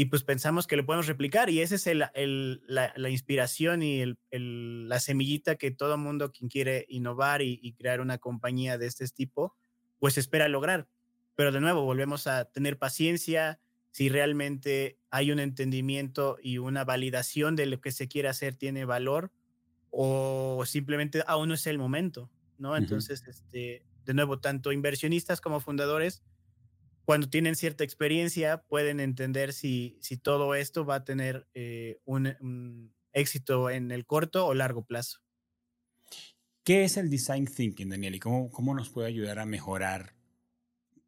Y 0.00 0.04
pues 0.04 0.22
pensamos 0.22 0.68
que 0.68 0.76
lo 0.76 0.86
podemos 0.86 1.08
replicar 1.08 1.50
y 1.50 1.60
esa 1.60 1.74
es 1.74 1.88
el, 1.88 2.04
el, 2.14 2.62
la, 2.68 2.92
la, 2.94 3.10
inspiración 3.10 3.82
y 3.82 4.00
el, 4.00 4.88
la 4.88 5.00
semillita 5.00 5.56
que 5.56 5.72
todo 5.72 5.98
mundo 5.98 6.30
quien 6.30 6.48
quiere 6.48 6.86
innovar 6.88 7.42
y, 7.42 7.58
y, 7.60 7.72
crear 7.72 8.00
una 8.00 8.18
compañía 8.18 8.78
de 8.78 8.86
este 8.86 9.08
tipo, 9.08 9.56
pues 9.98 10.16
espera 10.16 10.46
lograr. 10.46 10.86
Pero 11.34 11.50
de 11.50 11.60
nuevo, 11.60 11.82
volvemos 11.82 12.28
a 12.28 12.44
tener 12.44 12.78
paciencia. 12.78 13.58
Si 13.90 14.08
realmente 14.08 15.00
hay 15.10 15.32
un 15.32 15.40
entendimiento 15.40 16.38
y 16.40 16.58
una 16.58 16.84
validación 16.84 17.56
de 17.56 17.66
lo 17.66 17.80
que 17.80 17.90
se 17.90 18.06
quiere 18.06 18.28
hacer 18.28 18.54
tiene 18.54 18.84
valor 18.84 19.32
o 19.90 20.62
simplemente 20.64 21.24
aún 21.26 21.48
no 21.48 21.54
es 21.54 21.66
el 21.66 21.78
momento, 21.78 22.30
¿no? 22.56 22.76
Entonces, 22.76 23.24
este, 23.26 23.82
de 24.04 24.14
nuevo, 24.14 24.38
tanto 24.38 24.70
inversionistas 24.70 25.40
como 25.40 25.58
fundadores 25.58 26.22
cuando 27.08 27.30
tienen 27.30 27.56
cierta 27.56 27.84
experiencia 27.84 28.64
pueden 28.64 29.00
entender 29.00 29.54
si, 29.54 29.96
si 30.02 30.18
todo 30.18 30.54
esto 30.54 30.84
va 30.84 30.96
a 30.96 31.04
tener 31.04 31.48
eh, 31.54 32.02
un, 32.04 32.92
éxito 33.14 33.70
en 33.70 33.90
el 33.92 34.04
corto 34.04 34.46
o 34.46 34.52
largo 34.52 34.84
plazo. 34.84 35.20
¿Qué 36.64 36.84
es 36.84 36.98
el 36.98 37.08
design 37.08 37.46
thinking, 37.46 37.88
Daniel? 37.88 38.16
¿Y 38.16 38.18
cómo, 38.18 38.50
cómo 38.50 38.74
nos 38.74 38.90
puede 38.90 39.08
ayudar 39.08 39.38
a 39.38 39.46
mejorar 39.46 40.16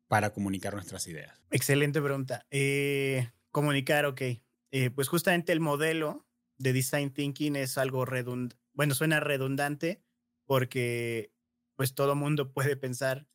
para 0.08 0.32
comunicar 0.32 0.72
nuestras 0.72 1.06
ideas? 1.06 1.38
Excelente 1.50 2.00
pregunta. 2.00 2.46
Eh, 2.50 3.30
comunicar, 3.50 4.06
ok. 4.06 4.22
Eh, 4.70 4.88
pues 4.94 5.06
justamente 5.06 5.52
el 5.52 5.60
modelo 5.60 6.26
de 6.56 6.72
design 6.72 7.10
thinking 7.10 7.56
es 7.56 7.76
algo 7.76 8.06
redundante. 8.06 8.56
Bueno, 8.72 8.94
suena 8.94 9.20
redundante 9.20 10.00
porque 10.46 11.30
pues 11.76 11.92
todo 11.92 12.14
mundo 12.14 12.54
puede 12.54 12.74
pensar 12.78 13.26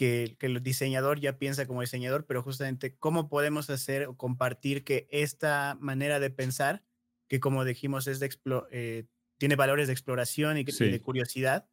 que, 0.00 0.36
que, 0.38 0.46
el 0.46 0.62
diseñador 0.62 1.20
ya 1.20 1.36
piensa 1.36 1.66
como 1.66 1.82
diseñador, 1.82 2.24
pero 2.24 2.42
justamente 2.42 2.96
cómo 2.96 3.28
podemos 3.28 3.68
hacer 3.68 4.06
o 4.06 4.16
compartir 4.16 4.82
que 4.82 5.06
esta 5.10 5.76
manera 5.78 6.18
de 6.18 6.30
pensar, 6.30 6.82
que 7.28 7.38
como 7.38 7.66
dijimos 7.66 8.06
es 8.06 8.18
de 8.18 8.30
eh, 8.70 9.04
tiene 9.36 9.56
valores 9.56 9.88
de 9.88 9.92
exploración 9.92 10.56
y, 10.56 10.64
de 10.64 11.00
curiosidad, 11.02 11.68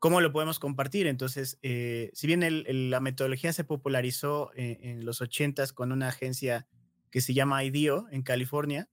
¿cómo 0.00 0.20
lo 0.20 0.32
podemos 0.32 0.58
compartir? 0.58 1.06
Entonces, 1.06 1.60
eh, 1.62 2.10
si 2.14 2.26
bien 2.26 2.42
la 2.90 2.98
metodología 2.98 3.52
se 3.52 3.62
popularizó 3.62 4.50
en 4.56 5.04
los 5.04 5.20
80s 5.20 5.72
con 5.72 5.92
una 5.92 6.08
agencia 6.08 6.66
que 7.12 7.20
se 7.20 7.32
llama 7.32 7.62
IDEO 7.62 8.08
en 8.10 8.22
California, 8.22 8.90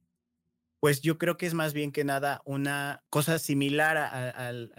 pues 0.80 1.01
yo 1.01 1.17
creo 1.17 1.38
que 1.38 1.47
es 1.47 1.55
más 1.55 1.74
bien 1.74 1.91
que 1.91 2.03
nada 2.03 2.43
una 2.45 3.03
cosa 3.09 3.39
similar 3.39 3.97
al, 3.97 4.72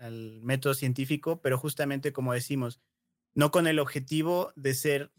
al 0.00 0.40
método 0.42 0.72
científico, 0.72 1.42
pero 1.42 1.58
justamente 1.58 2.14
como 2.14 2.32
decimos, 2.32 2.80
no 3.34 3.50
con 3.50 3.66
el 3.66 3.78
objetivo 3.78 4.52
de 4.56 4.74
ser 4.74 5.12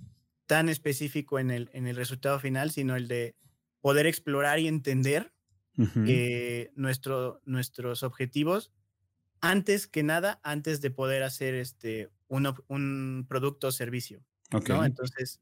tan 0.45 0.69
específico 0.69 1.39
en 1.39 1.51
el, 1.51 1.69
en 1.73 1.87
el 1.87 1.95
resultado 1.95 2.39
final, 2.39 2.71
sino 2.71 2.95
el 2.95 3.07
de 3.07 3.35
poder 3.81 4.07
explorar 4.07 4.59
y 4.59 4.67
entender 4.67 5.33
eh, 6.05 6.71
nuestro, 6.75 7.41
nuestros 7.45 8.03
objetivos 8.03 8.71
antes 9.41 9.87
que 9.87 10.03
nada, 10.03 10.39
antes 10.43 10.81
de 10.81 10.91
poder 10.91 11.23
hacer 11.23 11.55
este, 11.55 12.09
un, 12.27 12.53
un 12.67 13.25
producto 13.29 13.67
o 13.67 13.71
servicio. 13.71 14.25
Entonces, 14.83 15.41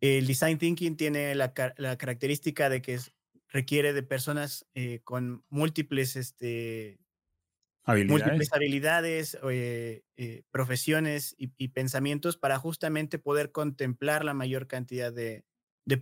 el 0.00 0.26
design 0.26 0.58
thinking 0.58 0.96
tiene 0.96 1.34
la, 1.34 1.52
la 1.76 1.98
característica 1.98 2.68
de 2.68 2.80
que 2.82 2.98
requiere 3.48 3.92
de 3.92 4.02
personas 4.02 4.66
eh, 4.74 5.00
con 5.04 5.44
múltiples 5.48 6.16
este, 6.16 7.00
Habilidades. 7.84 8.22
múltiples 8.24 8.52
habilidades, 8.52 9.38
eh, 9.50 10.02
eh, 10.16 10.42
profesiones 10.50 11.34
y, 11.38 11.68
pensamientos 11.68 12.36
para 12.36 12.58
justamente 12.58 13.18
poder 13.18 13.52
contemplar 13.52 14.24
la 14.24 14.34
mayor 14.34 14.66
cantidad 14.66 15.12
de, 15.12 15.44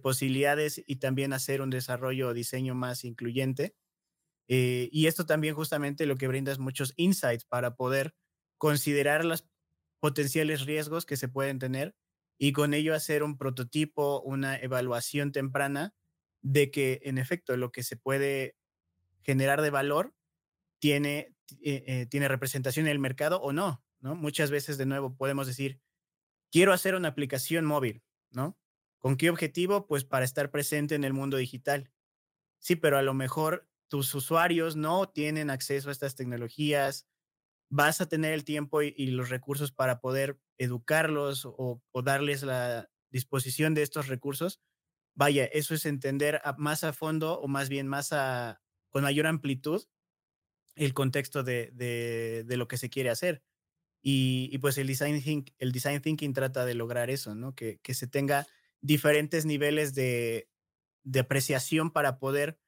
posibilidades 0.02 0.82
y 0.86 0.96
también 0.96 1.32
hacer 1.32 1.62
un 1.62 1.70
desarrollo 1.70 2.28
o 2.28 2.34
diseño 2.34 2.74
más 2.74 3.04
incluyente. 3.04 3.74
Eh, 4.46 4.90
y 4.92 5.06
esto 5.06 5.24
también 5.24 5.54
justamente 5.54 6.04
lo 6.04 6.16
que 6.16 6.28
brinda 6.28 6.52
es 6.52 6.58
muchos 6.58 6.92
insights 6.96 7.46
para 7.46 7.74
poder 7.74 8.14
considerar 8.58 9.24
los 9.24 9.46
potenciales 10.00 10.66
riesgos 10.66 11.06
que 11.06 11.16
se 11.16 11.28
pueden 11.28 11.58
tener 11.58 11.94
y 12.38 12.52
con 12.52 12.74
ello 12.74 12.94
hacer 12.94 13.22
un 13.22 13.36
prototipo, 13.36 14.20
una 14.20 14.56
evaluación 14.56 15.32
temprana 15.32 15.94
de 16.42 16.70
que 16.70 17.00
en 17.04 17.18
efecto 17.18 17.56
lo 17.56 17.72
que 17.72 17.82
se 17.82 17.96
puede 17.96 18.56
generar 19.22 19.60
de 19.60 19.70
valor 19.70 20.14
tiene, 20.80 21.34
eh, 21.62 21.84
eh, 21.86 22.06
tiene 22.06 22.28
representación 22.28 22.86
en 22.86 22.92
el 22.92 22.98
mercado 22.98 23.40
o 23.40 23.52
no, 23.52 23.82
¿no? 24.00 24.14
Muchas 24.14 24.50
veces, 24.50 24.78
de 24.78 24.86
nuevo, 24.86 25.16
podemos 25.16 25.46
decir, 25.46 25.80
quiero 26.50 26.72
hacer 26.72 26.94
una 26.94 27.08
aplicación 27.08 27.64
móvil, 27.64 28.02
¿no? 28.30 28.58
¿Con 28.98 29.16
qué 29.16 29.30
objetivo? 29.30 29.86
Pues 29.86 30.04
para 30.04 30.24
estar 30.24 30.50
presente 30.50 30.94
en 30.94 31.04
el 31.04 31.12
mundo 31.12 31.36
digital. 31.36 31.90
Sí, 32.58 32.76
pero 32.76 32.98
a 32.98 33.02
lo 33.02 33.14
mejor 33.14 33.68
tus 33.88 34.14
usuarios 34.14 34.76
no 34.76 35.08
tienen 35.08 35.50
acceso 35.50 35.88
a 35.88 35.92
estas 35.92 36.14
tecnologías, 36.14 37.06
vas 37.70 38.00
a 38.00 38.08
tener 38.08 38.32
el 38.32 38.44
tiempo 38.44 38.82
y, 38.82 39.06
los 39.08 39.30
recursos 39.30 39.72
para 39.72 40.00
poder 40.00 40.38
educarlos 40.58 41.44
o, 41.46 41.82
darles 42.04 42.42
la 42.42 42.90
disposición 43.10 43.74
de 43.74 43.82
estos 43.82 44.08
recursos. 44.08 44.60
Vaya, 45.14 45.44
eso 45.46 45.74
es 45.74 45.86
entender 45.86 46.40
más 46.58 46.84
a 46.84 46.92
fondo 46.92 47.40
o 47.40 47.48
más 47.48 47.68
bien 47.68 47.88
más 47.88 48.12
a, 48.12 48.60
con 48.90 49.02
mayor 49.02 49.26
amplitud 49.26 49.84
el 50.78 50.94
contexto 50.94 51.42
de, 51.42 51.72
de, 51.74 52.56
lo 52.56 52.68
que 52.68 52.78
se 52.78 52.88
quiere 52.88 53.10
hacer. 53.10 53.42
Y, 54.00 54.56
pues 54.58 54.78
el 54.78 54.86
design, 54.86 55.20
think, 55.22 55.50
el 55.58 55.72
design 55.72 56.00
thinking 56.00 56.32
trata 56.32 56.64
de 56.64 56.74
lograr 56.74 57.10
eso, 57.10 57.34
¿no? 57.34 57.54
Que, 57.54 57.78
que 57.82 57.94
se 57.94 58.06
tenga 58.06 58.46
diferentes 58.80 59.44
niveles 59.44 59.94
de, 59.94 60.48
de, 61.02 61.20
apreciación 61.20 61.90
para 61.90 62.18
poder 62.18 62.58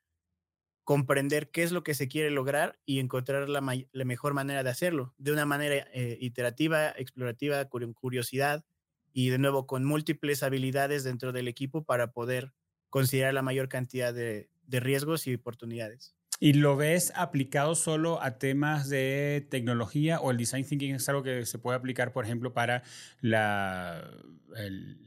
comprender 0.82 1.50
qué 1.50 1.62
es 1.62 1.70
lo 1.70 1.84
que 1.84 1.94
se 1.94 2.08
quiere 2.08 2.30
lograr 2.30 2.80
y 2.84 2.98
encontrar 2.98 3.48
la, 3.48 3.60
la 3.92 4.04
mejor 4.04 4.34
manera 4.34 4.64
de 4.64 4.70
hacerlo, 4.70 5.14
de 5.18 5.32
una 5.32 5.46
manera 5.46 5.86
eh, 5.92 6.18
iterativa, 6.20 6.90
explorativa, 6.90 7.66
con 7.66 7.92
curiosidad 7.94 8.64
y 9.12 9.30
de 9.30 9.38
nuevo 9.38 9.68
con 9.68 9.84
múltiples 9.84 10.42
habilidades 10.42 11.04
dentro 11.04 11.32
del 11.32 11.46
equipo 11.46 11.84
para 11.84 12.12
poder 12.12 12.52
considerar 12.88 13.34
la 13.34 13.42
mayor 13.42 13.68
cantidad 13.68 14.12
de, 14.12 14.50
de 14.66 14.80
riesgos 14.80 15.28
y 15.28 15.34
oportunidades. 15.34 16.16
¿Y 16.42 16.54
lo 16.54 16.74
ves 16.74 17.12
aplicado 17.16 17.74
solo 17.74 18.22
a 18.22 18.38
temas 18.38 18.88
de 18.88 19.46
tecnología 19.50 20.20
o 20.20 20.30
el 20.30 20.38
design 20.38 20.64
thinking 20.64 20.94
es 20.94 21.06
algo 21.10 21.22
que 21.22 21.44
se 21.44 21.58
puede 21.58 21.76
aplicar, 21.76 22.14
por 22.14 22.24
ejemplo, 22.24 22.54
para 22.54 22.82
la, 23.20 24.10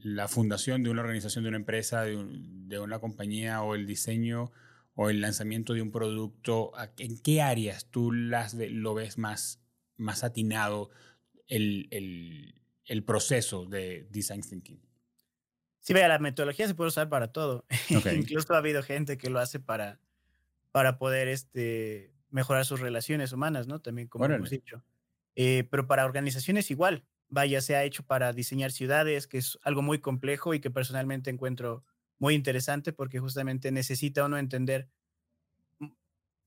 la 0.04 0.28
fundación 0.28 0.84
de 0.84 0.92
una 0.92 1.02
organización, 1.02 1.44
de 1.44 1.48
una 1.48 1.58
empresa, 1.58 2.04
de, 2.04 2.24
de, 2.24 2.78
una 2.78 3.00
compañía 3.00 3.64
o 3.64 3.74
el 3.74 3.88
diseño 3.88 4.52
o 4.94 5.10
el 5.10 5.22
lanzamiento 5.22 5.74
de 5.74 5.82
un 5.82 5.92
producto? 5.92 6.72
¿En 7.00 7.18
qué 7.18 7.42
áreas 7.42 7.88
tú 7.90 8.12
las 8.12 8.54
lo 8.54 8.94
ves 8.94 9.18
más, 9.18 9.60
más 9.98 10.24
atinado 10.24 10.92
el, 11.48 11.88
el, 11.90 12.62
el 12.86 13.04
proceso 13.04 13.66
de 13.66 14.08
design 14.12 14.44
thinking? 14.44 14.80
Sí, 15.80 15.94
vea, 15.94 16.08
la 16.08 16.20
metodología 16.20 16.68
se 16.68 16.76
puede 16.76 16.90
usar 16.90 17.10
para 17.10 17.32
todo. 17.32 17.66
Incluso 18.16 18.54
ha 18.54 18.60
habido 18.60 18.84
gente 18.84 19.18
que 19.18 19.32
lo 19.32 19.40
hace 19.40 19.60
para 19.60 20.00
para 20.74 20.98
poder 20.98 21.28
este, 21.28 22.12
mejorar 22.32 22.66
sus 22.66 22.80
relaciones 22.80 23.32
humanas, 23.32 23.68
¿no? 23.68 23.80
También, 23.80 24.08
como 24.08 24.26
hemos 24.26 24.50
dicho. 24.50 24.84
Eh, 25.36 25.68
pero 25.70 25.86
para 25.86 26.04
organizaciones 26.04 26.72
igual, 26.72 27.06
vaya, 27.30 27.62
se 27.62 27.76
ha 27.76 27.84
hecho 27.84 28.04
para 28.04 28.34
diseñar 28.34 28.72
ciudades, 28.72 29.28
que 29.28 29.38
es 29.38 29.60
algo 29.62 29.84
muy 29.84 30.00
complejo 30.00 30.56
y 30.56 30.60
que 30.60 30.72
personalmente 30.72 31.30
encuentro 31.30 31.86
muy 32.18 32.34
interesante 32.34 32.92
porque 32.92 33.20
justamente 33.20 33.72
necesita 33.72 34.26
uno 34.26 34.40
entender 34.40 34.90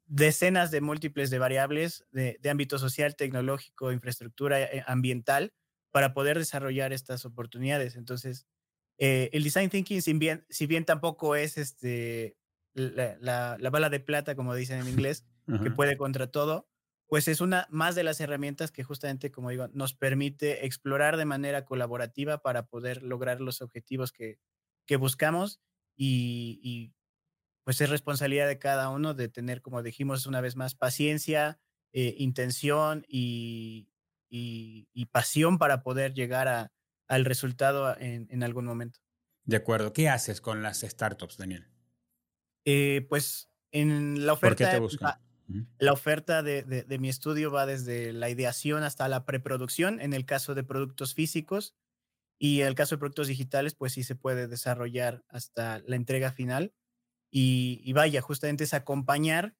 decenas 0.06 0.72
de 0.72 0.80
múltiples 0.80 1.30
de 1.30 1.38
variables 1.38 2.04
de, 2.10 2.50
ámbito 2.50 2.80
social, 2.80 3.14
tecnológico, 3.14 3.92
infraestructura 3.92 4.60
eh, 4.60 4.82
ambiental 4.88 5.52
para 5.92 6.12
poder 6.14 6.36
desarrollar 6.36 6.92
estas 6.92 7.24
oportunidades. 7.24 7.94
Entonces, 7.94 8.48
eh, 8.98 9.30
el 9.32 9.44
design 9.44 9.70
thinking, 9.70 10.02
si 10.02 10.12
bien, 10.14 10.44
si 10.48 10.66
bien 10.66 10.84
tampoco 10.84 11.36
es 11.36 11.58
este, 11.58 12.36
la, 12.76 13.56
bala 13.70 13.90
de 13.90 14.00
plata, 14.00 14.34
como 14.34 14.54
dicen 14.54 14.80
en 14.80 14.88
inglés, 14.88 15.24
que 15.62 15.70
puede 15.70 15.96
contra 15.96 16.26
todo, 16.26 16.68
pues 17.08 17.28
es 17.28 17.40
una 17.40 17.66
más 17.70 17.94
de 17.94 18.02
las 18.02 18.20
herramientas 18.20 18.72
que 18.72 18.82
justamente, 18.82 19.30
como 19.30 19.50
digo, 19.50 19.68
nos 19.72 19.94
permite 19.94 20.66
explorar 20.66 21.16
de 21.16 21.24
manera 21.24 21.64
colaborativa 21.64 22.38
para 22.38 22.66
poder 22.66 23.02
lograr 23.02 23.40
los 23.40 23.62
objetivos 23.62 24.12
que, 24.12 24.38
que 24.86 24.96
buscamos 24.96 25.60
y, 25.96 26.92
pues 27.64 27.80
es 27.80 27.90
responsabilidad 27.90 28.46
de 28.46 28.58
cada 28.58 28.90
uno 28.90 29.14
de 29.14 29.28
tener, 29.28 29.60
como 29.60 29.82
dijimos 29.82 30.26
una 30.26 30.40
vez 30.40 30.54
más, 30.54 30.74
paciencia, 30.74 31.58
eh, 31.92 32.14
intención 32.18 33.04
y, 33.08 33.88
y, 34.28 35.06
pasión 35.06 35.58
para 35.58 35.82
poder 35.82 36.12
llegar 36.14 36.46
a, 36.46 36.72
al 37.08 37.24
resultado 37.24 37.96
en, 37.98 38.28
en 38.30 38.42
algún 38.42 38.66
momento. 38.66 39.00
De 39.44 39.56
acuerdo. 39.56 39.92
¿Qué 39.92 40.08
haces 40.08 40.40
con 40.40 40.62
las 40.62 40.80
startups, 40.80 41.36
Daniel? 41.38 41.66
Eh, 42.66 43.06
pues 43.08 43.48
en 43.70 44.26
la 44.26 44.32
oferta, 44.32 44.80
La, 45.78 45.92
oferta 45.92 46.42
de, 46.42 46.84
mi 46.98 47.08
estudio 47.08 47.52
va 47.52 47.64
desde 47.64 48.12
la 48.12 48.28
ideación 48.28 48.82
hasta 48.82 49.08
la 49.08 49.24
preproducción, 49.24 50.00
en 50.00 50.12
el 50.12 50.26
caso 50.26 50.54
de 50.56 50.64
productos 50.64 51.14
físicos, 51.14 51.76
y 52.38 52.62
en 52.62 52.66
el 52.66 52.74
caso 52.74 52.96
de 52.96 52.98
productos 52.98 53.28
digitales, 53.28 53.74
pues 53.74 53.92
sí 53.92 54.02
se 54.02 54.16
puede 54.16 54.48
desarrollar 54.48 55.24
hasta 55.28 55.78
la 55.86 55.96
entrega 55.96 56.32
final. 56.32 56.74
Y, 57.30 57.92
vaya, 57.92 58.20
justamente 58.20 58.64
es 58.64 58.74
acompañar, 58.74 59.54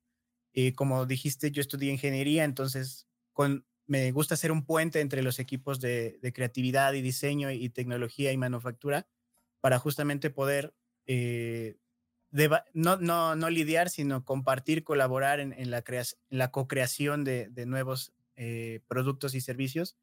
eh, 0.53 0.73
como 0.73 1.07
dijiste, 1.07 1.51
yo 1.51 1.61
estudié 1.61 1.93
ingeniería, 1.93 2.45
entonces 2.45 3.07
con, 3.33 3.67
me 3.87 4.11
gusta 4.11 4.35
hacer 4.35 4.51
un 4.51 4.65
puente 4.65 5.01
entre 5.01 5.23
los 5.23 5.39
equipos 5.39 5.81
de, 5.81 6.19
creatividad 6.35 6.95
y 6.95 7.03
diseño 7.03 7.51
y, 7.53 7.69
tecnología 7.69 8.33
y 8.33 8.37
manufactura 8.37 9.07
para 9.61 9.79
justamente 9.79 10.31
poder 10.31 10.75
eh, 11.07 11.77
no, 12.75 12.97
no, 12.97 13.37
no 13.37 13.51
lidiar, 13.51 13.91
sino 13.91 14.25
compartir, 14.25 14.85
colaborar 14.85 15.41
en, 15.41 15.71
la, 15.71 15.83
la 16.29 16.51
co-creación 16.51 17.25
de, 17.25 17.51
nuevos 17.67 18.13
eh, 18.37 18.81
productos 18.89 19.35
y 19.35 19.41
servicios. 19.41 19.97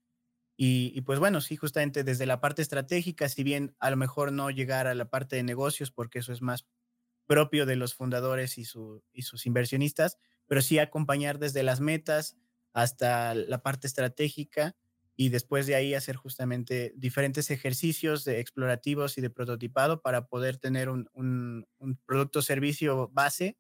Y, 0.56 1.02
pues 1.02 1.20
bueno, 1.20 1.42
sí, 1.42 1.56
justamente 1.58 2.04
desde 2.04 2.26
la 2.26 2.40
parte 2.40 2.62
estratégica, 2.62 3.28
si 3.28 3.44
bien 3.44 3.76
a 3.80 3.90
lo 3.90 3.98
mejor 3.98 4.32
no 4.32 4.50
llegar 4.52 4.88
a 4.88 4.94
la 4.94 5.10
parte 5.10 5.36
de 5.36 5.44
negocios, 5.44 5.92
porque 5.92 6.20
eso 6.20 6.32
es 6.32 6.42
más 6.42 6.66
propio 7.26 7.66
de 7.66 7.76
los 7.76 7.96
fundadores 7.96 8.58
y, 8.58 8.66
y 9.14 9.22
sus 9.24 9.46
inversionistas, 9.46 10.18
pero 10.46 10.62
sí 10.62 10.78
acompañar 10.80 11.40
desde 11.40 11.64
las 11.64 11.80
metas 11.80 12.38
hasta 12.74 13.34
la 13.34 13.62
parte 13.64 13.88
estratégica 13.88 14.76
y 15.16 15.30
después 15.30 15.68
de 15.68 15.76
ahí 15.76 15.94
hacer 15.94 16.16
justamente 16.16 16.94
diferentes 16.96 17.52
ejercicios 17.52 18.24
de 18.24 18.40
explorativos 18.40 19.18
y 19.18 19.22
de 19.22 19.30
prototipado 19.30 20.02
para 20.02 20.28
poder 20.28 20.58
tener 20.58 20.90
un, 20.90 21.08
un, 21.14 21.66
producto 22.06 22.40
o 22.40 22.42
servicio 22.42 23.10
base 23.14 23.58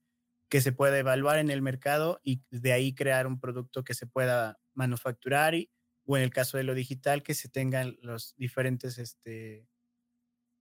que 0.49 0.61
se 0.61 0.71
pueda 0.71 0.97
evaluar 0.97 1.37
en 1.37 1.49
el 1.49 1.61
mercado 1.61 2.19
y 2.23 2.41
de 2.49 2.73
ahí 2.73 2.93
crear 2.93 3.27
un 3.27 3.39
producto 3.39 3.83
que 3.83 3.93
se 3.93 4.07
pueda 4.07 4.59
manufacturar 4.73 5.53
y, 5.53 5.69
o 6.05 6.17
en 6.17 6.23
el 6.23 6.31
caso 6.31 6.57
de 6.57 6.63
lo 6.63 6.73
digital, 6.73 7.23
que 7.23 7.33
se 7.33 7.49
tengan 7.49 7.97
los 8.01 8.35
diferentes 8.35 8.97
este, 8.97 9.67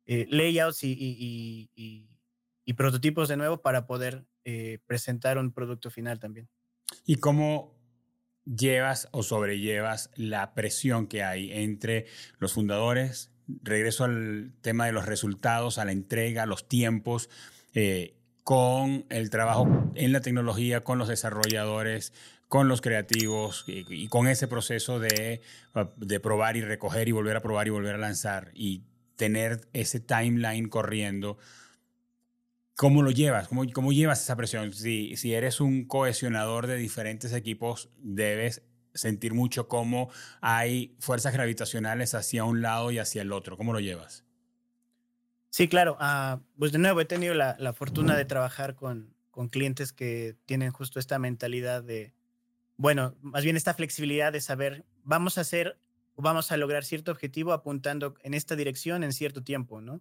eh, 0.06 0.26
layouts 0.30 0.84
y, 0.84 1.68
y, 1.74 2.08
prototipos 2.74 3.28
de 3.28 3.36
nuevo 3.36 3.60
para 3.60 3.86
poder 3.86 4.24
eh, 4.44 4.78
presentar 4.86 5.36
un 5.36 5.52
producto 5.52 5.90
final 5.90 6.18
también. 6.18 6.48
¿Y 7.04 7.16
cómo 7.16 7.81
llevas 8.44 9.08
o 9.12 9.22
sobrellevas 9.22 10.10
la 10.16 10.54
presión 10.54 11.06
que 11.06 11.22
hay 11.22 11.52
entre 11.52 12.06
los 12.38 12.52
fundadores? 12.52 13.30
Regreso 13.62 14.04
al 14.04 14.52
tema 14.60 14.86
de 14.86 14.92
los 14.92 15.06
resultados, 15.06 15.78
a 15.78 15.84
la 15.84 15.92
entrega, 15.92 16.46
los 16.46 16.68
tiempos, 16.68 17.28
eh, 17.74 18.14
con 18.44 19.06
el 19.08 19.30
trabajo 19.30 19.92
en 19.94 20.12
la 20.12 20.20
tecnología, 20.20 20.82
con 20.82 20.98
los 20.98 21.08
desarrolladores, 21.08 22.12
con 22.48 22.68
los 22.68 22.80
creativos 22.80 23.64
y, 23.66 24.08
con 24.08 24.28
ese 24.28 24.46
proceso 24.46 24.98
de, 24.98 25.40
de, 25.96 26.20
probar 26.20 26.56
y 26.56 26.60
recoger 26.60 27.08
y 27.08 27.12
volver 27.12 27.36
a 27.36 27.40
probar 27.40 27.66
y 27.66 27.70
volver 27.70 27.94
a 27.94 27.98
lanzar 27.98 28.50
y 28.54 28.82
tener 29.16 29.68
ese 29.72 30.00
timeline 30.00 30.68
corriendo. 30.68 31.38
¿Cómo 32.76 33.02
lo 33.02 33.10
llevas? 33.10 33.48
¿Cómo, 33.48 33.64
cómo 33.72 33.92
llevas 33.92 34.22
esa 34.22 34.36
presión? 34.36 34.72
Si, 34.72 35.16
si 35.16 35.34
eres 35.34 35.60
un 35.60 35.84
cohesionador 35.86 36.66
de 36.66 36.76
diferentes 36.76 37.32
equipos, 37.32 37.90
debes 37.98 38.62
sentir 38.94 39.34
mucho 39.34 39.68
cómo 39.68 40.10
hay 40.40 40.96
fuerzas 40.98 41.32
gravitacionales 41.32 42.14
hacia 42.14 42.44
un 42.44 42.62
lado 42.62 42.90
y 42.90 42.98
hacia 42.98 43.22
el 43.22 43.32
otro. 43.32 43.56
¿Cómo 43.56 43.72
lo 43.72 43.80
llevas? 43.80 44.24
Sí, 45.50 45.68
claro. 45.68 45.96
Ah, 46.00 46.40
pues 46.58 46.72
de 46.72 46.78
nuevo 46.78 47.00
he 47.00 47.04
tenido 47.04 47.34
la, 47.34 47.56
la 47.58 47.72
fortuna 47.72 48.16
de 48.16 48.24
trabajar 48.24 48.74
con, 48.74 49.14
con, 49.30 49.48
clientes 49.48 49.92
que 49.92 50.36
tienen 50.46 50.72
justo 50.72 50.98
esta 50.98 51.18
mentalidad 51.18 51.82
de, 51.82 52.14
bueno, 52.76 53.14
más 53.20 53.44
bien 53.44 53.56
esta 53.56 53.74
flexibilidad 53.74 54.32
de 54.32 54.40
saber, 54.40 54.86
vamos 55.04 55.36
a 55.36 55.42
hacer, 55.42 55.78
vamos 56.16 56.52
a 56.52 56.56
lograr 56.56 56.84
cierto 56.84 57.12
objetivo 57.12 57.52
apuntando 57.52 58.14
en 58.22 58.32
esta 58.34 58.56
dirección 58.56 59.04
en 59.04 59.12
cierto 59.12 59.42
tiempo, 59.42 59.82
¿no? 59.82 60.00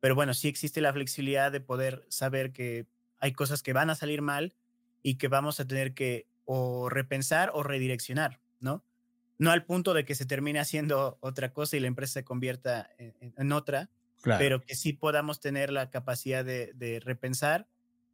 Pero 0.00 0.14
bueno, 0.14 0.34
sí 0.34 0.48
existe 0.48 0.80
la 0.80 0.92
flexibilidad 0.92 1.50
de 1.50 1.60
poder 1.60 2.04
saber 2.08 2.52
que 2.52 2.86
hay 3.18 3.32
cosas 3.32 3.62
que 3.62 3.72
van 3.72 3.90
a 3.90 3.94
salir 3.94 4.22
mal 4.22 4.54
y 5.02 5.16
que 5.16 5.28
vamos 5.28 5.60
a 5.60 5.66
tener 5.66 5.94
que 5.94 6.26
o 6.44 6.88
repensar 6.88 7.50
o 7.54 7.62
redireccionar, 7.62 8.40
¿no? 8.60 8.84
No 9.38 9.50
al 9.50 9.64
punto 9.64 9.92
de 9.92 10.04
que 10.04 10.14
se 10.14 10.26
termine 10.26 10.60
haciendo 10.60 11.18
otra 11.20 11.52
cosa 11.52 11.76
y 11.76 11.80
la 11.80 11.88
empresa 11.88 12.14
se 12.14 12.24
convierta 12.24 12.90
en 12.98 13.52
otra, 13.52 13.90
pero 14.22 14.62
que 14.62 14.74
sí 14.74 14.92
podamos 14.92 15.40
tener 15.40 15.70
la 15.70 15.90
capacidad 15.90 16.44
de, 16.44 17.00
repensar 17.04 17.68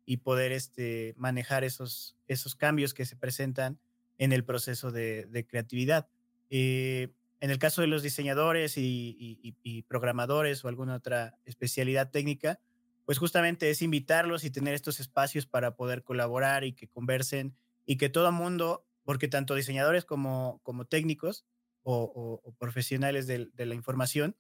y 0.05 0.19
poder 0.19 0.51
este, 0.51 1.15
manejar 1.17 1.63
esos, 1.63 2.17
esos 2.27 2.57
cambios 2.57 2.93
que 2.93 3.07
se 3.07 3.17
presentan 3.17 3.79
en 4.19 4.33
el 4.33 4.45
proceso 4.45 4.91
de, 4.91 5.47
creatividad. 5.49 6.09
Eh, 6.51 7.13
en 7.43 7.51
el 7.51 7.59
caso 7.59 7.81
de 7.81 7.89
los 7.89 8.05
diseñadores 8.05 8.75
y, 8.77 9.85
programadores 9.89 10.65
o 10.65 10.69
alguna 10.69 10.95
otra 10.95 11.37
especialidad 11.45 12.13
técnica, 12.13 12.61
pues 13.05 13.19
justamente 13.19 13.69
es 13.69 13.83
invitarlos 13.83 14.45
y 14.45 14.53
tener 14.53 14.75
estos 14.75 15.01
espacios 15.01 15.45
para 15.45 15.75
poder 15.75 16.05
colaborar 16.05 16.63
y 16.63 16.73
que 16.73 16.87
conversen 16.87 17.57
y 17.85 17.97
que 17.97 18.09
todo 18.09 18.31
mundo, 18.31 18.87
porque 19.03 19.27
tanto 19.27 19.57
diseñadores 19.57 20.05
como, 20.05 20.63
técnicos 20.89 21.45
o, 21.83 22.55
profesionales 22.61 23.27
de, 23.27 23.51
la 23.57 23.75
información, 23.75 24.37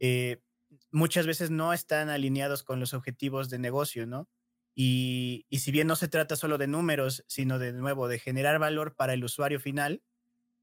eh, 0.00 0.42
muchas 0.90 1.28
veces 1.28 1.52
no 1.52 1.72
están 1.72 2.08
alineados 2.08 2.64
con 2.64 2.80
los 2.80 2.94
objetivos 2.94 3.48
de 3.48 3.60
negocio, 3.60 4.08
¿no? 4.08 4.28
Y, 4.74 5.46
si 5.52 5.70
bien 5.70 5.86
no 5.86 5.94
se 5.94 6.08
trata 6.08 6.34
solo 6.34 6.58
de 6.58 6.66
números, 6.66 7.22
sino 7.28 7.60
de 7.60 7.72
nuevo 7.72 8.08
de 8.08 8.18
generar 8.18 8.58
valor 8.58 8.96
para 8.96 9.14
el 9.14 9.22
usuario 9.22 9.60
final, 9.60 10.02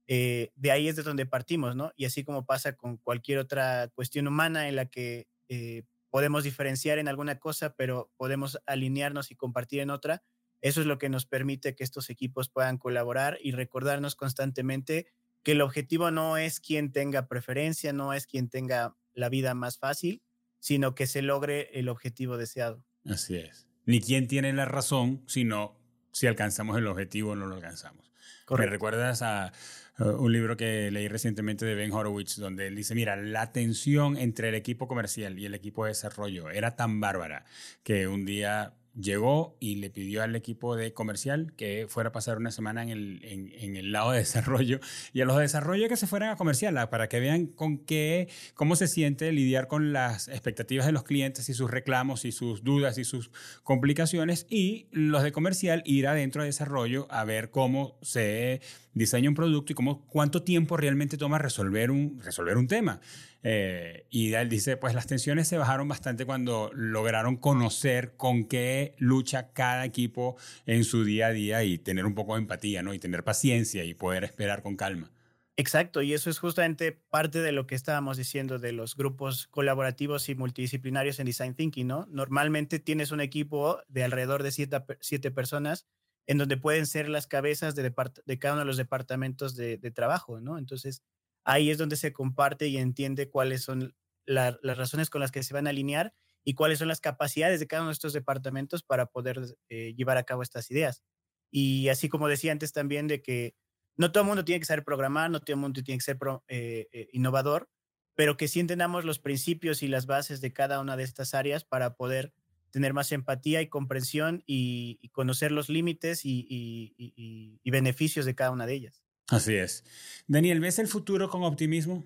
eh, 0.07 0.51
de 0.55 0.71
ahí 0.71 0.87
es 0.87 0.95
de 0.95 1.03
donde 1.03 1.25
partimos, 1.25 1.75
¿no? 1.75 1.91
Y 1.95 2.05
así 2.05 2.23
como 2.23 2.45
pasa 2.45 2.73
con 2.75 2.97
cualquier 2.97 3.39
otra 3.39 3.89
cuestión 3.93 4.27
humana 4.27 4.69
en 4.69 4.75
la 4.77 4.85
que 4.85 5.27
eh, 5.49 5.83
podemos 6.09 6.43
diferenciar 6.43 6.97
en 6.97 7.07
alguna 7.07 7.39
cosa, 7.39 7.75
pero 7.75 8.11
podemos 8.17 8.59
alinearnos 8.65 9.31
y 9.31 9.35
compartir 9.35 9.81
en 9.81 9.89
otra, 9.89 10.23
eso 10.61 10.81
es 10.81 10.87
lo 10.87 10.97
que 10.97 11.09
nos 11.09 11.25
permite 11.25 11.75
que 11.75 11.83
estos 11.83 12.09
equipos 12.09 12.49
puedan 12.49 12.77
colaborar 12.77 13.37
y 13.41 13.51
recordarnos 13.51 14.15
constantemente 14.15 15.07
que 15.43 15.51
el 15.51 15.61
objetivo 15.61 16.09
no 16.09 16.37
es 16.37 16.59
quien 16.59 16.91
tenga 16.91 17.27
preferencia, 17.27 17.93
no 17.93 18.13
es 18.13 18.27
quien 18.27 18.49
tenga 18.49 18.95
la 19.13 19.29
vida 19.29 19.53
más 19.53 19.77
fácil, 19.77 20.23
sino 20.59 20.95
que 20.95 21.07
se 21.07 21.21
logre 21.21 21.79
el 21.79 21.89
objetivo 21.89 22.37
deseado. 22.37 22.83
Así 23.05 23.35
es. 23.35 23.67
Ni 23.85 24.01
quién 24.01 24.27
tiene 24.27 24.51
la 24.53 24.65
razón, 24.65 25.23
sino 25.27 25.79
si 26.11 26.27
alcanzamos 26.27 26.77
el 26.77 26.87
objetivo 26.87 27.31
o 27.31 27.35
no 27.35 27.45
lo 27.45 27.55
alcanzamos. 27.55 28.11
Me 28.49 28.65
recuerdas 28.65 29.21
a 29.21 29.51
un 29.99 30.31
libro 30.31 30.55
que 30.57 30.91
leí 30.91 31.07
recientemente 31.07 31.65
de 31.65 31.75
Ben 31.75 31.91
Horowitz, 31.91 32.37
donde 32.37 32.67
él 32.67 32.75
dice, 32.75 32.93
mira, 32.93 33.15
la 33.15 33.51
tensión 33.51 34.17
entre 34.17 34.49
el 34.49 34.55
equipo 34.55 34.87
comercial 34.87 35.39
y 35.39 35.45
el 35.45 35.55
equipo 35.55 35.85
de 35.85 35.89
desarrollo 35.89 36.49
era 36.49 36.75
tan 36.75 36.99
bárbara 36.99 37.45
que 37.83 38.07
un 38.07 38.25
día 38.25 38.75
llegó 38.99 39.55
y 39.59 39.75
le 39.75 39.89
pidió 39.89 40.23
al 40.23 40.35
equipo 40.35 40.75
de 40.75 40.93
comercial 40.93 41.53
que 41.55 41.85
fuera 41.87 42.09
a 42.09 42.11
pasar 42.11 42.37
una 42.37 42.51
semana 42.51 42.83
en 42.83 42.89
el, 42.89 43.21
en, 43.23 43.75
el 43.75 43.91
lado 43.91 44.11
de 44.11 44.19
desarrollo 44.19 44.79
y 45.13 45.21
a 45.21 45.25
los 45.25 45.35
de 45.35 45.43
desarrollo 45.43 45.87
que 45.87 45.97
se 45.97 46.07
fueran 46.07 46.29
a 46.29 46.35
comercial 46.35 46.89
para 46.89 47.07
que 47.07 47.19
vean 47.19 47.45
con 47.45 47.77
qué, 47.77 48.27
cómo 48.55 48.75
se 48.75 48.87
siente 48.87 49.31
lidiar 49.31 49.67
con 49.67 49.93
las 49.93 50.27
expectativas 50.27 50.85
de 50.85 50.91
los 50.91 51.03
clientes 51.03 51.47
y 51.49 51.53
sus 51.53 51.69
reclamos 51.69 52.25
y 52.25 52.31
sus 52.31 52.63
dudas 52.63 52.97
y 52.97 53.03
sus 53.03 53.31
complicaciones 53.63 54.47
y 54.49 54.87
los 54.91 55.23
de 55.23 55.31
comercial 55.31 55.83
ir 55.85 56.07
adentro 56.07 56.41
de 56.41 56.47
desarrollo 56.47 57.07
a 57.11 57.23
ver 57.23 57.51
cómo 57.51 57.97
se 58.01 58.61
diseña 58.97 59.29
un 59.29 59.35
producto 59.35 59.71
y 59.71 59.75
cómo, 59.75 60.05
cuánto 60.07 60.43
tiempo 60.43 60.77
realmente 60.77 61.17
toma 61.17 61.37
resolver 61.37 61.91
un, 61.91 62.19
resolver 62.23 62.57
un 62.57 62.67
tema. 62.67 62.99
Eh, 63.43 64.05
y 64.09 64.33
él 64.33 64.49
dice, 64.49 64.77
pues 64.77 64.93
las 64.93 65.07
tensiones 65.07 65.47
se 65.47 65.57
bajaron 65.57 65.87
bastante 65.87 66.25
cuando 66.25 66.71
lograron 66.73 67.37
conocer 67.37 68.15
con 68.17 68.45
qué 68.45 68.95
lucha 68.97 69.51
cada 69.53 69.85
equipo 69.85 70.37
en 70.65 70.83
su 70.83 71.03
día 71.03 71.27
a 71.27 71.31
día 71.31 71.63
y 71.63 71.77
tener 71.77 72.05
un 72.05 72.15
poco 72.15 72.35
de 72.35 72.41
empatía, 72.41 72.83
¿no? 72.83 72.93
Y 72.93 72.99
tener 72.99 73.23
paciencia 73.23 73.83
y 73.83 73.93
poder 73.93 74.23
esperar 74.23 74.61
con 74.61 74.75
calma. 74.75 75.11
Exacto, 75.59 76.03
y 76.03 76.13
eso 76.13 76.29
es 76.29 76.37
justamente 76.37 76.91
parte 76.91 77.41
de 77.41 77.51
lo 77.51 77.65
que 77.65 77.73
estábamos 77.73 78.15
diciendo 78.15 78.59
de 78.59 78.73
los 78.73 78.95
grupos 78.95 79.47
colaborativos 79.47 80.29
y 80.29 80.35
multidisciplinarios 80.35 81.19
en 81.19 81.25
Design 81.25 81.55
Thinking, 81.55 81.87
¿no? 81.87 82.05
Normalmente 82.11 82.77
tienes 82.77 83.11
un 83.11 83.21
equipo 83.21 83.79
de 83.87 84.03
alrededor 84.03 84.43
de 84.43 84.51
siete, 84.51 84.83
siete 84.99 85.31
personas 85.31 85.87
en 86.27 86.37
donde 86.37 86.57
pueden 86.57 86.85
ser 86.85 87.07
las 87.09 87.25
cabezas 87.25 87.73
de, 87.73 87.93
cada 88.37 88.53
uno 88.53 88.59
de 88.61 88.65
los 88.65 88.77
departamentos 88.77 89.55
de, 89.55 89.77
trabajo, 89.91 90.41
¿no? 90.41 90.57
Entonces, 90.57 91.01
ahí 91.45 91.71
es 91.71 91.77
donde 91.77 91.95
se 91.95 92.11
comparte 92.13 92.67
y 92.67 92.77
entiende 92.77 93.29
cuáles 93.29 93.63
son 93.63 93.95
las 94.25 94.57
razones 94.61 95.09
con 95.09 95.21
las 95.21 95.31
que 95.31 95.41
se 95.41 95.53
van 95.53 95.67
a 95.67 95.69
alinear 95.69 96.13
y 96.43 96.53
cuáles 96.53 96.79
son 96.79 96.89
las 96.89 96.99
capacidades 96.99 97.61
de 97.61 97.67
cada 97.67 97.81
uno 97.81 97.89
de 97.89 97.93
estos 97.93 98.11
departamentos 98.11 98.83
para 98.83 99.05
poder 99.05 99.57
eh, 99.69 99.93
llevar 99.95 100.17
a 100.17 100.23
cabo 100.23 100.43
estas 100.43 100.69
ideas. 100.69 101.01
Y 101.49 101.87
así 101.87 102.09
como 102.09 102.27
decía 102.27 102.51
antes 102.51 102.73
también 102.73 103.07
de 103.07 103.21
que 103.21 103.55
no 103.95 104.11
todo 104.11 104.25
mundo 104.25 104.43
tiene 104.43 104.59
que 104.59 104.65
saber 104.65 104.83
programar, 104.83 105.31
no 105.31 105.39
todo 105.39 105.55
mundo 105.55 105.81
tiene 105.81 105.97
que 105.97 106.03
ser 106.03 106.17
eh, 106.49 106.87
eh, 106.91 107.07
innovador, 107.13 107.69
pero 108.15 108.35
que 108.35 108.49
sí 108.49 108.59
entendamos 108.59 109.05
los 109.05 109.19
principios 109.19 109.81
y 109.81 109.87
las 109.87 110.07
bases 110.07 110.41
de 110.41 110.51
cada 110.51 110.81
una 110.81 110.97
de 110.97 111.03
estas 111.03 111.33
áreas 111.33 111.63
para 111.63 111.95
poder 111.95 112.33
tener 112.71 112.93
más 112.93 113.11
empatía 113.11 113.61
y 113.61 113.67
comprensión 113.67 114.43
y, 114.45 115.09
conocer 115.11 115.51
los 115.51 115.69
límites 115.69 116.21
y 116.23 117.59
beneficios 117.65 118.25
de 118.25 118.35
cada 118.35 118.51
una 118.51 118.65
de 118.65 118.73
ellas. 118.73 119.03
Así 119.29 119.55
es. 119.55 119.83
Daniel, 120.27 120.59
¿ves 120.59 120.79
el 120.79 120.87
futuro 120.87 121.29
con 121.29 121.43
optimismo? 121.43 122.05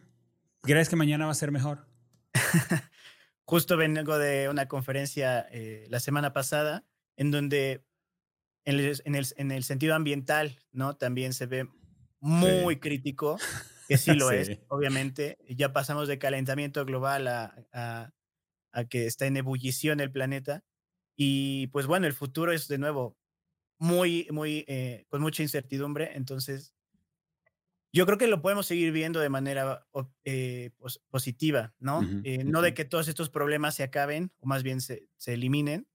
¿Crees 0.62 0.89
que 0.89 0.95
mañana 0.95 1.26
va 1.26 1.32
a 1.32 1.36
ser 1.36 1.51
mejor? 1.51 1.88
Justo 3.45 3.78
vengo 3.78 4.18
de 4.18 4.49
una 4.49 4.68
conferencia 4.68 5.47
eh, 5.51 5.86
la 5.89 5.99
semana 5.99 6.34
pasada 6.34 6.86
en 7.18 7.32
donde 7.32 7.86
en 8.64 9.16
el, 9.51 9.64
sentido 9.64 9.95
ambiental, 9.95 10.59
¿no? 10.72 10.95
También 10.95 11.34
se 11.34 11.47
ve 11.47 11.68
muy 12.20 12.80
crítico, 12.80 13.39
que 13.88 13.97
sí 13.97 14.14
lo 14.14 14.32
es, 14.32 14.59
obviamente. 14.68 15.38
Ya 15.49 15.74
pasamos 15.74 16.07
de 16.07 16.20
calentamiento 16.20 16.86
global 16.86 17.28
a, 17.28 18.14
que 18.90 19.06
está 19.06 19.26
en 19.26 19.38
ebullición 19.38 20.00
el 20.00 20.12
planeta. 20.12 20.64
Y 21.16 21.68
pues 21.68 21.88
bueno, 21.88 22.08
el 22.08 22.14
futuro 22.14 22.52
es 22.52 22.68
de 22.68 22.78
nuevo 22.78 23.18
muy, 23.82 24.28
muy, 24.30 24.64
eh, 24.68 25.06
con 25.10 25.22
mucha 25.22 25.42
incertidumbre. 25.42 26.12
Entonces, 26.14 26.76
yo 27.92 28.06
creo 28.06 28.20
que 28.20 28.28
lo 28.28 28.42
podemos 28.42 28.68
seguir 28.68 28.92
viendo 28.92 29.20
de 29.20 29.30
manera 29.30 29.88
eh, 30.24 30.70
positiva, 31.10 31.74
¿no? 31.80 32.08
Eh, 32.24 32.44
no 32.44 32.62
de 32.62 32.76
que 32.76 32.86
todos 32.86 33.08
estos 33.08 33.32
problemas 33.32 33.74
se 33.74 33.82
acaben 33.82 34.32
o 34.40 34.46
más 34.46 34.62
bien 34.62 34.82
se, 34.82 35.10
eliminen, 35.26 35.88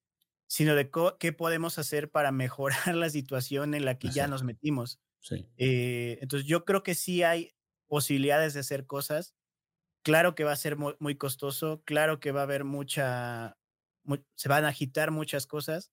sino 0.49 0.75
de 0.75 0.91
qué 1.21 1.33
podemos 1.33 1.79
hacer 1.79 2.11
para 2.11 2.33
mejorar 2.33 2.77
la 2.97 3.09
situación 3.09 3.75
en 3.75 3.85
la 3.85 3.99
que 3.99 4.11
ya 4.11 4.27
nos 4.27 4.43
metimos. 4.43 5.01
Sí. 5.21 5.47
Entonces 5.57 6.47
yo 6.49 6.65
creo 6.65 6.83
que 6.83 6.97
sí 6.97 7.23
hay 7.23 7.55
posibilidades 7.87 8.53
de 8.55 8.61
hacer 8.61 8.85
cosas. 8.85 9.37
Claro 10.07 10.35
que 10.35 10.45
va 10.45 10.53
a 10.53 10.57
ser 10.57 10.77
muy, 10.77 11.17
costoso, 11.17 11.83
claro 11.85 12.21
que 12.21 12.31
va 12.31 12.41
a 12.41 12.45
haber 12.45 12.63
mucha, 12.63 13.59
se 14.37 14.49
van 14.49 14.65
a 14.65 14.69
agitar 14.69 15.11
muchas 15.11 15.47
cosas, 15.47 15.91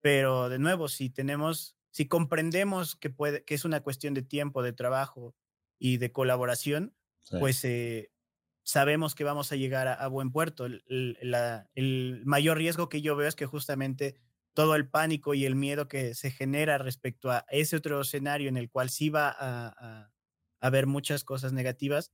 pero 0.00 0.48
de 0.48 0.60
nuevo, 0.60 0.88
si 0.88 1.10
tenemos, 1.10 1.76
si 1.90 2.06
comprendemos 2.06 2.94
que, 2.94 3.10
puede, 3.10 3.44
que 3.44 3.54
es 3.54 3.64
una 3.64 3.82
cuestión 3.82 4.14
de 4.14 4.22
tiempo, 4.22 4.62
de 4.62 4.72
trabajo, 4.72 5.34
y 5.78 5.98
de 5.98 6.12
colaboración, 6.12 6.94
pues 7.38 7.64
eh, 7.64 8.10
sabemos 8.62 9.14
que 9.14 9.24
vamos 9.24 9.52
a 9.52 9.56
llegar 9.56 9.88
a, 9.88 10.06
buen 10.08 10.30
puerto. 10.30 10.66
El, 10.66 12.22
mayor 12.24 12.58
riesgo 12.58 12.88
que 12.88 13.02
yo 13.02 13.16
veo 13.16 13.28
es 13.28 13.34
que 13.34 13.46
justamente 13.46 14.16
todo 14.54 14.74
el 14.74 14.88
pánico 14.88 15.34
y 15.34 15.44
el 15.44 15.54
miedo 15.54 15.88
que 15.88 16.14
se 16.14 16.30
genera 16.30 16.78
respecto 16.78 17.30
a 17.30 17.44
ese 17.50 17.76
otro 17.76 18.00
escenario 18.00 18.48
en 18.48 18.56
el 18.56 18.70
cual 18.70 18.90
sí 18.90 19.10
va 19.10 19.34
a, 19.38 20.10
haber 20.60 20.86
muchas 20.86 21.22
cosas 21.22 21.52
negativas, 21.52 22.12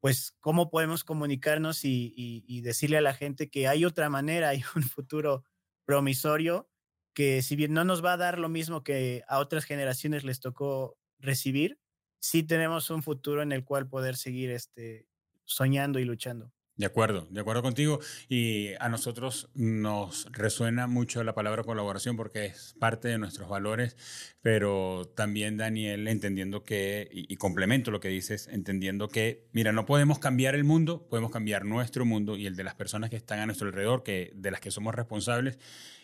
pues 0.00 0.36
cómo 0.40 0.70
podemos 0.70 1.04
comunicarnos 1.04 1.80
y, 1.84 2.60
decirle 2.62 2.98
a 2.98 3.02
la 3.02 3.14
gente 3.14 3.50
que 3.50 3.68
hay 3.68 3.84
otra 3.84 4.08
manera, 4.08 4.50
hay 4.50 4.62
un 4.76 4.82
futuro 4.82 5.44
promisorio 5.84 6.68
que 7.14 7.42
si 7.42 7.56
bien 7.56 7.72
no 7.72 7.84
nos 7.84 8.04
va 8.04 8.12
a 8.12 8.16
dar 8.16 8.38
lo 8.38 8.48
mismo 8.48 8.84
que 8.84 9.24
a 9.26 9.38
otras 9.38 9.64
generaciones 9.64 10.22
les 10.22 10.38
tocó 10.38 10.96
recibir, 11.18 11.80
sí 12.20 12.44
tenemos 12.44 12.90
un 12.90 13.02
futuro 13.02 13.42
en 13.42 13.50
el 13.50 13.64
cual 13.64 13.88
poder 13.88 14.16
seguir 14.16 14.50
este, 14.50 15.08
soñando 15.44 15.98
y 15.98 16.04
luchando. 16.04 16.52
De 16.78 16.86
acuerdo, 16.86 17.26
de 17.30 17.40
acuerdo 17.40 17.60
contigo. 17.60 17.98
Y 18.28 18.68
a 18.78 18.88
nosotros 18.88 19.50
nos 19.54 20.30
resuena 20.30 20.86
mucho 20.86 21.24
la 21.24 21.34
palabra 21.34 21.64
colaboración 21.64 22.16
porque 22.16 22.46
es 22.46 22.76
parte 22.78 23.08
de 23.08 23.18
nuestros 23.18 23.48
valores, 23.48 23.96
pero 24.42 25.12
también 25.16 25.56
Daniel 25.56 26.06
entendiendo 26.06 26.62
que, 26.62 27.08
y, 27.10 27.34
complemento 27.34 27.90
lo 27.90 27.98
que 27.98 28.08
dices, 28.08 28.46
entendiendo 28.46 29.08
que, 29.08 29.48
mira, 29.52 29.72
no 29.72 29.86
podemos 29.86 30.20
cambiar 30.20 30.54
el 30.54 30.62
mundo, 30.62 31.08
podemos 31.10 31.32
cambiar 31.32 31.64
nuestro 31.64 32.04
mundo 32.04 32.36
y 32.36 32.46
el 32.46 32.54
de 32.54 32.62
las 32.62 32.76
personas 32.76 33.10
que 33.10 33.16
están 33.16 33.40
a 33.40 33.46
nuestro 33.46 33.66
alrededor, 33.66 34.04
que, 34.04 34.30
de 34.36 34.52
las 34.52 34.60
que 34.60 34.70
somos 34.70 34.94
responsables 34.94 35.58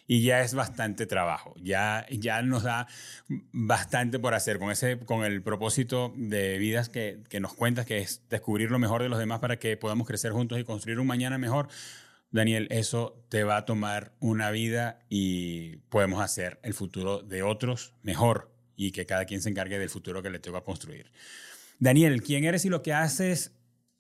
y 0.06 0.22
ya 0.22 0.42
es 0.42 0.54
bastante 0.54 1.06
trabajo, 1.06 1.54
ya, 1.62 2.06
ya 2.10 2.42
nos 2.42 2.62
da 2.62 2.86
bastante 3.52 4.18
por 4.18 4.34
hacer 4.34 4.58
con, 4.58 4.70
ese, 4.70 4.98
con 4.98 5.24
el 5.24 5.42
propósito 5.42 6.12
de 6.16 6.58
vidas 6.58 6.88
que, 6.88 7.20
que 7.28 7.40
nos 7.40 7.54
cuentas, 7.54 7.86
que 7.86 7.98
es 7.98 8.22
descubrir 8.28 8.70
lo 8.70 8.78
mejor 8.78 9.02
de 9.02 9.08
los 9.08 9.18
demás 9.18 9.40
para 9.40 9.58
que 9.58 9.76
podamos 9.76 10.06
crecer 10.06 10.32
juntos 10.32 10.58
y 10.58 10.64
construir 10.64 10.98
un 11.00 11.06
mañana 11.06 11.38
mejor. 11.38 11.68
Daniel, 12.30 12.66
eso 12.70 13.24
te 13.28 13.44
va 13.44 13.58
a 13.58 13.64
tomar 13.64 14.12
una 14.18 14.50
vida 14.50 14.98
y 15.08 15.76
podemos 15.88 16.20
hacer 16.20 16.58
el 16.62 16.74
futuro 16.74 17.22
de 17.22 17.42
otros 17.42 17.94
mejor 18.02 18.50
y 18.76 18.90
que 18.90 19.06
cada 19.06 19.24
quien 19.24 19.40
se 19.40 19.50
encargue 19.50 19.78
del 19.78 19.88
futuro 19.88 20.20
que 20.22 20.30
le 20.30 20.40
toca 20.40 20.62
construir. 20.62 21.12
Daniel, 21.78 22.22
¿quién 22.22 22.44
eres 22.44 22.64
y 22.64 22.70
lo 22.70 22.82
que 22.82 22.92
haces? 22.92 23.52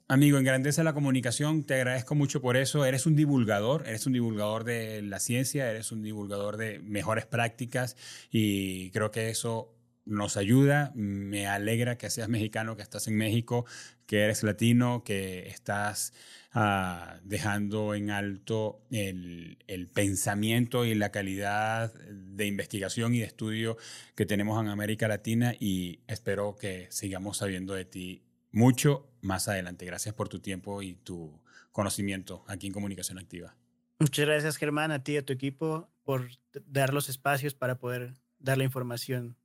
Amigo, 0.06 0.36
engrandece 0.36 0.84
la 0.84 0.92
comunicación, 0.92 1.64
te 1.64 1.76
agradezco 1.76 2.14
mucho 2.14 2.42
por 2.42 2.58
eso. 2.58 2.84
Eres 2.84 3.06
un 3.06 3.16
divulgador, 3.16 3.84
eres 3.86 4.06
un 4.06 4.12
divulgador 4.12 4.64
de 4.64 5.00
la 5.00 5.18
ciencia, 5.18 5.70
eres 5.70 5.92
un 5.92 6.02
divulgador 6.02 6.58
de 6.58 6.78
mejores 6.80 7.24
prácticas 7.24 7.96
y 8.30 8.90
creo 8.90 9.10
que 9.10 9.30
eso 9.30 9.74
nos 10.04 10.36
ayuda. 10.36 10.92
Me 10.94 11.46
alegra 11.46 11.96
que 11.96 12.10
seas 12.10 12.28
mexicano, 12.28 12.76
que 12.76 12.82
estás 12.82 13.08
en 13.08 13.16
México, 13.16 13.64
que 14.06 14.24
eres 14.24 14.42
latino, 14.42 15.04
que 15.04 15.48
estás 15.48 16.12
ah, 16.52 17.18
dejando 17.24 17.94
en 17.94 18.10
alto 18.10 18.82
el, 18.90 19.56
el, 19.66 19.88
pensamiento 19.88 20.84
y 20.84 20.94
la 20.94 21.12
calidad 21.12 21.94
de 21.94 22.46
investigación 22.46 23.14
y 23.14 23.20
de 23.20 23.24
estudio 23.24 23.78
que 24.14 24.26
tenemos 24.26 24.62
en 24.62 24.68
América 24.68 25.08
Latina 25.08 25.54
y 25.58 26.00
espero 26.08 26.56
que 26.56 26.88
sigamos 26.90 27.38
sabiendo 27.38 27.72
de 27.72 27.86
ti 27.86 28.23
mucho 28.54 29.10
más 29.20 29.48
adelante. 29.48 29.84
Gracias 29.84 30.14
por 30.14 30.28
tu 30.28 30.38
tiempo 30.38 30.80
y 30.80 30.94
tu 30.94 31.42
conocimiento 31.72 32.44
aquí 32.46 32.68
en 32.68 32.72
Comunicación 32.72 33.18
Activa. 33.18 33.56
Muchas 33.98 34.26
gracias, 34.26 34.56
Germán, 34.56 34.92
a 34.92 35.02
ti 35.02 35.12
y 35.12 35.16
a 35.16 35.24
tu 35.24 35.32
equipo 35.32 35.90
por 36.04 36.28
dar 36.66 36.94
los 36.94 37.08
espacios 37.08 37.54
para 37.54 37.78
poder 37.78 38.14
dar 38.38 38.58
la 38.58 38.64
información 38.64 39.36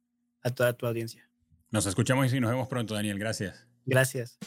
a 0.43 0.51
toda 0.51 0.73
tu 0.73 0.85
audiencia. 0.85 1.29
Nos 1.71 1.85
escuchamos 1.85 2.31
y 2.33 2.39
nos 2.39 2.51
vemos 2.51 2.67
pronto, 2.67 2.93
Daniel. 2.93 3.19
Gracias. 3.19 3.67
Gracias. 3.85 4.37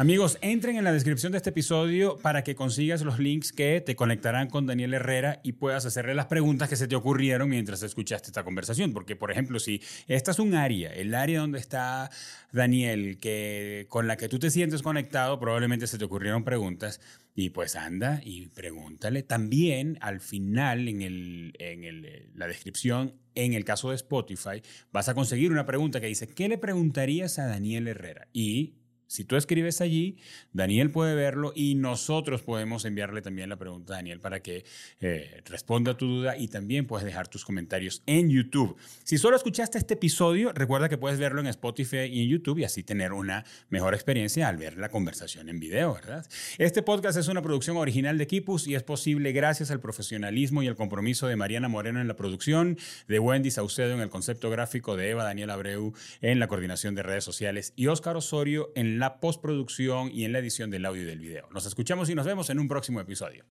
Amigos, 0.00 0.38
entren 0.42 0.76
en 0.76 0.84
la 0.84 0.92
descripción 0.92 1.32
de 1.32 1.38
este 1.38 1.50
episodio 1.50 2.18
para 2.18 2.44
que 2.44 2.54
consigas 2.54 3.02
los 3.02 3.18
links 3.18 3.50
que 3.50 3.80
te 3.80 3.96
conectarán 3.96 4.48
con 4.48 4.64
Daniel 4.64 4.94
Herrera 4.94 5.40
y 5.42 5.54
puedas 5.54 5.86
hacerle 5.86 6.14
las 6.14 6.26
preguntas 6.26 6.68
que 6.68 6.76
se 6.76 6.86
te 6.86 6.94
ocurrieron 6.94 7.48
mientras 7.48 7.82
escuchaste 7.82 8.28
esta 8.28 8.44
conversación. 8.44 8.92
Porque, 8.92 9.16
por 9.16 9.32
ejemplo, 9.32 9.58
si 9.58 9.82
esta 10.06 10.30
es 10.30 10.38
un 10.38 10.54
área, 10.54 10.94
el 10.94 11.16
área 11.16 11.40
donde 11.40 11.58
está 11.58 12.12
Daniel, 12.52 13.18
que, 13.18 13.86
con 13.88 14.06
la 14.06 14.16
que 14.16 14.28
tú 14.28 14.38
te 14.38 14.52
sientes 14.52 14.82
conectado, 14.82 15.40
probablemente 15.40 15.88
se 15.88 15.98
te 15.98 16.04
ocurrieron 16.04 16.44
preguntas. 16.44 17.00
Y 17.34 17.50
pues 17.50 17.74
anda 17.74 18.20
y 18.22 18.46
pregúntale. 18.50 19.24
También 19.24 19.98
al 20.00 20.20
final, 20.20 20.86
en, 20.86 21.02
el, 21.02 21.54
en 21.58 21.82
el, 21.82 22.30
la 22.36 22.46
descripción, 22.46 23.14
en 23.34 23.52
el 23.52 23.64
caso 23.64 23.90
de 23.90 23.96
Spotify, 23.96 24.62
vas 24.92 25.08
a 25.08 25.14
conseguir 25.14 25.50
una 25.50 25.66
pregunta 25.66 26.00
que 26.00 26.06
dice, 26.06 26.28
¿qué 26.28 26.48
le 26.48 26.56
preguntarías 26.56 27.40
a 27.40 27.46
Daniel 27.46 27.88
Herrera? 27.88 28.28
Y 28.32 28.74
si 29.08 29.24
tú 29.24 29.36
escribes 29.36 29.80
allí, 29.80 30.18
Daniel 30.52 30.90
puede 30.90 31.14
verlo 31.14 31.52
y 31.54 31.74
nosotros 31.74 32.42
podemos 32.42 32.84
enviarle 32.84 33.22
también 33.22 33.48
la 33.48 33.56
pregunta 33.56 33.94
a 33.94 33.96
Daniel 33.96 34.20
para 34.20 34.40
que 34.40 34.64
eh, 35.00 35.42
responda 35.46 35.92
a 35.92 35.96
tu 35.96 36.06
duda 36.06 36.36
y 36.36 36.48
también 36.48 36.86
puedes 36.86 37.06
dejar 37.06 37.26
tus 37.26 37.42
comentarios 37.42 38.02
en 38.04 38.28
YouTube. 38.28 38.76
Si 39.04 39.16
solo 39.16 39.36
escuchaste 39.36 39.78
este 39.78 39.94
episodio, 39.94 40.52
recuerda 40.52 40.90
que 40.90 40.98
puedes 40.98 41.18
verlo 41.18 41.40
en 41.40 41.46
Spotify 41.46 42.04
y 42.04 42.22
en 42.22 42.28
YouTube 42.28 42.58
y 42.58 42.64
así 42.64 42.82
tener 42.82 43.14
una 43.14 43.46
mejor 43.70 43.94
experiencia 43.94 44.46
al 44.46 44.58
ver 44.58 44.76
la 44.76 44.90
conversación 44.90 45.48
en 45.48 45.58
video, 45.58 45.94
¿verdad? 45.94 46.26
Este 46.58 46.82
podcast 46.82 47.16
es 47.16 47.28
una 47.28 47.40
producción 47.40 47.78
original 47.78 48.18
de 48.18 48.26
Kipus 48.26 48.68
y 48.68 48.74
es 48.74 48.82
posible 48.82 49.32
gracias 49.32 49.70
al 49.70 49.80
profesionalismo 49.80 50.62
y 50.62 50.66
el 50.66 50.76
compromiso 50.76 51.26
de 51.26 51.36
Mariana 51.36 51.68
Moreno 51.68 52.02
en 52.02 52.08
la 52.08 52.16
producción, 52.16 52.76
de 53.08 53.18
Wendy 53.18 53.50
Saucedo 53.50 53.94
en 53.94 54.00
el 54.00 54.10
concepto 54.10 54.50
gráfico, 54.50 54.96
de 54.96 55.08
Eva 55.08 55.24
Daniel 55.24 55.48
Abreu 55.48 55.94
en 56.20 56.38
la 56.40 56.46
coordinación 56.46 56.94
de 56.94 57.02
redes 57.02 57.24
sociales 57.24 57.72
y 57.74 57.86
Óscar 57.86 58.18
Osorio 58.18 58.70
la 58.98 59.20
postproducción 59.20 60.10
y 60.12 60.24
en 60.24 60.32
la 60.32 60.38
edición 60.38 60.70
del 60.70 60.86
audio 60.86 61.02
y 61.02 61.06
del 61.06 61.20
video. 61.20 61.48
Nos 61.50 61.66
escuchamos 61.66 62.10
y 62.10 62.14
nos 62.14 62.26
vemos 62.26 62.50
en 62.50 62.58
un 62.58 62.68
próximo 62.68 63.00
episodio. 63.00 63.44